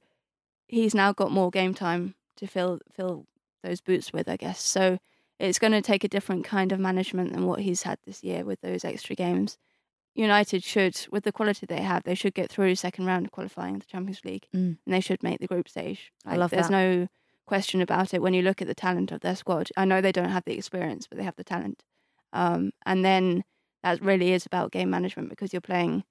he's 0.68 0.94
now 0.96 1.14
got 1.14 1.32
more 1.32 1.50
game 1.50 1.74
time 1.74 2.16
to 2.38 2.48
fill 2.48 2.80
fill 2.92 3.26
those 3.64 3.82
boots 3.82 4.14
with, 4.14 4.30
I 4.30 4.38
guess. 4.38 4.62
So 4.62 5.00
it's 5.40 5.60
going 5.60 5.74
to 5.74 5.82
take 5.82 6.04
a 6.04 6.08
different 6.08 6.46
kind 6.46 6.72
of 6.72 6.80
management 6.80 7.34
than 7.34 7.46
what 7.46 7.60
he's 7.62 7.84
had 7.84 8.00
this 8.06 8.24
year 8.24 8.44
with 8.46 8.62
those 8.62 8.84
extra 8.86 9.16
games. 9.16 9.58
United 10.16 10.64
should, 10.64 11.00
with 11.12 11.24
the 11.24 11.32
quality 11.32 11.66
they 11.68 11.82
have, 11.82 12.04
they 12.04 12.16
should 12.16 12.34
get 12.34 12.50
through 12.50 12.74
second 12.76 13.06
round 13.06 13.32
qualifying 13.32 13.76
in 13.76 13.80
the 13.80 13.86
Champions 13.86 14.26
League, 14.26 14.48
Mm. 14.56 14.78
and 14.84 14.94
they 14.94 15.00
should 15.00 15.22
make 15.22 15.40
the 15.40 15.46
group 15.48 15.70
stage. 15.70 16.12
I 16.26 16.38
love 16.38 16.50
There's 16.50 16.70
that. 16.70 16.72
no 16.72 17.08
question 17.46 17.82
about 17.82 18.14
it 18.16 18.22
when 18.22 18.34
you 18.34 18.42
look 18.42 18.60
at 18.62 18.68
the 18.68 18.74
talent 18.74 19.12
of 19.12 19.22
their 19.22 19.36
squad. 19.36 19.70
I 19.78 19.86
know 19.86 20.02
they 20.02 20.12
don't 20.12 20.30
have 20.32 20.44
the 20.46 20.58
experience, 20.58 21.06
but 21.08 21.18
they 21.20 21.24
have 21.24 21.36
the 21.36 21.44
talent. 21.44 21.84
Um, 22.34 22.72
and 22.86 23.06
then 23.06 23.44
that 23.84 24.02
really 24.02 24.34
is 24.34 24.46
about 24.46 24.72
game 24.72 24.90
management 24.90 25.30
because 25.30 25.54
you're 25.54 25.62
playing, 25.62 26.04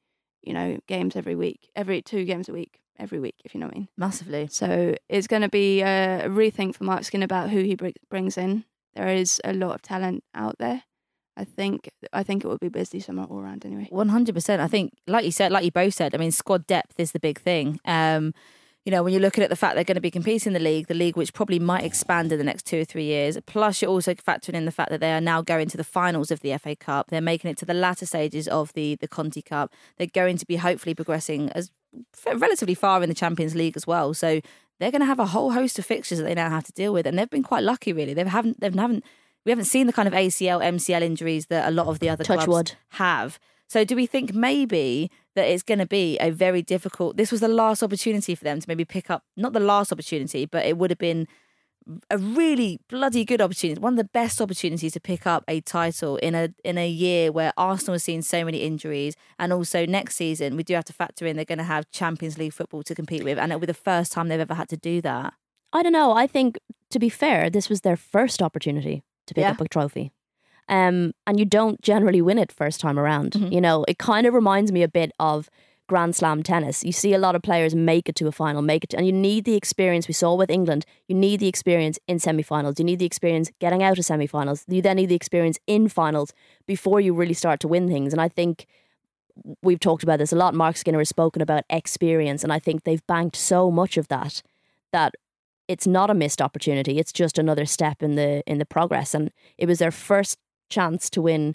you 0.47 0.55
know, 0.55 0.79
games 0.87 1.17
every 1.17 1.35
week, 1.35 1.71
every 1.75 2.01
two 2.01 2.25
games 2.25 2.49
a 2.49 2.53
week, 2.53 2.81
every 2.99 3.19
week, 3.19 3.35
if 3.45 3.53
you 3.53 3.61
know 3.61 3.67
what 3.67 3.75
I 3.75 3.79
mean. 3.81 3.89
Massively. 3.97 4.49
So 4.51 4.95
it's 5.09 5.27
going 5.27 5.43
to 5.43 5.49
be 5.49 5.83
a 5.83 6.25
rethink 6.27 6.77
for 6.77 6.85
Mark 6.85 7.05
Skin 7.05 7.23
about 7.23 7.51
who 7.51 7.61
he 7.61 7.75
br- 7.75 7.89
brings 8.09 8.39
in. 8.39 8.65
There 8.95 9.09
is 9.09 9.41
a 9.45 9.53
lot 9.53 9.75
of 9.75 9.83
talent 9.83 10.25
out 10.35 10.57
there. 10.59 10.85
I 11.37 11.45
think 11.45 11.91
I 12.15 12.23
think 12.23 12.45
it 12.45 12.49
will 12.49 12.57
be 12.57 12.71
busy 12.71 12.99
summer 12.99 13.25
all 13.25 13.39
around 13.39 13.67
anyway. 13.67 13.89
One 13.91 14.09
hundred 14.09 14.35
percent. 14.35 14.63
I 14.63 14.69
think, 14.69 14.95
like 15.07 15.27
you 15.27 15.31
said, 15.31 15.53
like 15.53 15.67
you 15.67 15.71
both 15.71 15.93
said, 15.93 16.15
I 16.15 16.19
mean, 16.19 16.31
squad 16.33 16.67
depth 16.67 16.99
is 16.99 17.13
the 17.13 17.21
big 17.21 17.39
thing. 17.39 17.79
Um, 17.85 18.33
you 18.87 18.93
know, 18.93 19.03
when 19.03 19.13
you're 19.13 19.21
looking 19.21 19.43
at 19.43 19.51
the 19.51 19.57
fact 19.57 19.75
they're 19.75 19.83
going 19.83 19.97
to 19.97 20.01
be 20.01 20.13
competing 20.13 20.51
in 20.51 20.55
the 20.55 20.61
league, 20.61 20.87
the 20.87 20.95
league 20.95 21.17
which 21.17 21.35
probably 21.35 21.59
might 21.59 21.83
expand 21.83 22.31
in 22.31 22.39
the 22.39 22.45
next 22.45 22.67
two 22.67 22.83
or 22.83 22.85
three 22.85 23.03
years. 23.03 23.37
Plus, 23.45 23.83
you're 23.83 23.91
also 23.91 24.15
factoring 24.15 24.55
in 24.55 24.65
the 24.65 24.71
fact 24.71 24.91
that 24.91 25.01
they 25.01 25.13
are 25.13 25.21
now 25.21 25.43
going 25.43 25.69
to 25.69 25.77
the 25.77 25.83
finals 25.83 26.31
of 26.31 26.39
the 26.39 26.57
FA 26.57 26.77
Cup. 26.77 27.09
They're 27.09 27.21
making 27.21 27.51
it 27.51 27.59
to 27.59 27.65
the 27.65 27.75
latter 27.75 28.07
stages 28.07 28.47
of 28.47 28.73
the 28.75 28.95
the 28.95 29.09
Conti 29.09 29.43
Cup. 29.43 29.73
They're 29.99 30.07
going 30.07 30.39
to 30.39 30.47
be 30.47 30.55
hopefully 30.55 30.95
progressing 30.95 31.51
as 31.51 31.73
relatively 32.33 32.77
far 32.77 33.03
in 33.03 33.09
the 33.09 33.15
Champions 33.15 33.57
League 33.57 33.77
as 33.77 33.89
well. 33.89 34.15
So 34.15 34.41
they're 34.79 34.93
going 34.93 35.01
to 35.01 35.07
have 35.07 35.19
a 35.19 35.27
whole 35.27 35.51
host 35.51 35.81
of 35.81 35.85
fixtures 35.85 36.19
that 36.19 36.25
they 36.25 36.35
now 36.35 36.49
have 36.49 36.65
to 36.65 36.73
deal 36.73 36.93
with, 36.93 37.09
and 37.09 37.19
they've 37.19 37.29
been 37.29 37.43
quite 37.43 37.65
lucky. 37.65 37.93
Really, 37.93 38.15
they 38.15 38.23
haven't 38.23 38.61
they 38.61 38.71
haven't 38.71 39.05
we 39.45 39.51
haven't 39.51 39.65
seen 39.65 39.89
the 39.89 39.93
kind 39.93 40.07
of 40.07 40.15
ACL, 40.15 40.63
MCL 40.63 41.03
injuries 41.03 41.47
that 41.47 41.69
a 41.69 41.73
lot 41.73 41.89
of 41.89 41.99
the 41.99 42.09
other 42.09 42.23
Touch 42.23 42.37
clubs 42.37 42.49
wood. 42.49 42.73
have. 42.91 43.41
So 43.69 43.85
do 43.85 43.97
we 43.97 44.07
think 44.07 44.33
maybe 44.33 45.11
that 45.37 45.47
it's 45.47 45.63
going 45.63 45.79
to 45.79 45.87
be 45.87 46.19
a 46.19 46.31
very 46.31 46.61
difficult? 46.63 47.17
This 47.17 47.31
was 47.31 47.41
the 47.41 47.49
last 47.49 47.83
opportunity 47.83 48.35
for 48.35 48.45
them 48.45 48.59
to 48.61 48.69
maybe 48.69 48.85
pick 48.85 49.11
up, 49.11 49.23
not 49.37 49.53
the 49.53 49.61
last 49.61 49.93
opportunity, 49.93 50.45
but 50.47 50.67
it 50.67 50.77
would 50.77 50.91
have 50.91 50.99
been 50.99 51.29
a 52.11 52.19
really 52.19 52.81
bloody 52.89 53.25
good 53.25 53.41
opportunity, 53.41 53.81
one 53.81 53.93
of 53.93 53.97
the 53.97 54.11
best 54.13 54.41
opportunities 54.41 54.93
to 54.95 55.01
pick 55.01 55.25
up 55.25 55.45
a 55.47 55.61
title 55.61 56.17
in 56.17 56.35
a 56.35 56.49
in 56.65 56.77
a 56.79 56.89
year 56.89 57.31
where 57.31 57.53
Arsenal 57.57 57.95
has 57.95 58.03
seen 58.03 58.23
so 58.23 58.45
many 58.45 58.59
injuries, 58.59 59.15
and 59.39 59.53
also 59.53 59.87
next 59.87 60.17
season 60.17 60.57
we 60.57 60.65
do 60.65 60.75
have 60.75 60.85
to 60.87 60.93
factor 60.93 61.27
in 61.27 61.37
they're 61.37 61.45
going 61.45 61.59
to 61.59 61.65
have 61.65 61.89
Champions 61.93 62.39
League 62.39 62.53
football 62.53 62.83
to 62.83 62.95
compete 62.95 63.23
with, 63.23 63.39
and 63.39 63.53
it'll 63.53 63.61
be 63.61 63.67
the 63.67 63.75
first 63.75 64.11
time 64.11 64.27
they've 64.27 64.41
ever 64.41 64.55
had 64.55 64.69
to 64.71 64.77
do 64.77 65.01
that. 65.03 65.35
I 65.73 65.85
don't 65.85 65.93
know. 65.93 66.11
I 66.13 66.27
think, 66.27 66.59
to 66.91 66.99
be 66.99 67.09
fair, 67.09 67.51
this 67.51 67.69
was 67.69 67.83
their 67.83 67.97
first 67.97 68.43
opportunity 68.43 69.05
to 69.29 69.35
pick 69.35 69.43
Yeah. 69.43 69.53
up 69.53 69.61
a 69.61 69.69
trophy. 69.69 70.11
Um, 70.69 71.13
and 71.27 71.39
you 71.39 71.45
don't 71.45 71.81
generally 71.81 72.21
win 72.21 72.39
it 72.39 72.51
first 72.51 72.81
time 72.81 72.99
around. 72.99 73.33
Mm-hmm. 73.33 73.53
You 73.53 73.61
know, 73.61 73.85
it 73.87 73.99
kind 73.99 74.27
of 74.27 74.35
reminds 74.35 74.73
me 74.73 74.83
a 74.83 74.89
bit 74.89 75.13
of 75.21 75.49
Grand 75.89 76.17
Slam 76.17 76.43
tennis. 76.43 76.83
You 76.83 76.91
see 76.91 77.15
a 77.15 77.19
lot 77.19 77.37
of 77.37 77.43
players 77.43 77.75
make 77.75 78.09
it 78.09 78.17
to 78.17 78.27
a 78.27 78.33
final, 78.33 78.61
make 78.63 78.83
it, 78.83 78.91
to, 78.91 78.97
and 78.97 79.07
you 79.07 79.13
need 79.13 79.45
the 79.45 79.55
experience. 79.55 80.09
We 80.09 80.15
saw 80.15 80.35
with 80.35 80.51
England. 80.51 80.85
You 81.07 81.15
need 81.15 81.39
the 81.39 81.47
experience 81.47 81.99
in 82.09 82.19
semi-finals. 82.19 82.81
You 82.81 82.85
need 82.85 82.99
the 82.99 83.07
experience 83.07 83.53
getting 83.61 83.85
out 83.85 83.97
of 83.97 84.05
semi-finals. 84.05 84.65
You 84.67 84.83
then 84.83 84.97
need 84.97 85.11
the 85.11 85.15
experience 85.15 85.59
in 85.69 85.89
finals 85.89 86.33
before 86.67 87.01
you 87.01 87.15
really 87.15 87.35
start 87.35 87.61
to 87.61 87.69
win 87.69 87.89
things. 87.89 88.13
And 88.13 88.21
I 88.21 88.29
think 88.29 88.67
we've 89.63 89.79
talked 89.79 90.03
about 90.03 90.19
this 90.19 90.33
a 90.33 90.37
lot. 90.37 90.55
Marc 90.55 90.77
Skinner 90.77 90.99
has 90.99 91.09
spoken 91.09 91.41
about 91.41 91.63
experience, 91.71 92.43
and 92.43 92.53
I 92.53 92.59
think 92.59 92.83
they've 92.83 93.07
banked 93.07 93.37
so 93.37 93.71
much 93.71 93.97
of 93.97 94.09
that 94.09 94.43
that 94.93 95.15
it's 95.69 95.87
not 95.87 96.11
a 96.11 96.15
missed 96.15 96.41
opportunity. 96.41 96.99
It's 96.99 97.13
just 97.13 97.39
another 97.39 97.67
step 97.67 98.03
in 98.03 98.17
the 98.17 98.43
in 98.47 98.59
the 98.59 98.67
progress, 98.67 99.15
and 99.15 99.31
it 99.59 99.67
was 99.67 99.79
their 99.79 99.91
first 99.91 100.39
chance 100.69 101.11
to 101.11 101.23
win 101.23 101.55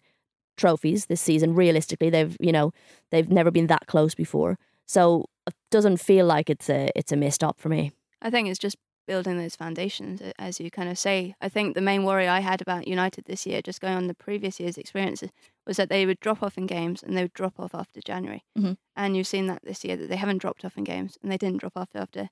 trophies 0.57 1.05
this 1.07 1.21
season. 1.21 1.55
Realistically, 1.55 2.09
they've 2.09 2.35
you 2.39 2.51
know 2.51 2.71
they've 3.11 3.29
never 3.29 3.51
been 3.51 3.67
that 3.67 3.87
close 3.87 4.15
before, 4.15 4.57
so 4.85 5.25
it 5.47 5.53
doesn't 5.69 5.97
feel 5.97 6.25
like 6.25 6.49
it's 6.49 6.69
a 6.69 6.89
it's 6.95 7.11
a 7.11 7.15
missed 7.15 7.43
op 7.43 7.59
for 7.59 7.69
me. 7.69 7.91
I 8.21 8.29
think 8.29 8.47
it's 8.47 8.59
just 8.59 8.77
building 9.07 9.37
those 9.37 9.55
foundations, 9.55 10.21
as 10.37 10.59
you 10.59 10.69
kind 10.69 10.87
of 10.87 10.97
say. 10.97 11.33
I 11.41 11.49
think 11.49 11.73
the 11.73 11.81
main 11.81 12.05
worry 12.05 12.27
I 12.27 12.39
had 12.39 12.61
about 12.61 12.87
United 12.87 13.25
this 13.25 13.45
year, 13.45 13.61
just 13.61 13.81
going 13.81 13.95
on 13.95 14.07
the 14.07 14.13
previous 14.13 14.59
year's 14.59 14.77
experiences, 14.77 15.31
was 15.65 15.77
that 15.77 15.89
they 15.89 16.05
would 16.05 16.19
drop 16.19 16.43
off 16.43 16.57
in 16.57 16.67
games 16.67 17.01
and 17.03 17.17
they 17.17 17.23
would 17.23 17.33
drop 17.33 17.59
off 17.59 17.73
after 17.73 17.99
January. 17.99 18.43
Mhm. 18.57 18.77
And 18.95 19.17
you've 19.17 19.27
seen 19.27 19.47
that 19.47 19.63
this 19.63 19.83
year 19.83 19.97
that 19.97 20.07
they 20.07 20.17
haven't 20.17 20.37
dropped 20.37 20.63
off 20.63 20.77
in 20.77 20.83
games 20.83 21.17
and 21.21 21.31
they 21.31 21.37
didn't 21.37 21.59
drop 21.59 21.75
off 21.75 21.89
after 21.95 22.29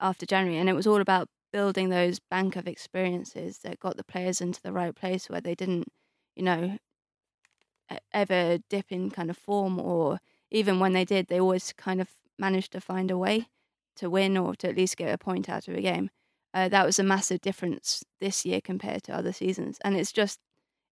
after 0.00 0.26
January. 0.26 0.58
And 0.60 0.68
it 0.68 0.74
was 0.74 0.86
all 0.86 1.00
about 1.00 1.28
building 1.52 1.88
those 1.88 2.18
bank 2.18 2.56
of 2.56 2.66
experiences 2.68 3.58
that 3.60 3.80
got 3.80 3.96
the 3.96 4.04
players 4.04 4.40
into 4.40 4.60
the 4.62 4.72
right 4.72 4.94
place 4.94 5.28
where 5.30 5.40
they 5.40 5.54
didn't, 5.54 5.88
you 6.34 6.42
know, 6.42 6.78
ever 8.12 8.58
dip 8.70 8.90
in 8.90 9.10
kind 9.10 9.30
of 9.30 9.36
form 9.36 9.78
or 9.78 10.18
even 10.50 10.78
when 10.78 10.92
they 10.92 11.04
did, 11.04 11.28
they 11.28 11.40
always 11.40 11.72
kind 11.72 12.00
of 12.00 12.08
managed 12.38 12.72
to 12.72 12.80
find 12.80 13.10
a 13.10 13.18
way 13.18 13.48
to 13.96 14.10
win 14.10 14.36
or 14.36 14.54
to 14.56 14.68
at 14.68 14.76
least 14.76 14.96
get 14.96 15.12
a 15.12 15.18
point 15.18 15.48
out 15.48 15.68
of 15.68 15.74
a 15.74 15.82
game. 15.82 16.10
Uh, 16.54 16.68
that 16.68 16.84
was 16.84 16.98
a 16.98 17.02
massive 17.04 17.40
difference 17.40 18.04
this 18.20 18.44
year 18.44 18.60
compared 18.60 19.02
to 19.02 19.14
other 19.14 19.32
seasons, 19.32 19.78
and 19.84 19.96
it's 19.96 20.12
just 20.12 20.38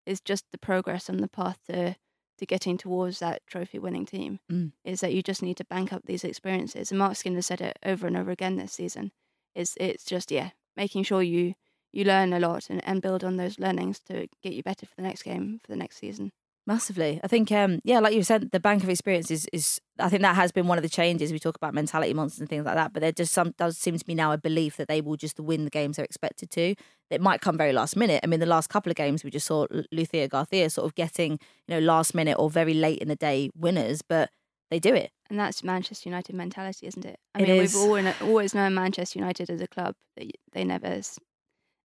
it's 0.06 0.20
just 0.20 0.46
the 0.52 0.58
progress 0.58 1.10
on 1.10 1.18
the 1.18 1.28
path 1.28 1.58
to 1.66 1.94
to 2.38 2.46
getting 2.46 2.78
towards 2.78 3.18
that 3.18 3.46
trophy 3.46 3.78
winning 3.78 4.06
team. 4.06 4.40
Mm. 4.50 4.72
Is 4.84 5.00
that 5.00 5.12
you 5.12 5.22
just 5.22 5.42
need 5.42 5.58
to 5.58 5.64
bank 5.66 5.92
up 5.92 6.02
these 6.06 6.24
experiences, 6.24 6.90
and 6.90 6.98
Marc 6.98 7.16
Skinner 7.16 7.42
said 7.42 7.60
it 7.60 7.78
over 7.84 8.06
and 8.06 8.16
over 8.16 8.30
again 8.30 8.56
this 8.56 8.72
season. 8.72 9.12
Is 9.54 9.74
it's 9.78 10.04
just 10.04 10.30
yeah, 10.30 10.50
making 10.78 11.02
sure 11.02 11.22
you 11.22 11.52
you 11.92 12.04
learn 12.04 12.32
a 12.32 12.40
lot 12.40 12.70
and, 12.70 12.80
and 12.86 13.02
build 13.02 13.24
on 13.24 13.36
those 13.36 13.58
learnings 13.58 13.98
to 14.00 14.28
get 14.42 14.52
you 14.52 14.62
better 14.62 14.86
for 14.86 14.94
the 14.96 15.02
next 15.02 15.22
game 15.22 15.58
for 15.60 15.70
the 15.72 15.76
next 15.76 15.98
season. 15.98 16.32
Massively. 16.66 17.18
I 17.24 17.26
think, 17.26 17.50
um, 17.50 17.80
yeah, 17.84 17.98
like 17.98 18.14
you 18.14 18.22
said, 18.22 18.50
the 18.52 18.60
bank 18.60 18.84
of 18.84 18.90
experience 18.90 19.30
is, 19.30 19.48
is, 19.52 19.80
I 19.98 20.08
think 20.08 20.22
that 20.22 20.36
has 20.36 20.52
been 20.52 20.68
one 20.68 20.78
of 20.78 20.82
the 20.82 20.90
changes. 20.90 21.32
We 21.32 21.38
talk 21.38 21.56
about 21.56 21.74
mentality 21.74 22.14
monsters 22.14 22.40
and 22.40 22.48
things 22.48 22.64
like 22.64 22.76
that, 22.76 22.92
but 22.92 23.00
there 23.00 23.10
just 23.10 23.32
some 23.32 23.54
does 23.58 23.76
seem 23.78 23.98
to 23.98 24.04
be 24.04 24.14
now 24.14 24.30
a 24.30 24.38
belief 24.38 24.76
that 24.76 24.86
they 24.86 25.00
will 25.00 25.16
just 25.16 25.40
win 25.40 25.64
the 25.64 25.70
games 25.70 25.96
they're 25.96 26.04
expected 26.04 26.50
to. 26.50 26.74
It 27.08 27.20
might 27.20 27.40
come 27.40 27.56
very 27.56 27.72
last 27.72 27.96
minute. 27.96 28.20
I 28.22 28.26
mean, 28.28 28.40
the 28.40 28.46
last 28.46 28.68
couple 28.68 28.90
of 28.90 28.96
games 28.96 29.24
we 29.24 29.30
just 29.30 29.46
saw 29.46 29.66
Lucia 29.90 30.28
Garcia 30.28 30.70
sort 30.70 30.84
of 30.84 30.94
getting, 30.94 31.32
you 31.66 31.74
know, 31.74 31.80
last 31.80 32.14
minute 32.14 32.36
or 32.38 32.50
very 32.50 32.74
late 32.74 32.98
in 33.00 33.08
the 33.08 33.16
day 33.16 33.50
winners, 33.56 34.02
but 34.02 34.30
they 34.70 34.78
do 34.78 34.94
it. 34.94 35.10
And 35.28 35.40
that's 35.40 35.64
Manchester 35.64 36.08
United 36.08 36.36
mentality, 36.36 36.86
isn't 36.86 37.04
it? 37.04 37.18
I 37.34 37.40
It 37.40 37.48
mean, 37.48 37.60
is. 37.62 37.74
we've 37.74 37.82
always, 37.82 38.14
always 38.20 38.54
known 38.54 38.74
Manchester 38.74 39.18
United 39.18 39.50
as 39.50 39.60
a 39.60 39.66
club 39.66 39.94
that 40.16 40.30
they 40.52 40.64
never, 40.64 41.00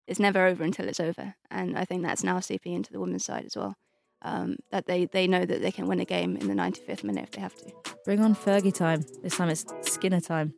it's 0.07 0.19
never 0.19 0.45
over 0.45 0.63
until 0.63 0.87
it's 0.87 0.99
over. 0.99 1.35
And 1.49 1.77
I 1.77 1.85
think 1.85 2.03
that's 2.03 2.23
now 2.23 2.39
seeping 2.39 2.73
into 2.73 2.91
the 2.91 2.99
women's 2.99 3.25
side 3.25 3.45
as 3.45 3.55
well. 3.55 3.75
Um, 4.21 4.57
that 4.71 4.85
they, 4.85 5.05
they 5.05 5.27
know 5.27 5.45
that 5.45 5.61
they 5.61 5.71
can 5.71 5.85
win 5.85 5.99
a 5.99 6.05
game 6.05 6.37
in 6.37 6.47
the 6.47 6.53
95th 6.53 7.03
minute 7.03 7.25
if 7.25 7.31
they 7.31 7.41
have 7.41 7.55
to. 7.55 7.71
Bring 8.05 8.21
on 8.21 8.35
Fergie 8.35 8.73
time. 8.73 9.03
This 9.21 9.35
time 9.35 9.49
it's 9.49 9.65
Skinner 9.81 10.21
time. 10.21 10.53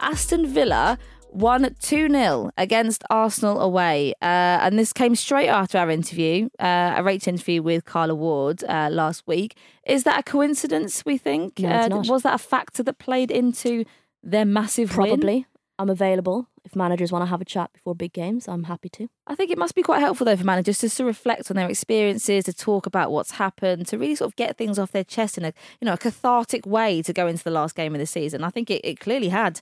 Aston 0.00 0.46
Villa 0.46 0.98
won 1.34 1.74
2 1.80 2.08
0 2.08 2.50
against 2.56 3.04
Arsenal 3.10 3.60
away. 3.60 4.14
Uh, 4.22 4.62
and 4.62 4.78
this 4.78 4.92
came 4.92 5.14
straight 5.14 5.48
after 5.48 5.76
our 5.78 5.90
interview, 5.90 6.48
uh, 6.58 6.94
a 6.96 7.02
rate 7.02 7.28
interview 7.28 7.60
with 7.62 7.84
Carla 7.84 8.14
Ward 8.14 8.64
uh, 8.64 8.88
last 8.90 9.26
week. 9.26 9.56
Is 9.86 10.04
that 10.04 10.20
a 10.20 10.22
coincidence, 10.22 11.04
we 11.04 11.18
think? 11.18 11.58
No, 11.58 11.68
Uh. 11.68 12.02
Was 12.08 12.22
that 12.22 12.34
a 12.34 12.38
factor 12.38 12.82
that 12.84 12.98
played 12.98 13.30
into 13.30 13.84
their 14.22 14.44
massive 14.44 14.96
win? 14.96 15.08
Probably. 15.08 15.46
I'm 15.76 15.90
available 15.90 16.46
if 16.64 16.76
managers 16.76 17.10
want 17.10 17.22
to 17.22 17.26
have 17.26 17.40
a 17.40 17.44
chat 17.44 17.72
before 17.72 17.96
big 17.96 18.12
games. 18.12 18.46
I'm 18.46 18.64
happy 18.64 18.88
to. 18.90 19.08
I 19.26 19.34
think 19.34 19.50
it 19.50 19.58
must 19.58 19.74
be 19.74 19.82
quite 19.82 19.98
helpful 19.98 20.24
though 20.24 20.36
for 20.36 20.44
managers 20.44 20.80
just 20.80 20.96
to 20.98 21.04
reflect 21.04 21.50
on 21.50 21.56
their 21.56 21.68
experiences, 21.68 22.44
to 22.44 22.52
talk 22.52 22.86
about 22.86 23.10
what's 23.10 23.32
happened, 23.32 23.88
to 23.88 23.98
really 23.98 24.14
sort 24.14 24.30
of 24.30 24.36
get 24.36 24.56
things 24.56 24.78
off 24.78 24.92
their 24.92 25.02
chest 25.02 25.36
in 25.36 25.44
a 25.44 25.52
you 25.80 25.86
know 25.86 25.94
a 25.94 25.98
cathartic 25.98 26.64
way 26.64 27.02
to 27.02 27.12
go 27.12 27.26
into 27.26 27.42
the 27.42 27.50
last 27.50 27.74
game 27.74 27.92
of 27.92 27.98
the 27.98 28.06
season. 28.06 28.44
I 28.44 28.50
think 28.50 28.70
it, 28.70 28.82
it 28.84 29.00
clearly 29.00 29.30
had, 29.30 29.60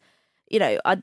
you 0.50 0.58
know, 0.58 0.78
I, 0.84 1.02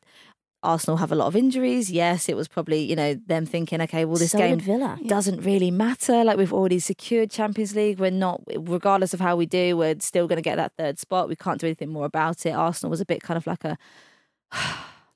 Arsenal 0.62 0.97
have 0.97 1.12
a 1.12 1.16
lot 1.16 1.28
of 1.28 1.36
injuries. 1.36 1.89
Yes, 1.89 2.28
it 2.28 2.36
was 2.36 2.47
probably 2.47 2.82
you 2.82 2.95
know 2.95 3.14
them 3.28 3.45
thinking, 3.45 3.80
okay, 3.82 4.03
well 4.05 4.18
this 4.18 4.32
So 4.32 4.38
game 4.39 4.60
Villa. 4.60 4.97
doesn't 5.07 5.41
really 5.41 5.72
matter. 5.72 6.24
Like 6.24 6.38
we've 6.38 6.51
already 6.53 6.80
secured 6.80 7.32
Champions 7.32 7.76
League. 7.76 7.99
We're 7.99 8.12
not, 8.12 8.41
regardless 8.57 9.14
of 9.14 9.20
how 9.22 9.36
we 9.38 9.45
do, 9.45 9.78
we're 9.78 9.95
still 9.99 10.28
going 10.28 10.38
to 10.38 10.41
get 10.41 10.57
that 10.57 10.74
third 10.78 10.99
spot. 10.99 11.30
We 11.30 11.36
can't 11.38 11.60
do 11.62 11.68
anything 11.68 11.89
more 11.89 12.05
about 12.05 12.45
it. 12.45 12.51
Arsenal 12.51 12.89
was 12.91 12.99
a 13.01 13.05
bit 13.05 13.22
kind 13.22 13.38
of 13.38 13.47
like 13.47 13.64
a. 13.64 13.78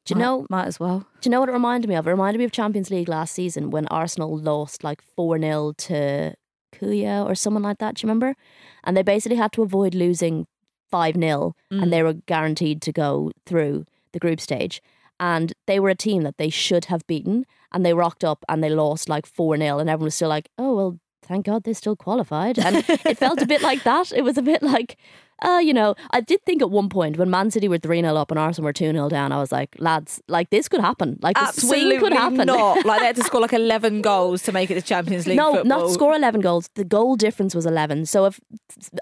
Do 0.05 0.13
you 0.13 0.15
might- 0.17 0.21
know? 0.25 0.47
Might 0.49 0.65
as 0.67 0.79
well. 0.79 0.99
Do 1.21 1.27
you 1.27 1.31
know 1.31 1.39
what 1.39 1.47
it 1.49 1.53
reminded 1.53 1.87
me 1.87 1.95
of? 1.95 2.05
It 2.07 2.11
reminded 2.11 2.39
me 2.39 2.45
of 2.45 2.51
Champions 2.51 2.89
League 2.91 3.07
last 3.07 3.33
season 3.33 3.69
when 3.69 3.87
Arsenal 3.87 4.37
lost 4.37 4.83
like 4.83 5.01
4 5.01 5.39
0 5.39 5.73
to 5.77 6.33
Kuya 6.73 7.25
or 7.25 7.35
someone 7.35 7.63
like 7.63 7.77
that. 7.77 7.95
Do 7.95 8.01
you 8.01 8.07
remember? 8.09 8.35
And 8.83 8.97
they 8.97 9.01
basically 9.03 9.37
had 9.37 9.53
to 9.53 9.61
avoid 9.61 9.95
losing 9.95 10.45
5 10.91 11.15
0 11.15 11.55
Mm. 11.71 11.83
and 11.83 11.93
they 11.93 12.03
were 12.03 12.13
guaranteed 12.13 12.81
to 12.81 12.91
go 12.91 13.31
through 13.45 13.85
the 14.11 14.19
group 14.19 14.41
stage. 14.41 14.81
And 15.19 15.53
they 15.67 15.79
were 15.79 15.89
a 15.89 15.95
team 15.95 16.23
that 16.23 16.37
they 16.37 16.49
should 16.49 16.85
have 16.85 17.05
beaten. 17.07 17.45
And 17.71 17.85
they 17.85 17.93
rocked 17.93 18.23
up 18.23 18.43
and 18.47 18.63
they 18.63 18.69
lost 18.69 19.09
like 19.09 19.25
4 19.25 19.57
0. 19.57 19.79
And 19.79 19.89
everyone 19.89 20.05
was 20.05 20.15
still 20.15 20.29
like, 20.29 20.49
oh, 20.57 20.75
well, 20.75 20.99
thank 21.23 21.45
God 21.45 21.63
they 21.63 21.73
still 21.73 21.95
qualified. 21.95 22.59
And 22.59 22.77
it 22.87 23.17
felt 23.17 23.41
a 23.41 23.45
bit 23.45 23.61
like 23.61 23.83
that. 23.91 24.11
It 24.11 24.23
was 24.23 24.37
a 24.37 24.41
bit 24.41 24.61
like, 24.61 24.97
uh, 25.41 25.59
you 25.61 25.73
know, 25.73 25.95
I 26.11 26.21
did 26.21 26.41
think 26.45 26.61
at 26.61 26.69
one 26.69 26.87
point 26.89 27.17
when 27.17 27.29
Man 27.29 27.49
City 27.51 27.67
were 27.67 27.77
3 27.77 28.01
0 28.01 28.15
up 28.15 28.31
and 28.31 28.39
Arsenal 28.39 28.65
were 28.65 28.73
2 28.73 28.91
0 28.91 29.09
down, 29.09 29.31
I 29.31 29.39
was 29.39 29.51
like, 29.51 29.75
lads, 29.79 30.21
like 30.27 30.49
this 30.51 30.67
could 30.69 30.81
happen. 30.81 31.17
Like 31.21 31.35
the 31.35 31.51
swing 31.51 31.99
could 31.99 32.13
happen. 32.13 32.45
not. 32.45 32.85
Like 32.85 32.99
they 33.01 33.07
had 33.07 33.15
to 33.15 33.23
score 33.29 33.41
like 33.41 33.53
eleven 33.53 34.01
goals 34.01 34.43
to 34.43 34.51
make 34.51 34.69
it 34.69 34.75
to 34.75 34.81
Champions 34.81 35.25
League. 35.27 35.37
no, 35.37 35.55
football. 35.55 35.79
not 35.79 35.91
score 35.91 36.15
11 36.15 36.41
goals. 36.41 36.69
The 36.75 36.85
goal 36.85 37.15
difference 37.15 37.55
was 37.55 37.65
11. 37.65 38.05
So 38.05 38.25
if 38.25 38.39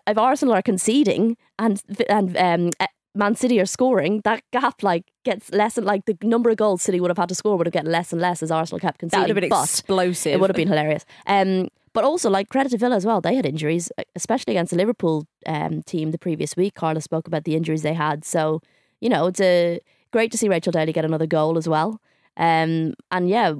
if 0.07 0.17
Arsenal 0.17 0.53
are 0.53 0.61
conceding 0.61 1.37
and 1.59 1.81
and 2.09 2.37
um, 2.37 2.69
Man 3.13 3.35
City 3.35 3.59
are 3.59 3.65
scoring, 3.65 4.21
that 4.23 4.43
gap 4.51 4.83
like 4.83 5.11
gets 5.23 5.51
less 5.51 5.77
and 5.77 5.85
like 5.85 6.05
the 6.05 6.17
number 6.23 6.49
of 6.49 6.57
goals 6.57 6.81
City 6.81 6.99
would 6.99 7.09
have 7.09 7.17
had 7.17 7.29
to 7.29 7.35
score 7.35 7.57
would 7.57 7.67
have 7.67 7.73
gotten 7.73 7.91
less 7.91 8.11
and 8.11 8.21
less 8.21 8.41
as 8.41 8.51
Arsenal 8.51 8.79
kept 8.79 8.99
conceding. 8.99 9.21
That 9.21 9.27
conceding. 9.27 9.35
would 9.35 9.43
have 9.43 9.49
been 9.49 9.57
but 9.57 9.63
explosive. 9.63 10.33
it 10.33 10.39
would 10.39 10.49
have 10.49 10.55
been 10.55 10.67
hilarious. 10.67 11.05
Um, 11.27 11.69
but 11.93 12.05
also, 12.05 12.29
like 12.29 12.47
credit 12.47 12.69
to 12.69 12.77
Villa 12.77 12.95
as 12.95 13.05
well. 13.05 13.19
They 13.19 13.35
had 13.35 13.45
injuries, 13.45 13.91
especially 14.15 14.53
against 14.53 14.71
the 14.71 14.77
Liverpool 14.77 15.27
um, 15.45 15.83
team 15.83 16.11
the 16.11 16.17
previous 16.17 16.55
week. 16.55 16.73
Carla 16.73 17.01
spoke 17.01 17.27
about 17.27 17.43
the 17.43 17.55
injuries 17.55 17.81
they 17.81 17.93
had. 17.93 18.23
So 18.23 18.61
you 19.01 19.09
know, 19.09 19.27
it's 19.27 19.41
a 19.41 19.79
great 20.11 20.31
to 20.31 20.37
see 20.37 20.47
Rachel 20.47 20.71
Daly 20.71 20.93
get 20.93 21.03
another 21.03 21.27
goal 21.27 21.57
as 21.57 21.67
well. 21.67 21.99
Um, 22.37 22.93
and 23.11 23.27
yeah, 23.27 23.53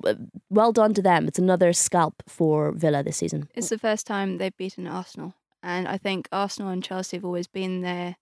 well 0.50 0.72
done 0.72 0.94
to 0.94 1.02
them. 1.02 1.28
It's 1.28 1.40
another 1.40 1.74
scalp 1.74 2.24
for 2.28 2.72
Villa 2.72 3.04
this 3.04 3.18
season. 3.18 3.50
It's 3.54 3.70
the 3.70 3.78
first 3.78 4.08
time 4.08 4.38
they've 4.38 4.56
beaten 4.56 4.88
Arsenal, 4.88 5.36
and 5.62 5.88
I 5.90 5.98
think 5.98 6.30
Arsenal 6.32 6.72
and 6.72 6.82
Chelsea 6.82 7.18
have 7.18 7.26
always 7.26 7.48
been 7.48 7.82
their 7.82 8.16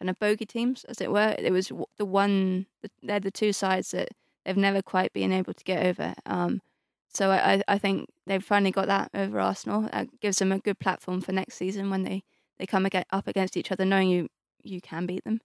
kind 0.00 0.10
of 0.10 0.18
bogey 0.18 0.46
teams, 0.46 0.84
as 0.84 1.00
it 1.00 1.10
were. 1.12 1.34
It 1.38 1.52
was 1.52 1.72
the 1.98 2.04
one; 2.04 2.66
they're 3.02 3.20
the 3.20 3.30
two 3.30 3.52
sides 3.52 3.90
that 3.92 4.08
they've 4.44 4.56
never 4.56 4.82
quite 4.82 5.12
been 5.12 5.32
able 5.32 5.54
to 5.54 5.64
get 5.64 5.84
over. 5.86 6.14
Um, 6.26 6.60
so 7.08 7.30
I, 7.30 7.62
I- 7.68 7.78
think 7.78 8.08
they've 8.26 8.44
finally 8.44 8.70
got 8.72 8.86
that 8.88 9.10
over 9.14 9.38
Arsenal. 9.40 9.82
That 9.92 10.20
gives 10.20 10.38
them 10.38 10.52
a 10.52 10.58
good 10.58 10.78
platform 10.78 11.20
for 11.20 11.32
next 11.32 11.54
season 11.54 11.90
when 11.90 12.02
they 12.02 12.24
they 12.58 12.66
come 12.66 12.86
aga 12.86 13.04
up 13.10 13.26
against 13.28 13.56
each 13.56 13.72
other, 13.72 13.84
knowing 13.84 14.08
you 14.08 14.28
you 14.62 14.80
can 14.80 15.06
beat 15.06 15.24
them. 15.24 15.40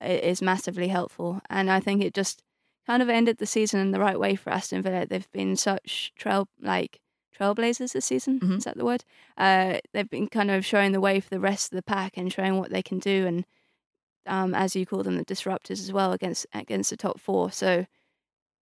It 0.00 0.22
is 0.24 0.42
massively 0.42 0.88
helpful, 0.88 1.40
and 1.48 1.70
I 1.70 1.80
think 1.80 2.02
it 2.02 2.14
just 2.14 2.42
kind 2.86 3.02
of 3.02 3.08
ended 3.08 3.38
the 3.38 3.46
season 3.46 3.80
in 3.80 3.92
the 3.92 4.00
right 4.00 4.18
way 4.20 4.36
for 4.36 4.50
Aston 4.50 4.82
Villa. 4.82 5.06
They've 5.06 5.30
been 5.32 5.56
such 5.56 6.12
trail 6.16 6.48
like 6.60 7.00
trailblazers 7.38 7.92
this 7.92 8.04
season. 8.06 8.40
Mhm. 8.40 8.58
Is 8.58 8.64
that 8.64 8.76
the 8.76 8.84
word? 8.84 9.04
Uh, 9.36 9.78
they've 9.92 10.08
been 10.10 10.28
kind 10.28 10.50
of 10.50 10.64
showing 10.64 10.92
the 10.92 11.00
way 11.00 11.20
for 11.20 11.30
the 11.30 11.40
rest 11.40 11.72
of 11.72 11.76
the 11.76 11.82
pack 11.82 12.16
and 12.16 12.32
showing 12.32 12.58
what 12.58 12.70
they 12.70 12.82
can 12.82 12.98
do 12.98 13.26
and 13.26 13.44
um, 14.26 14.54
as 14.54 14.74
you 14.76 14.86
call 14.86 15.02
them, 15.02 15.16
the 15.16 15.24
disruptors 15.24 15.80
as 15.80 15.92
well 15.92 16.12
against 16.12 16.46
against 16.52 16.90
the 16.90 16.96
top 16.96 17.20
four. 17.20 17.50
So, 17.50 17.86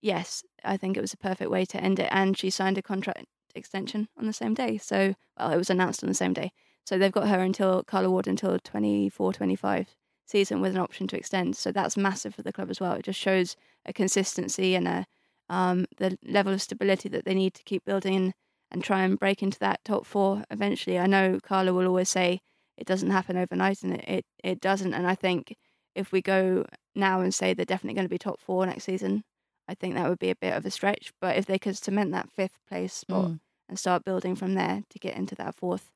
yes, 0.01 0.43
I 0.65 0.77
think 0.77 0.97
it 0.97 1.01
was 1.01 1.13
a 1.13 1.19
perfect 1.19 1.51
way 1.51 1.65
to 1.67 1.83
end 1.83 1.99
it. 1.99 2.09
And 2.11 2.37
she 2.37 2.51
signed 2.51 2.79
a 2.79 2.83
contract 2.83 3.27
extension 3.55 4.09
on 4.19 4.27
the 4.27 4.33
same 4.33 4.55
day. 4.55 4.79
So, 4.79 5.15
well, 5.39 5.53
it 5.53 5.57
was 5.57 5.71
announced 5.71 6.03
on 6.03 6.09
the 6.09 6.15
same 6.15 6.33
day. 6.33 6.53
So 6.85 6.99
they've 6.99 7.13
got 7.13 7.29
her 7.29 7.41
until 7.41 7.85
Carla 7.85 8.11
Ward 8.11 8.27
until 8.27 8.59
24, 8.59 9.33
25 9.33 9.95
season 10.27 10.61
with 10.61 10.75
an 10.75 10.81
option 10.81 11.07
to 11.09 11.17
extend. 11.17 11.57
So 11.57 11.71
that's 11.71 11.97
massive 11.97 12.35
for 12.35 12.43
the 12.43 12.53
club 12.53 12.71
as 12.71 12.81
well. 12.81 12.95
It 12.95 13.05
just 13.05 13.21
shows 13.21 13.57
a 13.87 13.93
consistency 13.93 14.75
and 14.75 14.89
a 14.89 15.07
um, 15.49 15.85
the 15.99 16.17
level 16.25 16.55
of 16.55 16.63
stability 16.63 17.09
that 17.11 17.25
they 17.25 17.35
need 17.35 17.53
to 17.55 17.63
keep 17.65 17.85
building 17.85 18.33
and 18.71 18.83
try 18.83 19.03
and 19.03 19.19
break 19.19 19.43
into 19.43 19.59
that 19.59 19.85
top 19.85 20.07
four 20.07 20.45
eventually. 20.51 20.99
I 20.99 21.07
know 21.07 21.39
Carla 21.43 21.75
will 21.75 21.87
always 21.87 22.09
say 22.09 22.41
it 22.83 22.87
doesn't 22.87 23.11
happen 23.11 23.37
overnight, 23.37 23.83
and 23.83 23.95
it, 23.95 24.05
it, 24.09 24.25
it 24.43 24.61
doesn't. 24.61 24.93
And 24.93 25.07
I 25.07 25.15
think 25.15 25.57
if 25.95 26.11
we 26.13 26.21
go 26.21 26.65
now 26.95 27.21
and 27.21 27.33
say 27.33 27.55
they're 27.55 27.65
definitely 27.65 27.95
going 27.95 28.07
to 28.09 28.17
be 28.17 28.19
top 28.19 28.41
four 28.41 28.67
next 28.67 28.85
season, 28.85 29.23
I 29.69 29.75
think 29.75 29.95
that 29.95 30.09
would 30.09 30.19
be 30.19 30.31
a 30.31 30.37
bit 30.37 30.55
of 30.55 30.67
a 30.67 30.71
stretch. 30.71 31.13
But 31.21 31.37
if 31.37 31.47
they 31.47 31.59
could 31.59 31.77
cement 31.79 32.11
that 32.13 32.31
fifth 32.31 32.59
place 32.69 32.93
spot 32.93 33.27
Mm. 33.27 33.41
and 33.69 33.79
start 33.79 34.05
building 34.05 34.35
from 34.37 34.55
there 34.55 34.83
to 34.91 34.99
get 34.99 35.17
into 35.17 35.35
that 35.37 35.55
fourth, 35.55 35.93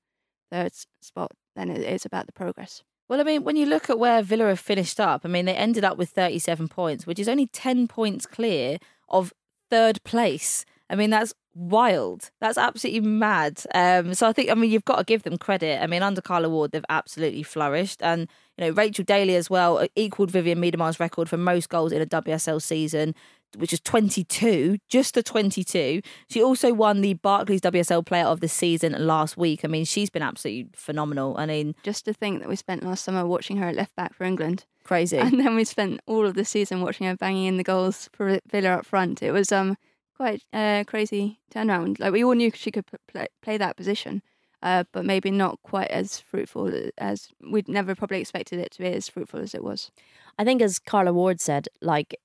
third 0.52 0.72
spot, 1.02 1.32
then 1.56 1.70
it, 1.70 1.80
it's 1.80 2.06
about 2.06 2.26
the 2.26 2.32
progress. 2.32 2.82
Well, 3.08 3.20
I 3.20 3.24
mean, 3.24 3.42
when 3.44 3.56
you 3.56 3.66
look 3.66 3.90
at 3.90 3.98
where 3.98 4.22
Villa 4.22 4.46
have 4.46 4.60
finished 4.60 4.98
up, 5.00 5.22
I 5.24 5.28
mean, 5.28 5.44
they 5.46 5.54
ended 5.56 5.84
up 5.84 5.96
with 5.98 6.10
37 6.10 6.68
points, 6.68 7.06
which 7.06 7.18
is 7.18 7.28
only 7.28 7.46
10 7.46 7.88
points 7.88 8.26
clear 8.26 8.78
of 9.08 9.32
third 9.70 10.02
place. 10.04 10.64
I 10.90 10.94
mean, 10.96 11.10
that's 11.10 11.32
wild. 11.56 12.30
That's 12.40 12.58
absolutely 12.58 13.08
mad. 13.08 13.62
Um, 13.74 14.14
so 14.14 14.28
I 14.28 14.32
think, 14.32 14.50
I 14.50 14.54
mean, 14.54 14.70
you've 14.70 14.84
got 14.84 14.98
to 14.98 15.04
give 15.04 15.22
them 15.22 15.38
credit. 15.38 15.82
I 15.82 15.86
mean, 15.86 16.02
under 16.02 16.20
Carla 16.20 16.48
Ward, 16.48 16.72
they've 16.72 16.84
absolutely 16.88 17.42
flourished. 17.42 18.02
And, 18.02 18.28
you 18.56 18.66
know, 18.66 18.70
Rachel 18.72 19.04
Daly 19.04 19.34
as 19.34 19.48
well 19.48 19.78
uh, 19.78 19.88
equaled 19.96 20.30
Vivianne 20.32 20.58
Miedema's 20.58 21.00
record 21.00 21.28
for 21.28 21.36
most 21.36 21.68
goals 21.68 21.92
in 21.92 22.02
a 22.02 22.06
WSL 22.06 22.60
season, 22.60 23.14
which 23.56 23.72
is 23.72 23.80
22, 23.80 24.76
just 24.88 25.14
the 25.14 25.22
22. 25.22 26.02
She 26.28 26.42
also 26.42 26.74
won 26.74 27.00
the 27.00 27.14
Barclays 27.14 27.62
WSL 27.62 28.04
Player 28.04 28.26
of 28.26 28.40
the 28.40 28.48
Season 28.48 28.94
last 29.06 29.36
week. 29.36 29.64
I 29.64 29.68
mean, 29.68 29.86
she's 29.86 30.10
been 30.10 30.22
absolutely 30.22 30.68
phenomenal. 30.74 31.36
I 31.38 31.46
mean, 31.46 31.74
Just 31.82 32.04
to 32.04 32.12
think 32.12 32.40
that 32.40 32.48
we 32.48 32.56
spent 32.56 32.82
last 32.82 33.02
summer 33.04 33.26
watching 33.26 33.56
her 33.56 33.68
at 33.68 33.74
left 33.76 33.96
back 33.96 34.14
for 34.14 34.24
England. 34.24 34.66
crazy. 34.84 35.16
And 35.18 35.40
then 35.40 35.54
we 35.56 35.64
spent 35.64 36.00
all 36.06 36.26
of 36.26 36.34
the 36.34 36.44
season 36.44 36.82
watching 36.82 37.06
her 37.06 37.16
banging 37.16 37.46
in 37.46 37.56
the 37.56 37.64
goals 37.64 38.10
for 38.12 38.38
Villa 38.50 38.70
up 38.70 38.86
front. 38.86 39.22
It 39.22 39.32
was 39.32 39.50
um 39.52 39.76
quite 40.16 40.42
a 40.54 40.84
crazy 40.86 41.38
turnaround. 41.52 41.98
Like 42.00 42.12
we 42.12 42.24
all 42.24 42.34
knew 42.34 42.50
she 42.54 42.70
could 42.70 42.84
play, 43.12 43.26
play 43.42 43.56
that 43.58 43.76
position, 43.76 44.22
uh, 44.62 44.84
but 44.92 45.04
maybe 45.04 45.30
not 45.30 45.58
quite 45.62 45.90
as 45.90 46.18
fruitful 46.18 46.72
as 46.98 47.28
we'd 47.50 47.68
never 47.68 47.94
probably 47.94 48.20
expected 48.20 48.58
it 48.58 48.70
to 48.72 48.78
be 48.78 48.86
as 48.88 49.08
fruitful 49.08 49.40
as 49.40 49.54
it 49.54 49.62
was. 49.62 49.90
I 50.38 50.44
think, 50.44 50.62
as 50.62 50.78
Carla 50.78 51.12
Ward 51.12 51.40
said, 51.40 51.68
like 51.80 52.16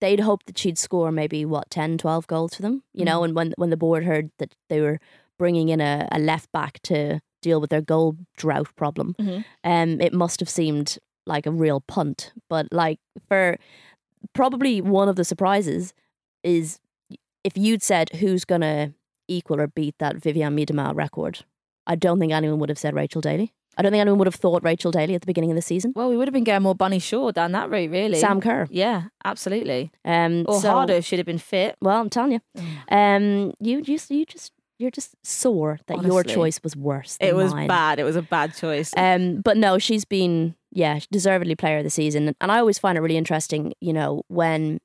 they'd 0.00 0.20
hoped 0.20 0.46
that 0.46 0.58
she'd 0.58 0.78
score 0.78 1.10
maybe 1.12 1.44
what 1.44 1.70
10, 1.70 1.98
12 1.98 2.26
goals 2.26 2.54
for 2.54 2.62
them, 2.62 2.82
you 2.94 3.04
know. 3.04 3.24
And 3.24 3.34
when 3.34 3.52
when 3.56 3.70
the 3.70 3.76
board 3.76 4.04
heard 4.04 4.30
that 4.38 4.54
they 4.68 4.80
were 4.80 4.98
bringing 5.38 5.68
in 5.68 5.80
a, 5.80 6.08
a 6.10 6.18
left 6.18 6.50
back 6.52 6.80
to 6.84 7.20
deal 7.42 7.60
with 7.60 7.70
their 7.70 7.80
goal 7.82 8.16
drought 8.36 8.74
problem, 8.76 9.14
Mhm. 9.20 9.44
um, 9.64 10.00
it 10.00 10.12
must 10.12 10.40
have 10.40 10.48
seemed 10.48 10.98
like 11.26 11.46
a 11.46 11.52
real 11.52 11.80
punt. 11.80 12.32
But 12.48 12.66
like 12.72 12.98
for 13.28 13.58
probably 14.34 14.80
one 14.80 15.08
of 15.08 15.16
the 15.16 15.24
surprises 15.24 15.92
is 16.42 16.80
if 17.44 17.56
you'd 17.56 17.82
said 17.82 18.10
who's 18.16 18.44
gonna 18.44 18.94
equal 19.28 19.60
or 19.60 19.66
beat 19.66 19.94
that 19.98 20.16
Vivianne 20.16 20.54
Miedema 20.58 20.94
record, 20.94 21.44
I 21.86 21.94
don't 21.96 22.18
think 22.18 22.32
anyone 22.32 22.58
would 22.60 22.68
have 22.68 22.78
said 22.78 22.94
Rachel 22.94 23.20
Daly. 23.20 23.52
I 23.76 23.82
don't 23.82 23.92
think 23.92 24.00
anyone 24.00 24.18
would 24.18 24.26
have 24.26 24.34
thought 24.34 24.64
Rachel 24.64 24.90
Daly 24.90 25.14
at 25.14 25.20
the 25.20 25.26
beginning 25.26 25.50
of 25.52 25.56
the 25.56 25.62
season. 25.62 25.92
Well, 25.94 26.08
we 26.08 26.16
would 26.16 26.26
have 26.26 26.32
been 26.32 26.42
getting 26.42 26.64
more 26.64 26.74
Bunny 26.74 26.98
Shaw 26.98 27.30
down 27.30 27.52
that 27.52 27.70
route, 27.70 27.90
really. 27.92 28.18
Sam 28.18 28.40
Kerr. 28.40 28.66
Yeah, 28.70 29.04
absolutely. 29.24 29.92
Um, 30.04 30.44
Or 30.48 30.60
so- 30.60 30.72
Harder 30.72 31.00
should 31.00 31.20
have 31.20 31.26
been 31.26 31.38
fit. 31.38 31.76
Well, 31.80 32.00
I'm 32.00 32.10
telling 32.10 32.32
you, 32.32 32.40
um, 32.90 33.52
you 33.60 33.82
just 33.82 34.10
you 34.10 34.26
just 34.26 34.52
you're 34.80 34.90
just 34.90 35.14
sore 35.24 35.78
that 35.86 36.02
your 36.04 36.24
choice 36.24 36.60
was 36.62 36.76
worse. 36.76 37.16
It 37.20 37.34
was 37.36 37.52
mine. 37.52 37.68
bad. 37.68 37.98
It 38.00 38.04
was 38.04 38.16
a 38.16 38.22
bad 38.22 38.54
choice. 38.56 38.92
Um, 38.96 39.40
but 39.42 39.56
no, 39.56 39.78
she's 39.78 40.04
been 40.04 40.54
yeah 40.72 40.98
deservedly 41.12 41.54
player 41.54 41.78
of 41.78 41.84
the 41.84 41.90
season, 41.90 42.34
and 42.40 42.50
I 42.52 42.58
always 42.58 42.78
find 42.80 42.98
it 42.98 43.00
really 43.00 43.16
interesting. 43.16 43.74
You 43.80 43.92
know 43.92 44.22
when 44.28 44.80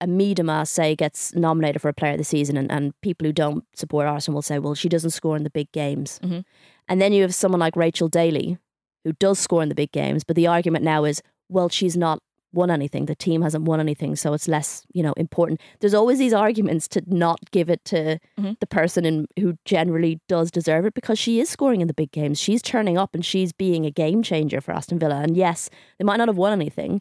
a 0.00 0.06
Miedema 0.06 0.66
say 0.66 0.94
gets 0.94 1.34
nominated 1.34 1.80
for 1.82 1.88
a 1.88 1.94
player 1.94 2.12
of 2.12 2.18
the 2.18 2.24
season, 2.24 2.56
and, 2.56 2.70
and 2.70 2.92
people 3.00 3.26
who 3.26 3.32
don't 3.32 3.64
support 3.74 4.06
Arsenal 4.06 4.36
will 4.36 4.42
say, 4.42 4.58
well, 4.58 4.74
she 4.74 4.88
doesn't 4.88 5.10
score 5.10 5.36
in 5.36 5.42
the 5.44 5.50
big 5.50 5.70
games, 5.72 6.20
Mhm. 6.22 6.44
and 6.88 7.00
then 7.00 7.12
you 7.12 7.22
have 7.22 7.34
someone 7.34 7.60
like 7.60 7.76
Rachel 7.76 8.08
Daly 8.08 8.58
who 9.04 9.12
does 9.14 9.38
score 9.38 9.62
in 9.62 9.68
the 9.68 9.74
big 9.74 9.92
games, 9.92 10.24
but 10.24 10.34
the 10.36 10.46
argument 10.48 10.84
now 10.84 11.04
is, 11.04 11.22
well, 11.48 11.68
she's 11.68 11.96
not 11.96 12.18
won 12.52 12.70
anything. 12.70 13.04
The 13.06 13.14
team 13.14 13.42
hasn't 13.42 13.64
won 13.64 13.80
anything, 13.80 14.16
so 14.16 14.32
it's 14.32 14.48
less, 14.48 14.84
you 14.92 15.02
know, 15.02 15.12
important. 15.16 15.60
There's 15.80 15.94
always 15.94 16.18
these 16.18 16.32
arguments 16.32 16.88
to 16.88 17.02
not 17.06 17.38
give 17.52 17.68
it 17.70 17.84
to 17.86 18.18
Mhm. 18.38 18.58
the 18.60 18.66
person 18.66 19.04
in, 19.04 19.26
who 19.38 19.56
generally 19.64 20.20
does 20.26 20.50
deserve 20.50 20.86
it 20.86 20.94
because 20.94 21.18
she 21.18 21.38
is 21.38 21.48
scoring 21.48 21.80
in 21.82 21.86
the 21.86 21.94
big 21.94 22.10
games. 22.12 22.40
She's 22.40 22.62
turning 22.62 22.96
up 22.98 23.14
and 23.14 23.24
she's 23.24 23.52
being 23.52 23.84
a 23.86 23.90
game 23.90 24.22
changer 24.22 24.60
for 24.60 24.72
Aston 24.72 24.98
Villa. 24.98 25.20
And 25.20 25.36
yes, 25.36 25.68
they 25.98 26.04
might 26.04 26.16
not 26.16 26.28
have 26.28 26.38
won 26.38 26.52
anything, 26.52 27.00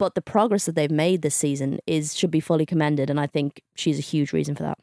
but 0.00 0.14
the 0.14 0.22
progress 0.22 0.64
that 0.64 0.74
they've 0.74 0.90
made 0.90 1.20
this 1.20 1.36
season 1.36 1.78
is 1.86 2.16
should 2.16 2.30
be 2.30 2.40
fully 2.40 2.64
commended, 2.64 3.10
and 3.10 3.20
I 3.20 3.26
think 3.26 3.62
she's 3.76 3.98
a 3.98 4.02
huge 4.02 4.32
reason 4.32 4.54
for 4.54 4.62
that. 4.62 4.78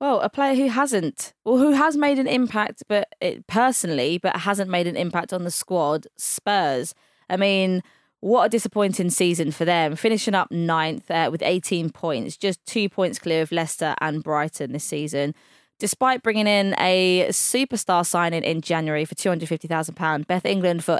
well, 0.00 0.20
a 0.20 0.30
player 0.30 0.54
who 0.54 0.68
hasn't, 0.68 1.34
well, 1.44 1.58
who 1.58 1.72
has 1.72 1.98
made 1.98 2.18
an 2.18 2.26
impact, 2.26 2.82
but 2.88 3.14
it, 3.20 3.46
personally, 3.46 4.16
but 4.16 4.34
hasn't 4.38 4.70
made 4.70 4.86
an 4.86 4.96
impact 4.96 5.34
on 5.34 5.44
the 5.44 5.50
squad, 5.50 6.06
Spurs. 6.16 6.94
I 7.28 7.36
mean, 7.36 7.82
what 8.20 8.44
a 8.44 8.48
disappointing 8.48 9.10
season 9.10 9.52
for 9.52 9.66
them. 9.66 9.96
Finishing 9.96 10.34
up 10.34 10.50
ninth 10.50 11.10
uh, 11.10 11.28
with 11.30 11.42
18 11.42 11.90
points, 11.90 12.38
just 12.38 12.64
two 12.64 12.88
points 12.88 13.18
clear 13.18 13.42
of 13.42 13.52
Leicester 13.52 13.94
and 14.00 14.24
Brighton 14.24 14.72
this 14.72 14.84
season. 14.84 15.34
Despite 15.78 16.22
bringing 16.22 16.46
in 16.46 16.74
a 16.78 17.26
superstar 17.28 18.04
signing 18.06 18.44
in 18.44 18.62
January 18.62 19.04
for 19.04 19.14
£250,000, 19.14 20.26
Beth 20.26 20.46
England, 20.46 20.84
for 20.84 20.98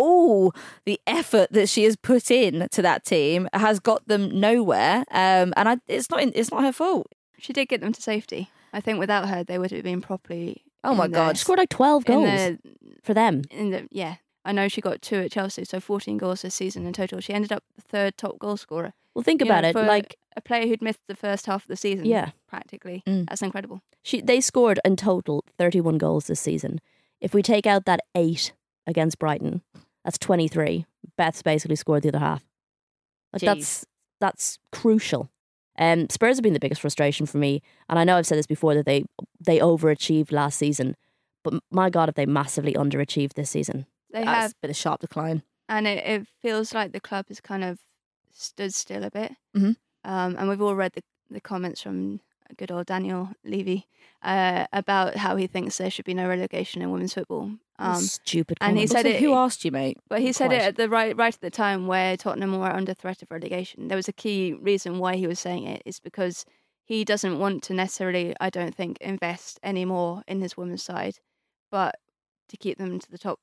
all 0.00 0.52
the 0.84 0.98
effort 1.06 1.48
that 1.52 1.68
she 1.68 1.84
has 1.84 1.96
put 1.96 2.30
in 2.30 2.66
to 2.72 2.82
that 2.82 3.04
team, 3.04 3.48
has 3.52 3.78
got 3.80 4.06
them 4.08 4.40
nowhere. 4.40 5.04
Um, 5.10 5.52
and 5.56 5.68
I, 5.68 5.76
it's 5.86 6.10
not 6.10 6.20
it's 6.22 6.50
not 6.50 6.62
her 6.62 6.72
fault. 6.72 7.06
She 7.38 7.52
did 7.52 7.68
get 7.68 7.80
them 7.80 7.92
to 7.92 8.02
safety. 8.02 8.50
I 8.72 8.80
think 8.80 8.98
without 8.98 9.28
her, 9.28 9.42
they 9.44 9.58
would 9.58 9.70
have 9.72 9.82
been 9.84 10.00
properly. 10.00 10.62
Oh 10.84 10.94
my 10.94 11.08
God. 11.08 11.36
She 11.36 11.42
scored 11.42 11.58
like 11.58 11.68
12 11.68 12.04
in 12.08 12.14
goals 12.14 12.26
the 12.30 12.58
for 13.02 13.14
them. 13.14 13.42
in 13.50 13.70
the 13.70 13.88
yeah. 13.90 14.16
I 14.44 14.52
know 14.52 14.68
she 14.68 14.80
got 14.80 15.02
two 15.02 15.16
at 15.16 15.30
Chelsea, 15.32 15.64
so 15.66 15.80
14 15.80 16.16
goals 16.16 16.40
this 16.42 16.54
season 16.54 16.86
in 16.86 16.94
total. 16.94 17.20
She 17.20 17.34
ended 17.34 17.52
up 17.52 17.62
the 17.76 17.82
third 17.82 18.16
top 18.16 18.38
goal 18.38 18.56
scorer. 18.56 18.94
Well, 19.14 19.22
think 19.22 19.40
You 19.42 19.46
know, 19.46 19.52
about 19.52 19.64
it. 19.64 19.72
for 19.74 19.82
Like, 19.82 20.16
a 20.36 20.40
player 20.40 20.66
who'd 20.66 20.80
missed 20.80 21.00
the 21.08 21.14
first 21.16 21.44
half 21.46 21.64
of 21.64 21.68
the 21.68 21.76
season, 21.76 22.06
Yeah. 22.06 22.30
practically. 22.48 23.02
Mm. 23.06 23.28
That's 23.28 23.42
incredible. 23.42 23.82
She 24.02 24.22
they 24.22 24.40
scored 24.40 24.78
in 24.84 24.96
total 24.96 25.44
31 25.58 25.98
goals 25.98 26.26
this 26.28 26.40
season. 26.40 26.80
If 27.20 27.34
we 27.34 27.42
take 27.42 27.66
out 27.66 27.84
that 27.84 28.00
8 28.14 28.52
against 28.86 29.18
Brighton, 29.18 29.60
that's 30.04 30.18
23. 30.18 30.86
Beth's 31.16 31.42
basically 31.42 31.76
scored 31.76 32.02
the 32.02 32.08
other 32.08 32.18
half. 32.18 32.44
Like 33.32 33.42
Jeez. 33.42 33.46
that's 33.46 33.86
that's 34.20 34.58
crucial. 34.72 35.30
Um 35.78 36.08
Spurs 36.10 36.36
have 36.36 36.42
been 36.42 36.52
the 36.52 36.60
biggest 36.60 36.80
frustration 36.80 37.26
for 37.26 37.38
me, 37.38 37.62
and 37.88 37.98
I 37.98 38.04
know 38.04 38.16
I've 38.16 38.26
said 38.26 38.38
this 38.38 38.46
before 38.46 38.74
that 38.74 38.86
they 38.86 39.04
they 39.40 39.58
overachieved 39.58 40.32
last 40.32 40.58
season, 40.58 40.96
but 41.44 41.54
my 41.70 41.90
god, 41.90 42.08
have 42.08 42.14
they 42.16 42.26
massively 42.26 42.74
underachieved 42.74 43.34
this 43.34 43.50
season? 43.50 43.86
They 44.12 44.24
That's 44.24 44.42
have, 44.42 44.60
been 44.60 44.70
a 44.70 44.74
sharp 44.74 45.00
decline. 45.00 45.42
and 45.68 45.86
it, 45.86 46.04
it 46.04 46.26
feels 46.42 46.74
like 46.74 46.90
the 46.92 47.00
club 47.00 47.26
has 47.28 47.40
kind 47.40 47.62
of 47.62 47.78
stood 48.32 48.74
still 48.74 49.04
a 49.04 49.10
bit. 49.10 49.32
Mhm. 49.56 49.76
Um, 50.04 50.36
and 50.36 50.48
we've 50.48 50.60
all 50.62 50.74
read 50.74 50.92
the, 50.94 51.02
the 51.30 51.40
comments 51.40 51.82
from 51.82 52.20
good 52.56 52.72
old 52.72 52.86
Daniel 52.86 53.30
Levy 53.44 53.86
uh, 54.22 54.66
about 54.72 55.16
how 55.16 55.36
he 55.36 55.46
thinks 55.46 55.78
there 55.78 55.90
should 55.90 56.04
be 56.06 56.14
no 56.14 56.26
relegation 56.28 56.82
in 56.82 56.90
women's 56.90 57.14
football. 57.14 57.52
Um, 57.80 58.02
Stupid. 58.02 58.58
and 58.60 58.78
he 58.78 58.86
said 58.86 59.06
it- 59.06 59.20
Who 59.20 59.32
asked 59.34 59.64
you, 59.64 59.70
mate? 59.72 59.98
But 60.08 60.20
he 60.20 60.32
said 60.32 60.52
it 60.52 60.60
at 60.62 60.76
the 60.76 60.88
right 60.88 61.16
right 61.16 61.34
at 61.34 61.40
the 61.40 61.50
time 61.50 61.86
where 61.86 62.16
Tottenham 62.16 62.58
were 62.58 62.70
under 62.72 62.94
threat 62.94 63.22
of 63.22 63.30
relegation. 63.30 63.88
There 63.88 63.96
was 63.96 64.08
a 64.08 64.12
key 64.12 64.52
reason 64.52 64.98
why 64.98 65.16
he 65.16 65.26
was 65.26 65.38
saying 65.38 65.64
it 65.64 65.82
is 65.84 65.98
because 66.00 66.44
he 66.84 67.04
doesn't 67.04 67.38
want 67.38 67.62
to 67.64 67.74
necessarily, 67.74 68.34
I 68.40 68.50
don't 68.50 68.74
think, 68.74 68.98
invest 69.00 69.58
any 69.62 69.84
more 69.84 70.22
in 70.26 70.40
his 70.40 70.56
women's 70.56 70.82
side, 70.82 71.18
but 71.70 71.96
to 72.48 72.56
keep 72.56 72.78
them 72.78 72.98
to 72.98 73.10
the 73.10 73.18
top 73.18 73.38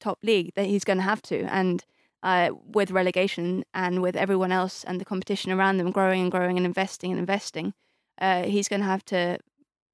top 0.00 0.18
league, 0.22 0.52
that 0.54 0.66
he's 0.66 0.84
going 0.84 0.98
to 0.98 1.02
have 1.04 1.22
to. 1.22 1.44
And 1.44 1.84
uh, 2.22 2.50
with 2.66 2.90
relegation 2.90 3.64
and 3.72 4.02
with 4.02 4.16
everyone 4.16 4.52
else 4.52 4.84
and 4.84 5.00
the 5.00 5.04
competition 5.04 5.52
around 5.52 5.78
them 5.78 5.90
growing 5.90 6.20
and 6.22 6.30
growing 6.30 6.56
and 6.56 6.66
investing 6.66 7.10
and 7.10 7.18
investing, 7.18 7.74
uh, 8.20 8.42
he's 8.44 8.68
going 8.68 8.80
to 8.80 8.86
have 8.86 9.04
to 9.06 9.38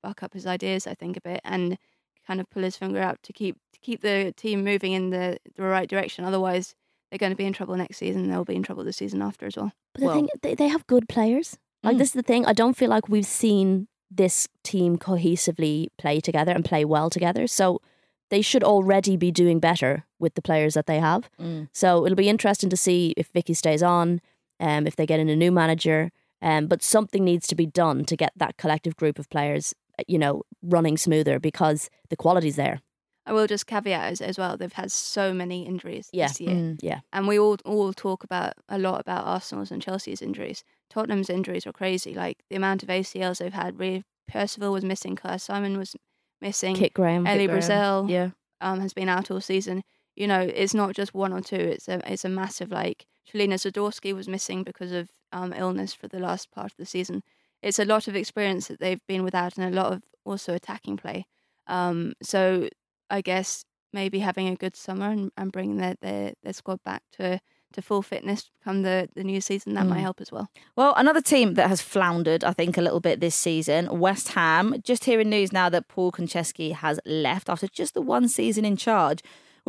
buck 0.03 0.23
up 0.23 0.33
his 0.35 0.47
ideas, 0.47 0.87
I 0.87 0.95
think, 0.95 1.17
a 1.17 1.21
bit 1.21 1.41
and 1.45 1.79
kind 2.27 2.41
of 2.41 2.49
pull 2.51 2.63
his 2.63 2.77
finger 2.77 3.01
out 3.01 3.23
to 3.23 3.33
keep 3.33 3.57
to 3.73 3.81
keep 3.81 4.01
the 4.03 4.33
team 4.37 4.63
moving 4.65 4.93
in 4.93 5.11
the, 5.11 5.39
the 5.57 5.63
right 5.63 5.89
direction. 5.89 6.25
Otherwise, 6.25 6.75
they're 7.11 7.19
going 7.19 7.33
to 7.33 7.37
be 7.37 7.45
in 7.47 7.53
trouble 7.53 7.77
next 7.77 7.97
season. 7.99 8.29
They'll 8.29 8.45
be 8.45 8.55
in 8.57 8.63
trouble 8.63 8.85
the 8.85 8.93
season 8.93 9.23
after 9.23 9.47
as 9.47 9.57
well. 9.57 9.73
But 9.95 10.01
the 10.01 10.07
Well- 10.07 10.15
thing, 10.15 10.29
they, 10.43 10.55
they 10.55 10.69
have 10.69 10.87
good 10.87 11.09
players. 11.09 11.57
Like 11.83 11.97
Mm. 11.97 11.99
this 11.99 12.09
is 12.09 12.15
the 12.15 12.23
thing. 12.23 12.45
I 12.47 12.53
don't 12.53 12.77
feel 12.77 12.91
like 12.91 13.09
we've 13.09 13.25
seen 13.27 13.89
this 14.11 14.49
team 14.65 14.99
cohesively 14.99 15.89
play 15.99 16.21
together 16.21 16.53
and 16.53 16.65
play 16.65 16.85
well 16.85 17.09
together. 17.11 17.47
So 17.47 17.81
they 18.29 18.43
should 18.43 18.63
already 18.63 19.17
be 19.17 19.31
doing 19.31 19.59
better 19.61 20.05
with 20.19 20.35
the 20.35 20.43
players 20.43 20.75
that 20.75 20.87
they 20.87 21.01
have. 21.01 21.31
Mm. 21.41 21.69
So 21.73 22.05
it'll 22.05 22.17
be 22.17 22.29
interesting 22.29 22.71
to 22.71 22.77
see 22.77 23.15
if 23.17 23.29
Vicky 23.29 23.55
stays 23.55 23.83
on, 23.83 24.21
um, 24.61 24.87
if 24.87 24.95
they 24.97 25.07
get 25.07 25.21
in 25.21 25.29
a 25.29 25.37
new 25.37 25.51
manager. 25.51 26.13
Um, 26.43 26.67
but 26.67 26.83
something 26.83 27.25
needs 27.25 27.47
to 27.49 27.55
be 27.55 27.67
done 27.67 28.05
to 28.07 28.17
get 28.17 28.33
that 28.37 28.57
collective 28.57 28.97
group 28.97 29.19
of 29.19 29.29
players, 29.31 29.75
you 30.09 30.19
know, 30.19 30.43
running 30.63 30.97
smoother 30.97 31.39
because 31.39 31.91
the 32.09 32.17
quality's 32.17 32.57
there. 32.57 32.81
I 33.27 33.33
will 33.33 33.47
just 33.47 33.67
caveat 33.67 34.11
as, 34.13 34.21
as 34.21 34.39
well. 34.39 34.57
They've 34.57 34.73
had 34.73 34.91
so 34.91 35.33
many 35.35 35.67
injuries 35.67 36.09
Yeah, 36.13 36.29
this 36.29 36.41
year, 36.41 36.55
Mm. 36.55 36.79
yeah. 36.83 37.01
and 37.13 37.29
we 37.29 37.39
all 37.39 37.57
all 37.65 37.93
talk 37.93 38.25
about 38.25 38.55
a 38.69 38.79
lot 38.79 39.01
about 39.01 39.27
Arsenal's 39.27 39.71
and 39.71 39.83
Chelsea's 39.83 40.23
injuries. 40.23 40.65
Tottenham's 40.89 41.31
injuries 41.31 41.67
are 41.67 41.73
crazy. 41.73 42.15
Like 42.15 42.39
the 42.49 42.57
amount 42.57 42.83
of 42.83 42.89
ACLs 42.89 43.39
they've 43.39 43.53
had. 43.53 43.79
Ria 43.79 44.03
Percival 44.27 44.73
was 44.73 44.85
missing. 44.85 45.17
Claire 45.17 45.39
Simon 45.39 45.77
was 45.79 45.95
missing. 46.41 46.75
Kit 46.75 46.95
Graham. 46.95 47.27
Ellie 47.27 47.47
Graham. 47.47 47.59
Brazil 47.59 48.07
Yeah. 48.09 48.31
um, 48.61 48.81
has 48.81 48.93
been 48.95 49.09
out 49.09 49.31
all 49.31 49.41
season. 49.41 49.83
You 50.17 50.27
know, 50.27 50.41
it's 50.41 50.75
not 50.75 50.95
just 50.97 51.15
one 51.15 51.33
or 51.33 51.41
two. 51.43 51.57
It's 51.57 51.89
a 51.89 52.01
it's 52.11 52.25
a 52.25 52.29
massive 52.29 52.71
like. 52.71 53.07
Shelina 53.31 53.55
Zadorsky 53.55 54.13
was 54.15 54.27
missing 54.29 54.65
because 54.65 54.91
of 54.93 55.09
um, 55.33 55.53
illness 55.53 55.95
for 55.95 56.09
the 56.09 56.19
last 56.19 56.51
part 56.51 56.73
of 56.73 56.77
the 56.79 56.87
season. 56.87 57.23
It's 57.63 57.79
a 57.79 57.85
lot 57.85 58.09
of 58.09 58.17
experience 58.17 58.69
that 58.69 58.81
they've 58.81 59.07
been 59.07 59.25
without, 59.25 59.57
and 59.59 59.73
a 59.73 59.77
lot 59.83 59.93
of 59.93 60.03
also 60.25 60.55
attacking 60.55 60.97
play. 60.97 61.27
Um, 61.67 62.15
so 62.23 62.69
I 63.11 63.21
guess 63.21 63.65
maybe 63.93 64.21
having 64.21 64.49
a 64.49 64.55
good 64.57 64.77
summer 64.77 65.11
and, 65.11 65.31
and 65.37 65.51
bringing 65.53 65.77
their, 65.79 65.95
their 66.01 66.33
their 66.43 66.53
squad 66.53 66.79
back 66.85 67.03
to 67.19 67.41
to 67.73 67.83
full 67.83 68.03
fitness 68.03 68.51
come 68.65 68.83
the 68.83 69.09
the 69.15 69.23
new 69.23 69.41
season 69.41 69.75
that 69.75 69.87
might 69.87 69.99
Mm. 69.99 70.03
help 70.03 70.21
as 70.21 70.33
well. 70.33 70.49
Well, 70.77 70.93
another 70.97 71.21
team 71.21 71.55
that 71.55 71.69
has 71.69 71.81
floundered, 71.81 72.43
I 72.45 72.53
think, 72.53 72.77
a 72.77 72.83
little 72.83 73.01
bit 73.01 73.21
this 73.21 73.35
season, 73.37 73.99
West 74.01 74.29
Ham. 74.31 74.75
Just 74.83 75.05
hearing 75.05 75.31
news 75.31 75.53
now 75.53 75.69
that 75.69 75.87
Paul 75.89 76.11
Konchesky 76.13 76.73
has 76.73 76.99
left 77.07 77.49
after 77.49 77.69
just 77.69 77.95
the 77.95 78.03
one 78.03 78.27
season 78.29 78.65
in 78.65 78.77
charge, 78.77 79.21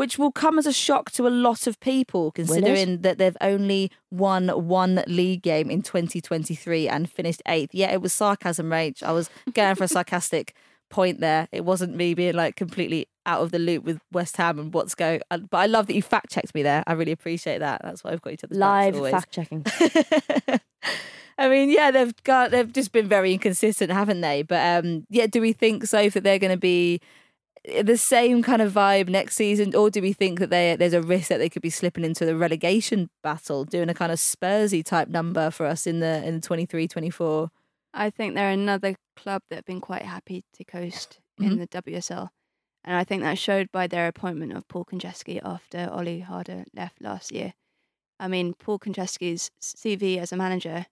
which 0.02 0.18
will 0.18 0.32
come 0.32 0.58
as 0.58 0.66
a 0.66 0.74
shock 0.74 1.12
to 1.12 1.28
a 1.28 1.30
lot 1.30 1.68
of 1.68 1.80
people, 1.80 2.32
considering 2.32 3.02
that 3.04 3.20
they've 3.20 3.38
only 3.40 3.92
won 4.10 4.50
one 4.50 5.04
league 5.06 5.44
game 5.44 5.70
in 5.70 5.84
2023 5.84 6.90
and 6.90 7.08
finished 7.08 7.40
eighth. 7.48 7.70
Yeah, 7.72 7.92
it 7.92 8.02
was 8.02 8.12
sarcasm, 8.12 8.72
Rach. 8.72 9.04
I 9.04 9.12
was 9.12 9.30
going 9.54 9.76
for 9.76 9.84
a 9.84 9.88
sarcastic 9.88 10.56
point 10.90 11.20
there. 11.20 11.48
It 11.52 11.66
wasn't 11.66 11.96
me 11.96 12.16
being 12.16 12.34
like 12.34 12.56
completely 12.56 13.10
out 13.28 13.42
of 13.44 13.52
the 13.52 13.60
loop 13.60 13.84
with 13.84 14.00
West 14.12 14.38
Ham 14.38 14.58
and 14.58 14.74
what's 14.74 14.96
going. 14.96 15.22
uh, 15.30 15.38
But 15.38 15.58
I 15.60 15.66
love 15.68 15.86
that 15.86 15.94
you 15.94 16.02
fact 16.02 16.32
checked 16.32 16.56
me 16.56 16.64
there. 16.64 16.84
I 16.88 16.94
really 16.94 17.12
appreciate 17.12 17.60
that. 17.60 17.82
That's 17.84 18.04
why 18.04 18.10
I've 18.10 18.24
got 18.24 18.34
each 18.34 18.44
other's 18.44 18.58
Live 18.58 18.96
fact 19.12 19.32
checking. 19.32 19.64
I 21.38 21.48
mean, 21.48 21.70
yeah, 21.70 21.92
they've 21.92 22.24
got 22.24 22.50
they've 22.50 22.74
just 22.74 22.92
been 22.92 23.08
very 23.08 23.34
inconsistent, 23.34 23.92
haven't 23.92 24.22
they? 24.22 24.42
But 24.42 24.84
um, 24.84 25.06
yeah, 25.12 25.28
do 25.28 25.42
we 25.42 25.54
think 25.54 25.86
so 25.86 26.10
that 26.10 26.24
they're 26.24 26.40
going 26.40 26.52
to 26.52 26.58
be 26.58 27.02
the 27.84 27.98
same 27.98 28.42
kind 28.42 28.62
of 28.62 28.74
vibe 28.74 29.08
next 29.10 29.36
season, 29.36 29.76
or 29.76 29.90
do 29.90 30.02
we 30.02 30.14
think 30.14 30.40
that 30.40 30.50
they 30.50 30.76
there's 30.76 30.94
a 30.94 31.02
risk 31.02 31.30
that 31.30 31.38
they 31.38 31.50
could 31.50 31.62
be 31.62 31.70
slipping 31.70 32.04
into 32.04 32.26
the 32.26 32.36
relegation 32.36 33.10
battle, 33.24 33.66
doing 33.66 33.90
a 33.90 33.94
kind 33.94 34.12
of 34.12 34.18
Spursy 34.20 34.84
type 34.84 35.08
number 35.10 35.52
for 35.52 35.66
us 35.66 35.86
in 35.86 36.00
the 36.00 36.26
in 36.26 36.40
the 36.40 36.48
23-24? 36.48 37.50
I 37.94 38.10
think 38.10 38.36
they're 38.36 38.50
another 38.50 38.96
club 39.16 39.42
that 39.50 39.58
have 39.58 39.66
been 39.66 39.82
quite 39.82 40.04
happy 40.04 40.44
to 40.54 40.64
coast 40.64 41.20
in 41.40 41.58
the 41.58 41.68
WSL. 41.68 42.30
And 42.84 42.96
I 42.96 43.04
think 43.04 43.22
that 43.22 43.38
showed 43.38 43.72
by 43.72 43.88
their 43.88 44.08
appointment 44.08 44.54
of 44.54 44.68
Paul 44.68 44.86
Konchesky 44.86 45.40
after 45.44 45.90
Olli 45.92 46.22
Harder 46.22 46.66
left 46.74 47.02
last 47.02 47.32
year. 47.32 47.54
I 48.20 48.28
mean, 48.28 48.54
Paul 48.54 48.80
Konchesky's 48.80 49.52
CV 49.62 50.18
as 50.18 50.32
a 50.32 50.38
manager 50.38 50.86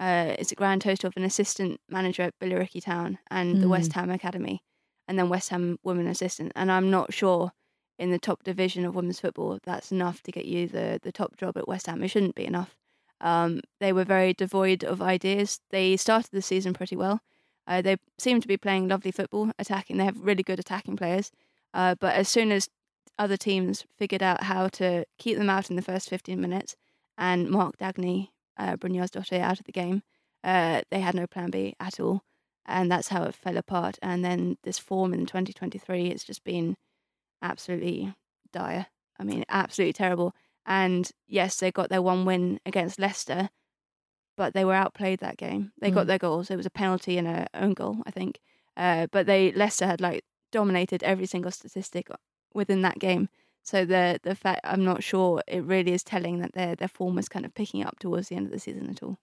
uh, 0.00 0.34
is 0.38 0.50
a 0.52 0.54
grand 0.54 0.82
total 0.82 1.08
of 1.08 1.14
an 1.16 1.24
assistant 1.24 1.80
manager 1.88 2.22
at 2.22 2.34
Billericay 2.40 2.82
Town 2.82 3.18
and 3.30 3.62
the 3.62 3.66
Mm. 3.66 3.70
West 3.70 3.92
Ham 3.92 4.10
Academy, 4.10 4.62
and 5.08 5.18
then 5.18 5.28
West 5.28 5.50
Ham 5.50 5.78
women 5.82 6.06
assistant. 6.06 6.52
And 6.54 6.70
I'm 6.70 6.90
not 6.90 7.12
sure 7.12 7.52
in 7.98 8.10
the 8.10 8.18
top 8.18 8.42
division 8.42 8.84
of 8.84 8.94
women's 8.94 9.20
football 9.20 9.58
that's 9.64 9.90
enough 9.90 10.22
to 10.22 10.32
get 10.32 10.44
you 10.44 10.68
the 10.68 11.00
the 11.02 11.12
top 11.12 11.36
job 11.36 11.56
at 11.56 11.68
West 11.68 11.86
Ham. 11.86 12.02
It 12.02 12.08
shouldn't 12.08 12.34
be 12.34 12.46
enough. 12.46 12.76
Um, 13.20 13.60
they 13.80 13.92
were 13.92 14.04
very 14.04 14.34
devoid 14.34 14.84
of 14.84 15.00
ideas. 15.00 15.60
They 15.70 15.96
started 15.96 16.30
the 16.32 16.42
season 16.42 16.74
pretty 16.74 16.96
well. 16.96 17.20
Uh, 17.66 17.82
they 17.82 17.96
seem 18.18 18.40
to 18.40 18.48
be 18.48 18.56
playing 18.56 18.88
lovely 18.88 19.10
football, 19.10 19.50
attacking. 19.58 19.96
They 19.96 20.04
have 20.04 20.20
really 20.20 20.42
good 20.42 20.60
attacking 20.60 20.96
players. 20.96 21.32
Uh, 21.74 21.94
but 21.98 22.14
as 22.14 22.28
soon 22.28 22.52
as 22.52 22.68
other 23.18 23.36
teams 23.36 23.84
figured 23.96 24.22
out 24.22 24.44
how 24.44 24.68
to 24.68 25.04
keep 25.18 25.38
them 25.38 25.50
out 25.50 25.70
in 25.70 25.76
the 25.76 25.82
first 25.82 26.08
15 26.08 26.40
minutes 26.40 26.76
and 27.18 27.50
Mark 27.50 27.78
Dagny, 27.78 28.28
uh, 28.58 28.76
Brynjarsdóttir, 28.76 29.40
out 29.40 29.58
of 29.58 29.66
the 29.66 29.72
game, 29.72 30.02
uh, 30.44 30.82
they 30.90 31.00
had 31.00 31.14
no 31.14 31.26
plan 31.26 31.50
B 31.50 31.74
at 31.80 31.98
all. 31.98 32.22
And 32.66 32.90
that's 32.90 33.08
how 33.08 33.24
it 33.24 33.34
fell 33.34 33.56
apart. 33.56 33.98
And 34.02 34.24
then 34.24 34.58
this 34.64 34.78
form 34.78 35.14
in 35.14 35.26
2023 35.26 36.10
has 36.10 36.24
just 36.24 36.44
been 36.44 36.76
absolutely 37.42 38.14
dire. 38.52 38.86
I 39.18 39.24
mean, 39.24 39.44
absolutely 39.48 39.92
terrible. 39.94 40.34
And 40.66 41.10
yes, 41.26 41.58
they 41.58 41.70
got 41.72 41.90
their 41.90 42.02
one 42.02 42.24
win 42.24 42.60
against 42.66 42.98
Leicester, 42.98 43.50
but 44.36 44.54
they 44.54 44.64
were 44.64 44.74
outplayed 44.74 45.20
that 45.20 45.36
game. 45.38 45.72
They 45.80 45.90
got 45.90 46.04
Mm. 46.04 46.08
their 46.08 46.18
goals. 46.18 46.50
It 46.50 46.56
was 46.56 46.66
a 46.66 46.70
penalty 46.70 47.18
and 47.18 47.28
a 47.28 47.46
own 47.54 47.74
goal, 47.74 47.98
I 48.06 48.10
think. 48.10 48.40
Uh, 48.76 49.06
but 49.12 49.26
they 49.26 49.52
Leicester 49.52 49.86
had 49.86 50.00
like 50.00 50.24
dominated 50.52 51.02
every 51.02 51.26
single 51.26 51.50
statistic 51.50 52.08
within 52.54 52.82
that 52.82 52.98
game. 52.98 53.28
So 53.62 53.84
the 53.84 54.20
the 54.22 54.34
fact 54.34 54.60
I'm 54.64 54.84
not 54.84 55.02
sure 55.02 55.42
it 55.46 55.62
really 55.64 55.92
is 55.92 56.04
telling 56.04 56.38
that 56.40 56.52
their 56.52 56.76
their 56.76 56.88
form 56.88 57.16
was 57.16 57.28
kind 57.28 57.44
of 57.46 57.54
picking 57.54 57.82
up 57.84 57.98
towards 57.98 58.28
the 58.28 58.36
end 58.36 58.46
of 58.46 58.52
the 58.52 58.58
season 58.60 58.90
at 58.90 59.02
all. 59.02 59.18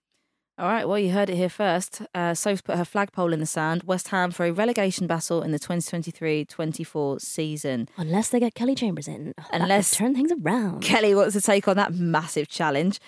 All 0.56 0.66
right, 0.68 0.86
well, 0.88 1.00
you 1.00 1.10
heard 1.10 1.30
it 1.30 1.36
here 1.36 1.48
first. 1.48 2.02
Uh, 2.14 2.32
Soph's 2.32 2.62
put 2.62 2.76
her 2.76 2.84
flagpole 2.84 3.32
in 3.32 3.40
the 3.40 3.46
sand. 3.46 3.82
West 3.82 4.08
Ham 4.08 4.30
for 4.30 4.46
a 4.46 4.52
relegation 4.52 5.08
battle 5.08 5.42
in 5.42 5.50
the 5.50 5.58
2023-24 5.58 7.20
season. 7.20 7.88
Unless 7.96 8.28
they 8.28 8.38
get 8.38 8.54
Kelly 8.54 8.76
Chambers 8.76 9.08
in. 9.08 9.34
could 9.36 9.62
Unless- 9.62 9.90
turn 9.96 10.14
things 10.14 10.30
around. 10.30 10.82
Kelly 10.82 11.12
wants 11.12 11.34
to 11.34 11.40
take 11.40 11.66
on 11.66 11.76
that 11.76 11.92
massive 11.94 12.48
challenge. 12.48 13.00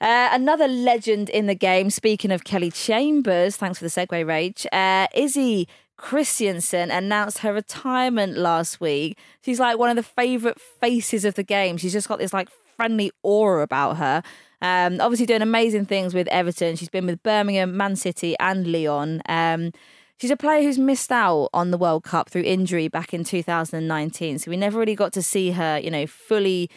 Uh, 0.00 0.28
another 0.32 0.68
legend 0.68 1.28
in 1.28 1.46
the 1.46 1.54
game, 1.56 1.90
speaking 1.90 2.30
of 2.30 2.44
Kelly 2.44 2.70
Chambers, 2.70 3.56
thanks 3.56 3.78
for 3.78 3.84
the 3.84 3.90
segue, 3.90 4.08
Rach. 4.24 4.66
Uh, 4.72 5.06
Izzy 5.14 5.66
Christiansen 5.96 6.90
announced 6.90 7.38
her 7.38 7.52
retirement 7.52 8.36
last 8.36 8.80
week. 8.80 9.16
She's 9.44 9.60
like 9.60 9.78
one 9.78 9.90
of 9.90 9.96
the 9.96 10.02
favourite 10.02 10.60
faces 10.60 11.24
of 11.24 11.34
the 11.34 11.44
game. 11.44 11.76
She's 11.76 11.92
just 11.92 12.08
got 12.08 12.18
this 12.18 12.32
like 12.32 12.48
friendly 12.76 13.10
aura 13.22 13.62
about 13.62 13.96
her. 13.96 14.22
Um, 14.60 15.00
obviously, 15.00 15.26
doing 15.26 15.42
amazing 15.42 15.86
things 15.86 16.14
with 16.14 16.28
Everton. 16.28 16.76
She's 16.76 16.88
been 16.88 17.06
with 17.06 17.22
Birmingham, 17.22 17.76
Man 17.76 17.96
City, 17.96 18.36
and 18.38 18.66
Lyon. 18.66 19.20
Um, 19.28 19.72
she's 20.18 20.30
a 20.30 20.36
player 20.36 20.62
who's 20.62 20.78
missed 20.78 21.10
out 21.10 21.48
on 21.52 21.72
the 21.72 21.78
World 21.78 22.04
Cup 22.04 22.30
through 22.30 22.42
injury 22.42 22.88
back 22.88 23.12
in 23.12 23.24
2019. 23.24 24.38
So 24.38 24.50
we 24.50 24.56
never 24.56 24.78
really 24.78 24.94
got 24.94 25.12
to 25.14 25.22
see 25.22 25.50
her, 25.50 25.80
you 25.82 25.90
know, 25.90 26.06
fully 26.06 26.70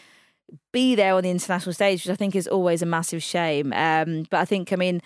be 0.71 0.95
there 0.95 1.13
on 1.13 1.23
the 1.23 1.29
international 1.29 1.73
stage, 1.73 2.05
which 2.05 2.11
I 2.11 2.15
think 2.15 2.35
is 2.35 2.47
always 2.47 2.81
a 2.81 2.85
massive 2.85 3.21
shame. 3.21 3.71
Um, 3.73 4.25
but 4.29 4.39
I 4.39 4.45
think, 4.45 4.73
I 4.73 4.75
mean, 4.75 5.01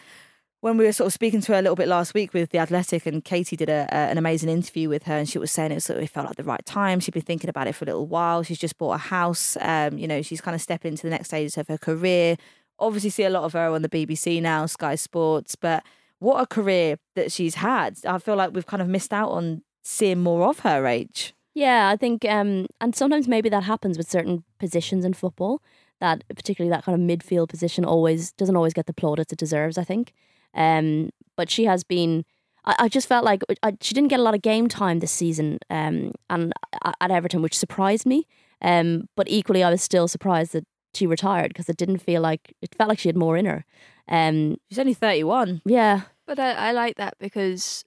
when 0.61 0.77
we 0.77 0.85
were 0.85 0.91
sort 0.91 1.07
of 1.07 1.13
speaking 1.13 1.41
to 1.41 1.53
her 1.53 1.59
a 1.59 1.61
little 1.61 1.75
bit 1.75 1.87
last 1.87 2.13
week 2.13 2.33
with 2.33 2.49
the 2.49 2.57
Athletic, 2.57 3.05
and 3.05 3.23
Katie 3.23 3.55
did 3.55 3.69
a, 3.69 3.93
an 3.93 4.17
amazing 4.17 4.49
interview 4.49 4.89
with 4.89 5.03
her, 5.03 5.15
and 5.15 5.29
she 5.29 5.39
was 5.39 5.51
saying 5.51 5.71
it, 5.71 5.75
was 5.75 5.89
it 5.89 6.09
felt 6.09 6.27
like 6.27 6.35
the 6.35 6.43
right 6.43 6.65
time. 6.65 6.99
She'd 6.99 7.13
been 7.13 7.21
thinking 7.21 7.49
about 7.49 7.67
it 7.67 7.75
for 7.75 7.85
a 7.85 7.87
little 7.87 8.07
while. 8.07 8.43
She's 8.43 8.59
just 8.59 8.77
bought 8.77 8.93
a 8.93 8.97
house. 8.97 9.57
Um, 9.61 9.97
you 9.97 10.07
know, 10.07 10.21
she's 10.21 10.41
kind 10.41 10.55
of 10.55 10.61
stepping 10.61 10.91
into 10.91 11.03
the 11.03 11.11
next 11.11 11.27
stages 11.27 11.57
of 11.57 11.67
her 11.69 11.77
career. 11.77 12.35
Obviously, 12.77 13.09
see 13.09 13.23
a 13.23 13.29
lot 13.29 13.43
of 13.43 13.53
her 13.53 13.69
on 13.69 13.81
the 13.81 13.89
BBC 13.89 14.41
now, 14.41 14.65
Sky 14.65 14.95
Sports, 14.95 15.55
but 15.55 15.83
what 16.19 16.41
a 16.41 16.45
career 16.45 16.97
that 17.15 17.31
she's 17.31 17.55
had. 17.55 17.97
I 18.05 18.17
feel 18.19 18.35
like 18.35 18.53
we've 18.53 18.65
kind 18.65 18.81
of 18.81 18.87
missed 18.89 19.13
out 19.13 19.29
on 19.29 19.63
seeing 19.81 20.19
more 20.19 20.47
of 20.47 20.59
her 20.59 20.85
age. 20.85 21.33
Yeah, 21.53 21.89
I 21.89 21.95
think, 21.95 22.25
um, 22.25 22.67
and 22.79 22.95
sometimes 22.95 23.27
maybe 23.27 23.49
that 23.49 23.63
happens 23.63 23.97
with 23.97 24.09
certain 24.09 24.43
positions 24.59 25.03
in 25.03 25.13
football. 25.13 25.61
That 25.99 26.23
particularly 26.33 26.69
that 26.69 26.85
kind 26.85 26.95
of 26.95 27.19
midfield 27.19 27.49
position 27.49 27.83
always 27.83 28.31
doesn't 28.33 28.55
always 28.55 28.73
get 28.73 28.85
the 28.85 28.93
plaudits 28.93 29.33
it 29.33 29.39
deserves. 29.39 29.77
I 29.77 29.83
think, 29.83 30.13
um, 30.53 31.09
but 31.35 31.49
she 31.49 31.65
has 31.65 31.83
been. 31.83 32.25
I, 32.65 32.75
I 32.79 32.89
just 32.89 33.07
felt 33.07 33.23
like 33.23 33.41
I, 33.63 33.73
she 33.81 33.93
didn't 33.93 34.09
get 34.09 34.19
a 34.19 34.23
lot 34.23 34.35
of 34.35 34.41
game 34.41 34.67
time 34.67 34.99
this 34.99 35.11
season, 35.11 35.59
um, 35.69 36.11
and 36.29 36.53
at 36.83 37.11
Everton, 37.11 37.41
which 37.41 37.57
surprised 37.57 38.05
me. 38.05 38.27
Um, 38.61 39.07
but 39.15 39.27
equally, 39.29 39.63
I 39.63 39.69
was 39.69 39.81
still 39.81 40.07
surprised 40.07 40.51
that 40.53 40.65
she 40.93 41.07
retired 41.07 41.49
because 41.49 41.69
it 41.69 41.77
didn't 41.77 41.99
feel 41.99 42.21
like 42.21 42.53
it 42.61 42.75
felt 42.75 42.89
like 42.89 42.99
she 42.99 43.07
had 43.09 43.15
more 43.15 43.37
in 43.37 43.45
her. 43.45 43.63
Um, 44.07 44.57
She's 44.69 44.79
only 44.79 44.93
31. 44.93 45.61
yeah, 45.65 46.01
But 46.25 46.39
I, 46.39 46.51
I 46.53 46.71
like 46.71 46.97
that 46.97 47.13
because 47.19 47.85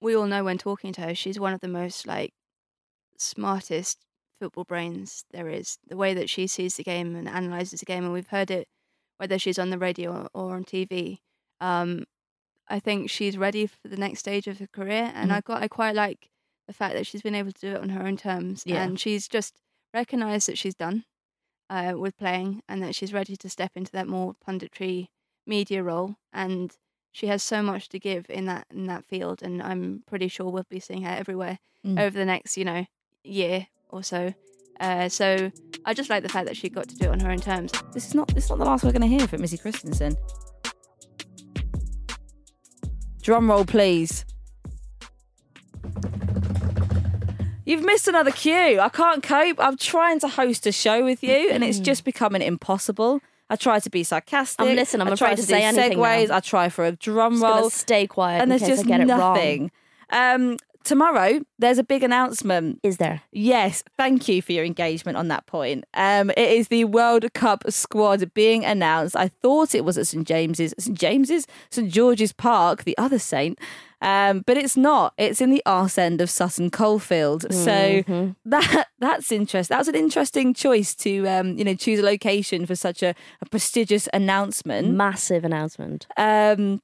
we 0.00 0.14
all 0.16 0.26
know 0.26 0.44
when 0.44 0.56
talking 0.56 0.92
to 0.94 1.00
her, 1.02 1.14
she's 1.14 1.38
one 1.40 1.52
of 1.52 1.60
the 1.60 1.68
most 1.68 2.06
like 2.06 2.32
smartest 3.18 3.98
football 4.38 4.64
brains 4.64 5.24
there 5.32 5.48
is. 5.48 5.78
The 5.88 5.96
way 5.96 6.14
that 6.14 6.30
she 6.30 6.46
sees 6.46 6.76
the 6.76 6.84
game 6.84 7.14
and 7.16 7.28
analyzes 7.28 7.80
the 7.80 7.86
game, 7.86 8.04
and 8.04 8.12
we've 8.12 8.28
heard 8.28 8.50
it 8.50 8.68
whether 9.18 9.38
she's 9.38 9.58
on 9.58 9.70
the 9.70 9.78
radio 9.78 10.12
or, 10.12 10.28
or 10.48 10.54
on 10.56 10.64
TV. 10.64 11.18
Um, 11.60 12.04
I 12.68 12.80
think 12.80 13.10
she's 13.10 13.36
ready 13.36 13.66
for 13.66 13.88
the 13.88 13.96
next 13.96 14.20
stage 14.20 14.46
of 14.46 14.58
her 14.58 14.66
career, 14.66 15.12
and 15.14 15.30
Mhm. 15.30 15.34
I 15.34 15.40
got 15.40 15.62
I 15.62 15.68
quite 15.68 15.94
like 15.94 16.30
the 16.66 16.72
fact 16.72 16.94
that 16.94 17.06
she's 17.06 17.22
been 17.22 17.34
able 17.34 17.52
to 17.52 17.60
do 17.60 17.74
it 17.76 17.80
on 17.82 17.90
her 17.90 18.02
own 18.06 18.16
terms, 18.16 18.62
Yeah. 18.66 18.82
and 18.82 18.98
she's 18.98 19.28
just 19.28 19.60
recognised 19.92 20.48
that 20.48 20.58
she's 20.58 20.74
done 20.74 21.04
uh, 21.70 21.94
with 21.96 22.16
playing, 22.16 22.62
and 22.68 22.82
that 22.82 22.94
she's 22.94 23.12
ready 23.12 23.36
to 23.36 23.48
step 23.50 23.72
into 23.74 23.90
that 23.92 24.06
more 24.08 24.34
punditry 24.46 25.08
media 25.46 25.82
role, 25.82 26.16
and 26.32 26.76
she 27.12 27.26
has 27.26 27.42
so 27.42 27.62
much 27.62 27.88
to 27.90 27.98
give 27.98 28.26
in 28.28 28.44
that 28.46 28.66
in 28.70 28.86
that 28.86 29.04
field, 29.04 29.42
and 29.42 29.62
I'm 29.62 30.02
pretty 30.06 30.28
sure 30.28 30.50
we'll 30.50 30.64
be 30.68 30.80
seeing 30.80 31.02
her 31.02 31.10
everywhere 31.14 31.58
Mm. 31.84 31.98
over 32.00 32.18
the 32.18 32.24
next 32.24 32.56
you 32.56 32.64
know 32.64 32.86
year 33.22 33.66
or 33.90 34.02
so. 34.02 34.34
Uh, 34.80 35.08
so 35.08 35.52
I 35.84 35.94
just 35.94 36.10
like 36.10 36.22
the 36.22 36.28
fact 36.28 36.46
that 36.46 36.56
she 36.56 36.68
got 36.68 36.88
to 36.88 36.96
do 36.96 37.06
it 37.06 37.10
on 37.12 37.20
her 37.20 37.30
own 37.30 37.40
terms. 37.40 37.72
This 37.92 38.06
is 38.06 38.14
not 38.14 38.28
this 38.34 38.44
is 38.44 38.50
not 38.50 38.58
the 38.58 38.64
last 38.64 38.84
we're 38.84 38.92
going 38.92 39.02
to 39.02 39.06
hear 39.18 39.26
from 39.28 39.44
Izzy 39.44 39.58
Christiansen. 39.58 40.16
Drum 43.24 43.50
roll, 43.50 43.64
please. 43.64 44.26
You've 47.64 47.82
missed 47.82 48.06
another 48.06 48.30
cue. 48.30 48.78
I 48.78 48.90
can't 48.90 49.22
cope. 49.22 49.56
I'm 49.58 49.78
trying 49.78 50.20
to 50.20 50.28
host 50.28 50.66
a 50.66 50.72
show 50.72 51.02
with 51.02 51.22
you, 51.22 51.48
and 51.50 51.64
it's 51.64 51.78
just 51.78 52.04
becoming 52.04 52.42
impossible. 52.42 53.22
I 53.48 53.56
try 53.56 53.80
to 53.80 53.88
be 53.88 54.04
sarcastic. 54.04 54.60
I'm 54.60 54.76
listening, 54.76 55.06
I'm 55.06 55.12
I 55.14 55.16
try 55.16 55.30
to 55.30 55.36
to 55.36 55.42
say 55.42 55.62
segues. 55.62 56.28
now. 56.28 56.36
I 56.36 56.40
try 56.40 56.68
for 56.68 56.84
a 56.84 56.92
drum 56.92 57.42
roll. 57.42 57.70
stay 57.70 58.06
quiet 58.06 58.42
and 58.42 58.44
in 58.44 58.48
there's 58.50 58.60
case 58.60 58.68
just 58.68 58.84
I 58.84 58.88
get 58.88 59.00
it 59.00 59.06
nothing. 59.06 59.70
Um, 60.10 60.58
tomorrow, 60.84 61.40
there's 61.58 61.78
a 61.78 61.84
big 61.84 62.02
announcement. 62.02 62.80
Is 62.82 62.98
there? 62.98 63.22
Yes, 63.32 63.82
thank 63.96 64.28
you 64.28 64.42
for 64.42 64.52
your 64.52 64.64
engagement 64.64 65.16
on 65.16 65.28
that 65.28 65.46
point. 65.46 65.84
Um, 65.94 66.30
it 66.30 66.38
is 66.38 66.68
the 66.68 66.84
World 66.84 67.32
Cup 67.34 67.64
squad 67.70 68.32
being 68.34 68.64
announced. 68.64 69.16
I 69.16 69.28
thought 69.28 69.74
it 69.74 69.84
was 69.84 69.98
at 69.98 70.06
St 70.06 70.26
James's, 70.26 70.74
St 70.78 70.98
James's, 70.98 71.46
St 71.70 71.90
George's 71.90 72.32
Park, 72.32 72.84
the 72.84 72.96
other 72.98 73.18
Saint, 73.18 73.58
um, 74.00 74.44
but 74.46 74.58
it's 74.58 74.76
not. 74.76 75.14
It's 75.16 75.40
in 75.40 75.50
the 75.50 75.62
arse 75.64 75.96
end 75.96 76.20
of 76.20 76.28
Sutton 76.28 76.70
Coldfield. 76.70 77.44
Mm-hmm. 77.44 78.02
So 78.12 78.34
that 78.44 78.88
that's 78.98 79.32
interesting. 79.32 79.74
That 79.74 79.78
was 79.78 79.88
an 79.88 79.94
interesting 79.94 80.52
choice 80.52 80.94
to 80.96 81.26
um, 81.26 81.56
you 81.56 81.64
know 81.64 81.74
choose 81.74 82.00
a 82.00 82.04
location 82.04 82.66
for 82.66 82.76
such 82.76 83.02
a, 83.02 83.14
a 83.40 83.46
prestigious 83.46 84.08
announcement. 84.12 84.90
Massive 84.90 85.44
announcement. 85.44 86.06
Um, 86.16 86.82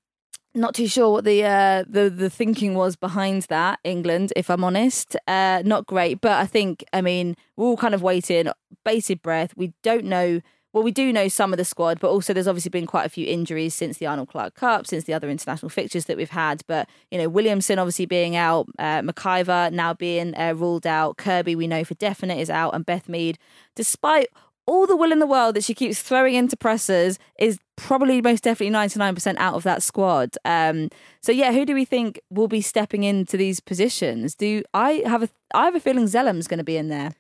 not 0.55 0.75
too 0.75 0.87
sure 0.87 1.11
what 1.11 1.25
the 1.25 1.45
uh, 1.45 1.85
the 1.89 2.11
the 2.11 2.31
thinking 2.31 2.75
was 2.75 2.97
behind 2.97 3.43
that. 3.43 3.79
England, 3.85 4.33
if 4.37 4.51
I'm 4.51 4.65
honest, 4.65 5.17
uh, 5.27 5.63
not 5.65 5.87
great. 5.87 6.21
But 6.21 6.33
I 6.33 6.47
think, 6.47 6.85
I 6.93 7.01
mean, 7.01 7.37
we're 7.57 7.67
all 7.67 7.77
kind 7.77 7.95
of 7.95 8.03
waiting, 8.03 8.49
bated 8.85 9.23
breath. 9.23 9.53
We 9.57 9.73
don't 9.83 10.05
know. 10.05 10.41
Well, 10.73 10.85
we 10.85 10.93
do 10.93 11.13
know 11.13 11.27
some 11.27 11.53
of 11.53 11.57
the 11.57 11.65
squad, 11.65 11.99
but 11.99 12.11
also 12.11 12.33
there's 12.33 12.47
obviously 12.47 12.69
been 12.69 12.87
quite 12.87 13.05
a 13.05 13.09
few 13.09 13.27
injuries 13.27 13.75
since 13.75 13.99
the 13.99 14.07
Arnold 14.07 14.29
Clark 14.29 14.55
Cup, 14.55 14.87
since 14.87 15.03
the 15.03 15.13
other 15.13 15.29
international 15.29 15.69
fixtures 15.69 16.05
that 16.05 16.17
we've 16.17 16.31
had. 16.31 16.63
But 16.69 16.89
you 17.11 17.19
know, 17.19 17.29
Williamson 17.29 17.81
obviously 17.81 18.07
being 18.07 18.37
out, 18.37 18.69
uh, 18.79 19.01
MacIver 19.01 19.73
now 19.73 19.95
being 19.95 20.37
uh, 20.37 20.55
ruled 20.57 20.87
out, 20.87 21.17
Kirby 21.17 21.57
we 21.57 21.67
know 21.67 21.83
for 21.83 21.95
definite 21.95 22.39
is 22.39 22.51
out, 22.51 22.75
and 22.75 22.87
Beth 22.87 23.09
Mead, 23.09 23.37
despite 23.75 24.29
all 24.67 24.87
the 24.87 24.97
will 24.97 25.11
in 25.13 25.19
the 25.19 25.27
world 25.27 25.57
that 25.57 25.65
she 25.65 25.75
keeps 25.75 26.01
throwing 26.01 26.35
into 26.35 26.57
pressers 26.57 27.19
is 27.39 27.59
probably 27.77 28.21
most 28.23 28.45
definitely 28.45 28.75
99% 28.77 29.37
out 29.39 29.55
of 29.55 29.63
that 29.65 29.83
squad. 29.83 30.37
Um, 30.45 30.89
so 31.23 31.33
yeah, 31.33 31.53
who 31.53 31.65
do 31.65 31.75
we 31.75 31.85
think 31.85 32.21
will 32.31 32.47
be 32.49 32.61
stepping 32.61 33.03
into 33.03 33.37
these 33.37 33.59
positions? 33.61 34.35
Do 34.35 34.63
I 34.75 35.03
have 35.07 35.23
a 35.25 35.29
I 35.55 35.65
have 35.65 35.75
a 35.75 35.81
feeling 35.81 36.07
Zelem's 36.07 36.47
going 36.47 36.59
to 36.59 36.65
be 36.65 36.77
in 36.77 36.89
there. 36.89 37.13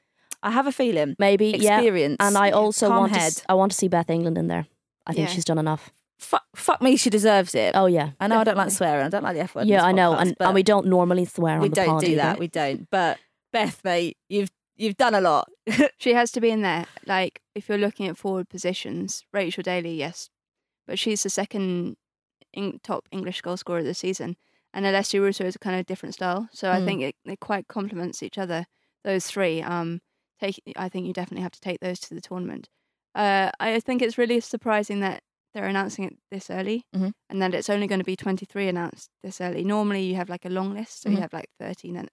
I 0.42 0.52
have 0.52 0.66
a 0.66 0.72
feeling. 0.72 1.16
Maybe 1.18 1.54
Experience. 1.54 2.16
Yeah. 2.20 2.26
And 2.28 2.38
I 2.38 2.50
also 2.50 2.88
want 2.88 3.12
to, 3.12 3.18
head. 3.18 3.26
s- 3.26 3.42
I 3.48 3.54
want 3.54 3.72
to 3.72 3.76
see 3.78 3.88
Beth 3.88 4.08
England 4.08 4.38
in 4.38 4.46
there. 4.48 4.66
I 5.06 5.12
think 5.12 5.28
Yeah. 5.28 5.34
she's 5.34 5.44
done 5.44 5.58
enough. 5.58 5.90
Fuck, 6.18 6.44
fuck 6.54 6.80
me, 6.82 6.96
she 6.96 7.08
deserves 7.10 7.54
it. 7.54 7.72
Oh 7.74 7.86
yeah. 7.86 8.10
I 8.20 8.26
know 8.28 8.38
I 8.40 8.44
don't 8.44 8.56
like 8.56 8.70
swearing. 8.70 9.06
I 9.06 9.08
don't 9.08 9.22
like 9.24 9.34
the 9.34 9.40
F 9.42 9.54
word. 9.54 9.66
Yeah, 9.66 9.82
I 9.84 9.92
know, 9.92 10.12
podcast, 10.12 10.20
and, 10.20 10.36
and 10.40 10.54
we 10.54 10.62
don't 10.62 10.86
normally 10.86 11.24
swear 11.24 11.56
on 11.56 11.62
we 11.62 11.68
don't 11.70 11.98
do 12.00 12.06
either. 12.06 12.16
that. 12.16 12.38
We 12.38 12.46
don't. 12.46 12.86
But 12.90 13.18
Beth, 13.52 13.80
mate, 13.84 14.16
you've 14.28 14.50
you've 14.80 14.96
done 14.96 15.14
a 15.14 15.20
lot. 15.20 15.48
She 15.98 16.14
has 16.14 16.30
to 16.32 16.40
be 16.40 16.50
in 16.50 16.62
there. 16.62 16.86
Like 17.06 17.40
if 17.54 17.68
you're 17.68 17.78
looking 17.86 18.08
at 18.08 18.16
forward 18.16 18.48
positions, 18.48 19.22
Rachel 19.32 19.62
Daly, 19.62 19.94
yes, 19.94 20.30
but 20.86 20.98
she's 20.98 21.22
the 21.22 21.28
second 21.30 21.96
in, 22.52 22.80
top 22.82 23.06
English 23.12 23.40
goal 23.42 23.56
scorer 23.56 23.80
of 23.80 23.84
the 23.84 23.94
season, 23.94 24.36
and 24.72 24.84
Alessia 24.86 25.20
Russo 25.20 25.44
is 25.44 25.56
a 25.56 25.58
kind 25.58 25.78
of 25.78 25.86
different 25.86 26.14
style. 26.14 26.48
So 26.52 26.70
I 26.72 26.80
Mm. 26.80 26.84
think 26.86 27.02
it, 27.02 27.14
it 27.24 27.40
quite 27.40 27.68
complements 27.68 28.22
each 28.22 28.38
other. 28.38 28.64
Those 29.04 29.26
three. 29.26 29.62
Um, 29.62 30.00
take. 30.40 30.60
I 30.76 30.88
think 30.88 31.06
you 31.06 31.12
definitely 31.12 31.42
have 31.42 31.52
to 31.58 31.60
take 31.60 31.80
those 31.80 32.00
to 32.00 32.14
the 32.14 32.20
tournament. 32.20 32.68
Uh, 33.14 33.50
I 33.60 33.80
think 33.80 34.00
it's 34.02 34.16
really 34.18 34.40
surprising 34.40 35.00
that 35.00 35.22
they're 35.52 35.66
announcing 35.66 36.04
it 36.04 36.14
this 36.30 36.48
early, 36.50 36.84
Mhm. 36.96 37.12
and 37.28 37.42
that 37.42 37.54
it's 37.54 37.68
only 37.70 37.86
going 37.86 37.98
to 38.00 38.04
be 38.12 38.16
23 38.16 38.68
announced 38.68 39.10
this 39.22 39.40
early. 39.40 39.64
Normally, 39.64 40.02
you 40.04 40.14
have 40.16 40.28
like 40.30 40.44
a 40.46 40.48
long 40.58 40.72
list, 40.74 41.02
so 41.02 41.08
Mhm. 41.10 41.14
you 41.14 41.20
have 41.20 41.32
like 41.34 41.50
13, 41.58 41.96
and 41.96 42.08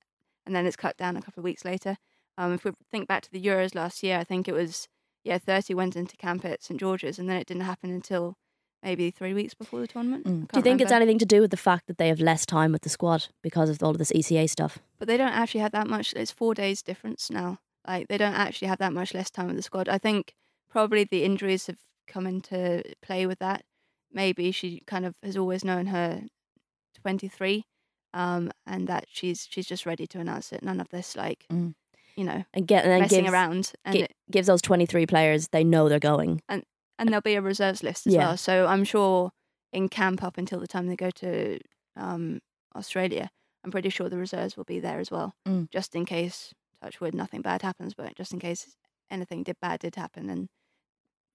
and 0.46 0.56
then 0.56 0.66
it's 0.66 0.76
cut 0.78 0.98
down 0.98 1.16
a 1.18 1.22
couple 1.22 1.42
of 1.42 1.46
weeks 1.46 1.64
later. 1.66 1.98
Um, 2.38 2.54
if 2.54 2.64
we 2.64 2.72
think 2.92 3.08
back 3.08 3.24
to 3.24 3.32
the 3.32 3.42
Euros 3.42 3.76
last 3.76 4.04
year, 4.04 4.18
I 4.20 4.24
think 4.24 4.48
it 4.48 4.54
was 4.54 4.88
yeah 5.24 5.38
30 5.38 5.74
went 5.74 5.96
into 5.96 6.16
camp 6.18 6.46
at 6.46 6.64
St 6.64 6.80
George's, 6.80 7.20
and 7.20 7.30
then 7.30 7.38
it 7.38 7.48
didn't 7.48 7.64
happen 7.64 7.90
until 7.92 8.36
maybe 8.84 9.10
three 9.12 9.34
weeks 9.34 9.54
before 9.54 9.80
the 9.80 9.88
tournament. 9.88 10.26
Mm. 10.26 10.52
Do 10.52 10.60
you 10.60 10.62
think 10.62 10.82
it's 10.82 10.92
anything 10.92 11.20
to 11.20 11.26
do 11.26 11.42
with 11.42 11.52
the 11.52 11.58
fact 11.58 11.88
that 11.88 11.98
they 11.98 12.08
have 12.10 12.20
less 12.20 12.46
time 12.46 12.72
with 12.72 12.84
the 12.84 12.90
squad 12.90 13.28
because 13.42 13.70
of 13.70 13.82
all 13.82 13.92
of 13.92 13.98
this 13.98 14.12
ECA 14.12 14.50
stuff? 14.50 14.80
But 15.00 15.08
they 15.08 15.18
don't 15.18 15.34
actually 15.34 15.62
have 15.62 15.72
that 15.72 15.88
much. 15.88 16.14
It's 16.14 16.32
four 16.32 16.54
days 16.54 16.82
difference 16.82 17.30
now. 17.30 17.60
Like 17.88 18.08
they 18.08 18.18
don't 18.18 18.34
actually 18.34 18.68
have 18.68 18.80
that 18.80 18.94
much 18.94 19.14
less 19.14 19.30
time 19.32 19.48
with 19.48 19.56
the 19.56 19.62
squad. 19.62 19.90
I 19.90 19.98
think 19.98 20.34
probably 20.70 21.04
the 21.06 21.24
injuries 21.24 21.68
have 21.68 21.80
come 22.08 22.28
into 22.28 22.84
play 23.02 23.26
with 23.26 23.40
that. 23.40 23.64
Maybe 24.12 24.52
she 24.52 24.82
kind 24.86 25.06
of 25.06 25.16
has 25.24 25.36
always 25.36 25.64
known 25.66 25.88
her 25.88 26.24
23, 27.02 27.66
um, 28.14 28.52
and 28.66 28.88
that 28.88 29.06
she's 29.10 29.48
she's 29.50 29.68
just 29.68 29.86
ready 29.86 30.08
to 30.08 30.20
announce 30.20 30.52
it. 30.52 30.64
None 30.64 30.80
of 30.80 30.90
this 30.90 31.16
like, 31.16 31.46
Mm. 31.52 31.74
You 32.18 32.24
know, 32.26 32.44
And 32.54 32.68
get 32.68 32.84
and 32.84 32.92
then 32.92 33.02
messing 33.02 33.22
gives, 33.24 33.34
around. 33.34 33.72
And 33.86 33.94
gi- 33.96 34.02
it- 34.04 34.16
gives 34.30 34.48
those 34.48 34.62
twenty 34.62 34.86
three 34.86 35.06
players 35.06 35.48
they 35.54 35.64
know 35.64 35.88
they're 35.88 36.00
going. 36.00 36.42
and 36.50 36.64
and 37.00 37.08
there'll 37.10 37.22
be 37.22 37.36
a 37.36 37.42
reserves 37.42 37.84
list 37.84 38.08
as 38.08 38.14
Yeah. 38.14 38.20
well. 38.30 38.38
So 38.38 38.66
I'm 38.68 38.84
sure 38.84 39.32
in 39.72 39.88
camp 39.88 40.24
up 40.24 40.38
until 40.38 40.60
the 40.60 40.68
time 40.68 40.88
they 40.88 40.96
go 40.96 41.12
to 41.12 41.60
um, 41.96 42.40
Australia, 42.76 43.30
I'm 43.64 43.70
pretty 43.72 43.90
sure 43.90 44.10
the 44.10 44.18
reserves 44.18 44.58
will 44.58 44.64
be 44.64 44.80
there 44.80 45.00
as 45.00 45.12
well, 45.12 45.36
Mm. 45.48 45.70
just 45.72 45.96
in 45.96 46.06
case. 46.06 46.54
Touch 46.82 47.00
wood, 47.02 47.16
nothing 47.16 47.42
bad 47.42 47.64
happens, 47.64 47.94
but 47.96 48.16
just 48.16 48.34
in 48.34 48.40
case 48.40 48.76
anything 49.10 49.42
did 49.44 49.60
bad 49.60 49.80
did 49.80 49.96
happen, 49.96 50.30
and 50.30 50.48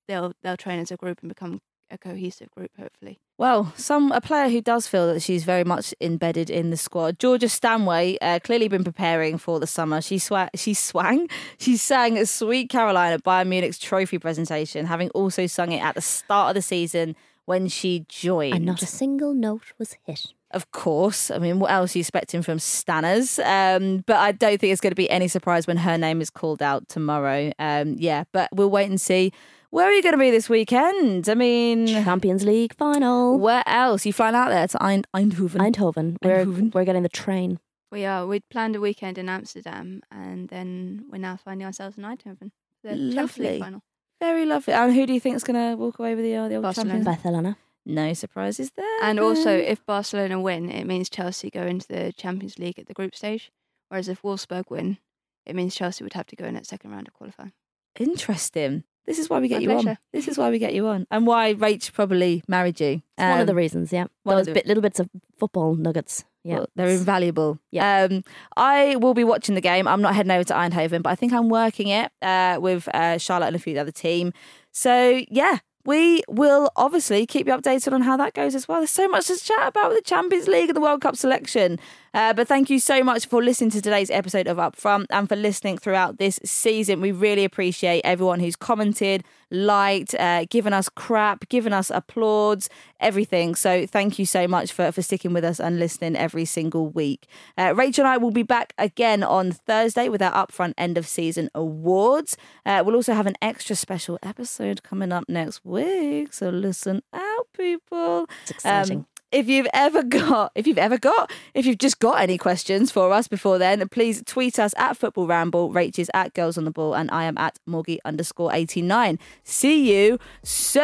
they'll 0.09 0.33
they'll 0.43 0.57
train 0.57 0.78
as 0.80 0.91
a 0.93 0.97
group 0.97 1.20
and 1.20 1.28
become 1.28 1.61
a 1.93 1.99
cohesive 1.99 2.51
group, 2.51 2.70
hopefully. 2.78 3.20
Well, 3.38 3.72
some 3.76 4.12
a 4.12 4.20
player 4.20 4.49
who 4.49 4.61
does 4.61 4.86
feel 4.86 5.12
that 5.12 5.20
she's 5.20 5.45
very 5.45 5.64
much 5.64 5.95
embedded 6.01 6.49
in 6.51 6.70
the 6.70 6.76
squad. 6.76 7.18
Georgia 7.18 7.49
Stanway, 7.49 8.16
uh, 8.20 8.38
clearly 8.43 8.68
been 8.68 8.84
preparing 8.84 9.38
for 9.38 9.61
the 9.61 9.66
summer. 9.66 10.01
She 10.01 10.16
swa- 10.16 10.51
she 10.55 10.74
swang, 10.74 11.28
she 11.59 11.76
sang 11.76 12.18
a 12.18 12.26
"Sweet 12.26 12.70
Caroline" 12.70 13.12
at 13.12 13.22
Bayern 13.22 13.49
Munich's 13.49 13.78
trophy 13.78 14.18
presentation, 14.18 14.86
having 14.86 15.11
also 15.11 15.47
sung 15.47 15.72
it 15.72 15.82
at 15.82 15.95
the 15.95 16.01
start 16.01 16.51
of 16.51 16.55
the 16.55 16.62
season 16.62 17.14
when 17.45 17.68
she 17.68 18.07
joined. 18.09 18.55
And 18.55 18.64
not 18.64 18.82
a 18.82 18.86
single 18.86 19.34
note 19.34 19.72
was 19.78 19.97
hit. 20.07 20.34
Of 20.53 20.70
course. 20.70 21.30
I 21.30 21.38
mean, 21.38 21.59
what 21.59 21.70
else 21.70 21.95
are 21.95 21.99
you 21.99 22.03
expecting 22.03 22.43
from 22.43 22.59
Stanners? 22.59 23.38
Um, 23.45 24.05
but 24.07 24.16
I 24.16 24.32
don't 24.32 24.61
think 24.61 24.70
it's 24.70 24.82
going 24.82 24.90
to 24.90 24.95
be 24.95 25.09
any 25.11 25.26
surprise 25.26 25.66
when 25.66 25.78
her 25.78 25.97
name 25.97 26.20
is 26.20 26.28
called 26.28 26.62
out 26.62 26.88
tomorrow. 26.88 27.53
Um, 27.59 27.97
yeah, 27.99 28.24
but 28.32 28.51
we'll 28.53 28.70
wait 28.70 28.90
and 28.90 29.01
see. 29.01 29.32
Where 29.72 29.86
are 29.86 29.92
you 29.92 30.02
going 30.02 30.12
to 30.12 30.18
be 30.18 30.30
this 30.30 30.50
weekend? 30.50 31.30
I 31.30 31.34
mean, 31.34 31.86
Champions 31.86 32.44
League 32.44 32.74
final. 32.76 33.38
where 33.38 33.62
else? 33.66 34.04
You 34.04 34.12
flying 34.12 34.34
out 34.34 34.50
there 34.50 34.68
to 34.68 34.82
Eind- 34.82 35.06
Eindhoven? 35.16 35.56
Eindhoven. 35.56 36.18
We're 36.22 36.44
Eindhoven. 36.44 36.74
we're 36.74 36.84
getting 36.84 37.02
the 37.02 37.08
train. 37.08 37.58
We 37.90 38.04
are. 38.04 38.26
We'd 38.26 38.46
planned 38.50 38.76
a 38.76 38.80
weekend 38.82 39.16
in 39.16 39.30
Amsterdam, 39.30 40.02
and 40.10 40.50
then 40.50 41.06
we're 41.10 41.16
now 41.16 41.38
finding 41.42 41.64
ourselves 41.66 41.96
in 41.96 42.04
Eindhoven. 42.04 42.50
The 42.82 42.90
Champions 42.90 43.14
Lovely. 43.14 43.48
League 43.52 43.60
final. 43.62 43.80
Very 44.20 44.44
lovely. 44.44 44.74
And 44.74 44.92
who 44.94 45.06
do 45.06 45.14
you 45.14 45.20
think 45.20 45.36
is 45.36 45.42
going 45.44 45.70
to 45.70 45.74
walk 45.82 45.98
away 45.98 46.14
with 46.16 46.24
the, 46.26 46.36
uh, 46.36 46.48
the 46.48 46.56
old 46.56 46.64
Barcelona. 46.64 46.90
champions? 46.98 47.06
Barcelona. 47.22 47.56
No 47.86 48.12
surprises 48.12 48.72
there. 48.76 49.02
And 49.02 49.18
also, 49.18 49.50
if 49.56 49.84
Barcelona 49.86 50.38
win, 50.38 50.70
it 50.70 50.84
means 50.86 51.08
Chelsea 51.08 51.48
go 51.48 51.62
into 51.62 51.88
the 51.88 52.12
Champions 52.12 52.58
League 52.58 52.78
at 52.78 52.88
the 52.88 52.94
group 52.94 53.16
stage. 53.16 53.50
Whereas 53.88 54.08
if 54.08 54.20
Wolfsburg 54.20 54.64
win, 54.68 54.98
it 55.46 55.56
means 55.56 55.74
Chelsea 55.74 56.04
would 56.04 56.12
have 56.12 56.26
to 56.26 56.36
go 56.36 56.44
in 56.44 56.56
at 56.56 56.66
second 56.66 56.90
round 56.90 57.08
of 57.08 57.14
qualifying. 57.14 57.52
interesting. 57.98 58.84
This 59.07 59.18
is 59.18 59.28
why 59.28 59.40
we 59.40 59.48
get 59.48 59.62
My 59.62 59.72
you 59.72 59.78
on. 59.78 59.98
This 60.12 60.28
is 60.28 60.38
why 60.38 60.50
we 60.50 60.59
get 60.59 60.74
you 60.74 60.86
on, 60.86 61.07
and 61.11 61.26
why 61.26 61.55
Rach 61.55 61.92
probably 61.92 62.42
married 62.46 62.80
you. 62.80 63.03
It's 63.18 63.22
one 63.22 63.40
of 63.40 63.46
the 63.46 63.53
Um, 63.53 63.57
reasons, 63.57 63.92
yeah. 63.92 64.07
one 64.22 64.38
of 64.38 64.40
Those 64.40 64.46
the- 64.46 64.55
bit, 64.55 64.66
little 64.66 64.82
bits 64.82 65.00
of 65.00 65.09
football 65.38 65.74
nuggets. 65.74 66.24
Yeah. 66.44 66.57
Well, 66.57 66.66
they're 66.74 66.88
invaluable. 66.88 67.59
Yeah. 67.70 68.09
Um, 68.11 68.24
I 68.57 68.96
will 68.96 69.14
be 69.14 69.22
watching 69.24 69.55
the 69.55 69.61
game. 69.61 69.86
I'm 69.86 70.03
not 70.03 70.14
heading 70.16 70.32
over 70.32 70.42
to 70.44 70.55
Eindhoven, 70.55 71.03
but 71.03 71.11
I 71.11 71.14
think 71.14 71.32
I'm 71.32 71.48
working 71.48 71.86
it 71.88 72.11
uh, 72.20 72.59
with 72.61 72.88
uh, 72.94 73.18
Charlotte 73.18 73.48
and 73.48 73.57
a 73.57 73.59
few 73.61 73.72
of 73.72 73.74
the 73.76 73.80
other 73.80 73.92
team. 73.92 74.32
So 74.72 75.22
yeah, 75.30 75.59
we 75.84 76.22
will 76.28 76.70
obviously 76.76 77.26
keep 77.26 77.46
you 77.46 77.53
updated 77.53 77.92
on 77.92 78.03
how 78.03 78.16
that 78.16 78.34
goes 78.34 78.55
as 78.57 78.66
well. 78.66 78.78
There's 78.78 78.90
so 78.90 79.07
much 79.09 79.26
to 79.28 79.36
chat 79.36 79.68
about 79.68 79.90
with 79.90 79.98
the 79.98 80.05
Champions 80.05 80.48
League 80.48 80.68
and 80.68 80.76
the 80.76 80.80
World 80.80 81.00
Cup 81.00 81.16
selection. 81.16 81.78
Uh, 82.14 82.32
but 82.34 82.46
thank 82.46 82.68
you 82.68 82.78
so 82.78 83.02
much 83.02 83.26
for 83.26 83.42
listening 83.42 83.70
to 83.70 83.80
today's 83.80 84.10
episode 84.10 84.46
of 84.46 84.58
Upfront 84.58 85.06
and 85.10 85.28
for 85.28 85.36
listening 85.36 85.78
throughout 85.78 86.18
this 86.18 86.38
season. 86.44 87.00
We 87.00 87.10
really 87.10 87.44
appreciate 87.44 88.02
everyone 88.04 88.40
who's 88.40 88.56
commented, 88.56 89.24
liked, 89.50 90.14
uh, 90.16 90.44
given 90.50 90.72
us 90.74 90.88
crap, 90.90 91.48
given 91.48 91.72
us 91.72 91.90
applauds, 91.90 92.68
everything. 93.00 93.54
So 93.54 93.86
thank 93.86 94.18
you 94.18 94.26
so 94.26 94.46
much 94.46 94.72
for, 94.72 94.92
for 94.92 95.00
sticking 95.00 95.32
with 95.32 95.44
us 95.44 95.58
and 95.58 95.78
listening 95.78 96.16
every 96.16 96.44
single 96.44 96.88
week. 96.88 97.26
Uh, 97.56 97.72
Rachel 97.74 98.04
and 98.04 98.12
I 98.12 98.18
will 98.18 98.30
be 98.30 98.42
back 98.42 98.74
again 98.76 99.22
on 99.22 99.52
Thursday 99.52 100.08
with 100.08 100.20
our 100.20 100.46
Upfront 100.46 100.74
End 100.76 100.98
of 100.98 101.06
Season 101.06 101.48
Awards. 101.54 102.36
Uh, 102.66 102.82
we'll 102.84 102.96
also 102.96 103.14
have 103.14 103.26
an 103.26 103.36
extra 103.40 103.74
special 103.74 104.18
episode 104.22 104.82
coming 104.82 105.12
up 105.12 105.24
next 105.28 105.64
week. 105.64 106.32
So 106.34 106.50
listen 106.50 107.02
out, 107.12 107.48
people. 107.56 108.28
It's 108.42 108.50
exciting. 108.50 108.98
Um, 108.98 109.06
if 109.33 109.49
you've 109.49 109.66
ever 109.72 110.03
got, 110.03 110.53
if 110.55 110.66
you've 110.66 110.78
ever 110.78 110.99
got, 110.99 111.33
if 111.55 111.66
you've 111.66 111.78
just 111.78 111.99
got 111.99 112.20
any 112.20 112.39
questions 112.39 112.93
for 112.93 113.12
us 113.12 113.26
before 113.26 113.59
then, 113.59 113.89
please 113.89 114.22
tweet 114.26 114.59
us 114.59 114.74
at 114.76 114.97
Football 114.97 115.26
Ramble. 115.26 115.72
Rachel's 115.72 116.11
at 116.14 116.35
Girls 116.35 116.59
on 116.59 116.64
the 116.64 116.70
Ball, 116.70 116.95
and 116.95 117.11
I 117.11 117.24
am 117.24 117.39
at 117.39 117.59
Morgie 117.68 117.99
underscore 118.05 118.53
89. 118.53 119.18
See 119.43 119.93
you 119.93 120.18
soon. 120.43 120.83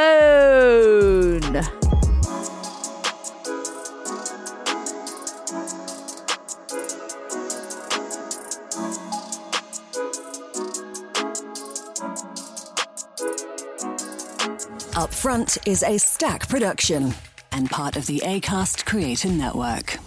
Up 14.97 15.15
Front 15.15 15.59
is 15.65 15.85
a 15.85 15.99
stack 15.99 16.49
production 16.49 17.15
and 17.53 17.71
part 17.71 17.97
of 17.97 18.07
the 18.07 18.21
ACAST 18.25 18.85
Creator 18.85 19.29
Network. 19.29 19.99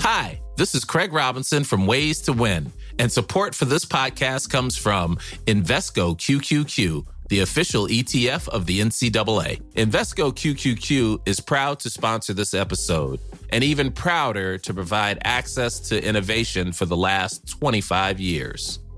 Hi, 0.00 0.40
this 0.56 0.74
is 0.74 0.84
Craig 0.84 1.12
Robinson 1.12 1.64
from 1.64 1.86
Ways 1.86 2.20
to 2.22 2.32
Win, 2.32 2.72
and 2.98 3.10
support 3.10 3.54
for 3.54 3.64
this 3.64 3.84
podcast 3.84 4.50
comes 4.50 4.76
from 4.76 5.16
Invesco 5.46 6.16
QQQ 6.16 7.06
the 7.32 7.40
official 7.40 7.86
ETF 7.86 8.46
of 8.50 8.66
the 8.66 8.78
NCAA. 8.82 9.58
Invesco 9.72 10.34
QQQ 10.34 11.26
is 11.26 11.40
proud 11.40 11.80
to 11.80 11.88
sponsor 11.88 12.34
this 12.34 12.52
episode 12.52 13.20
and 13.48 13.64
even 13.64 13.90
prouder 13.90 14.58
to 14.58 14.74
provide 14.74 15.18
access 15.24 15.80
to 15.80 16.06
innovation 16.06 16.72
for 16.72 16.84
the 16.84 16.94
last 16.94 17.48
25 17.48 18.20
years. 18.20 18.80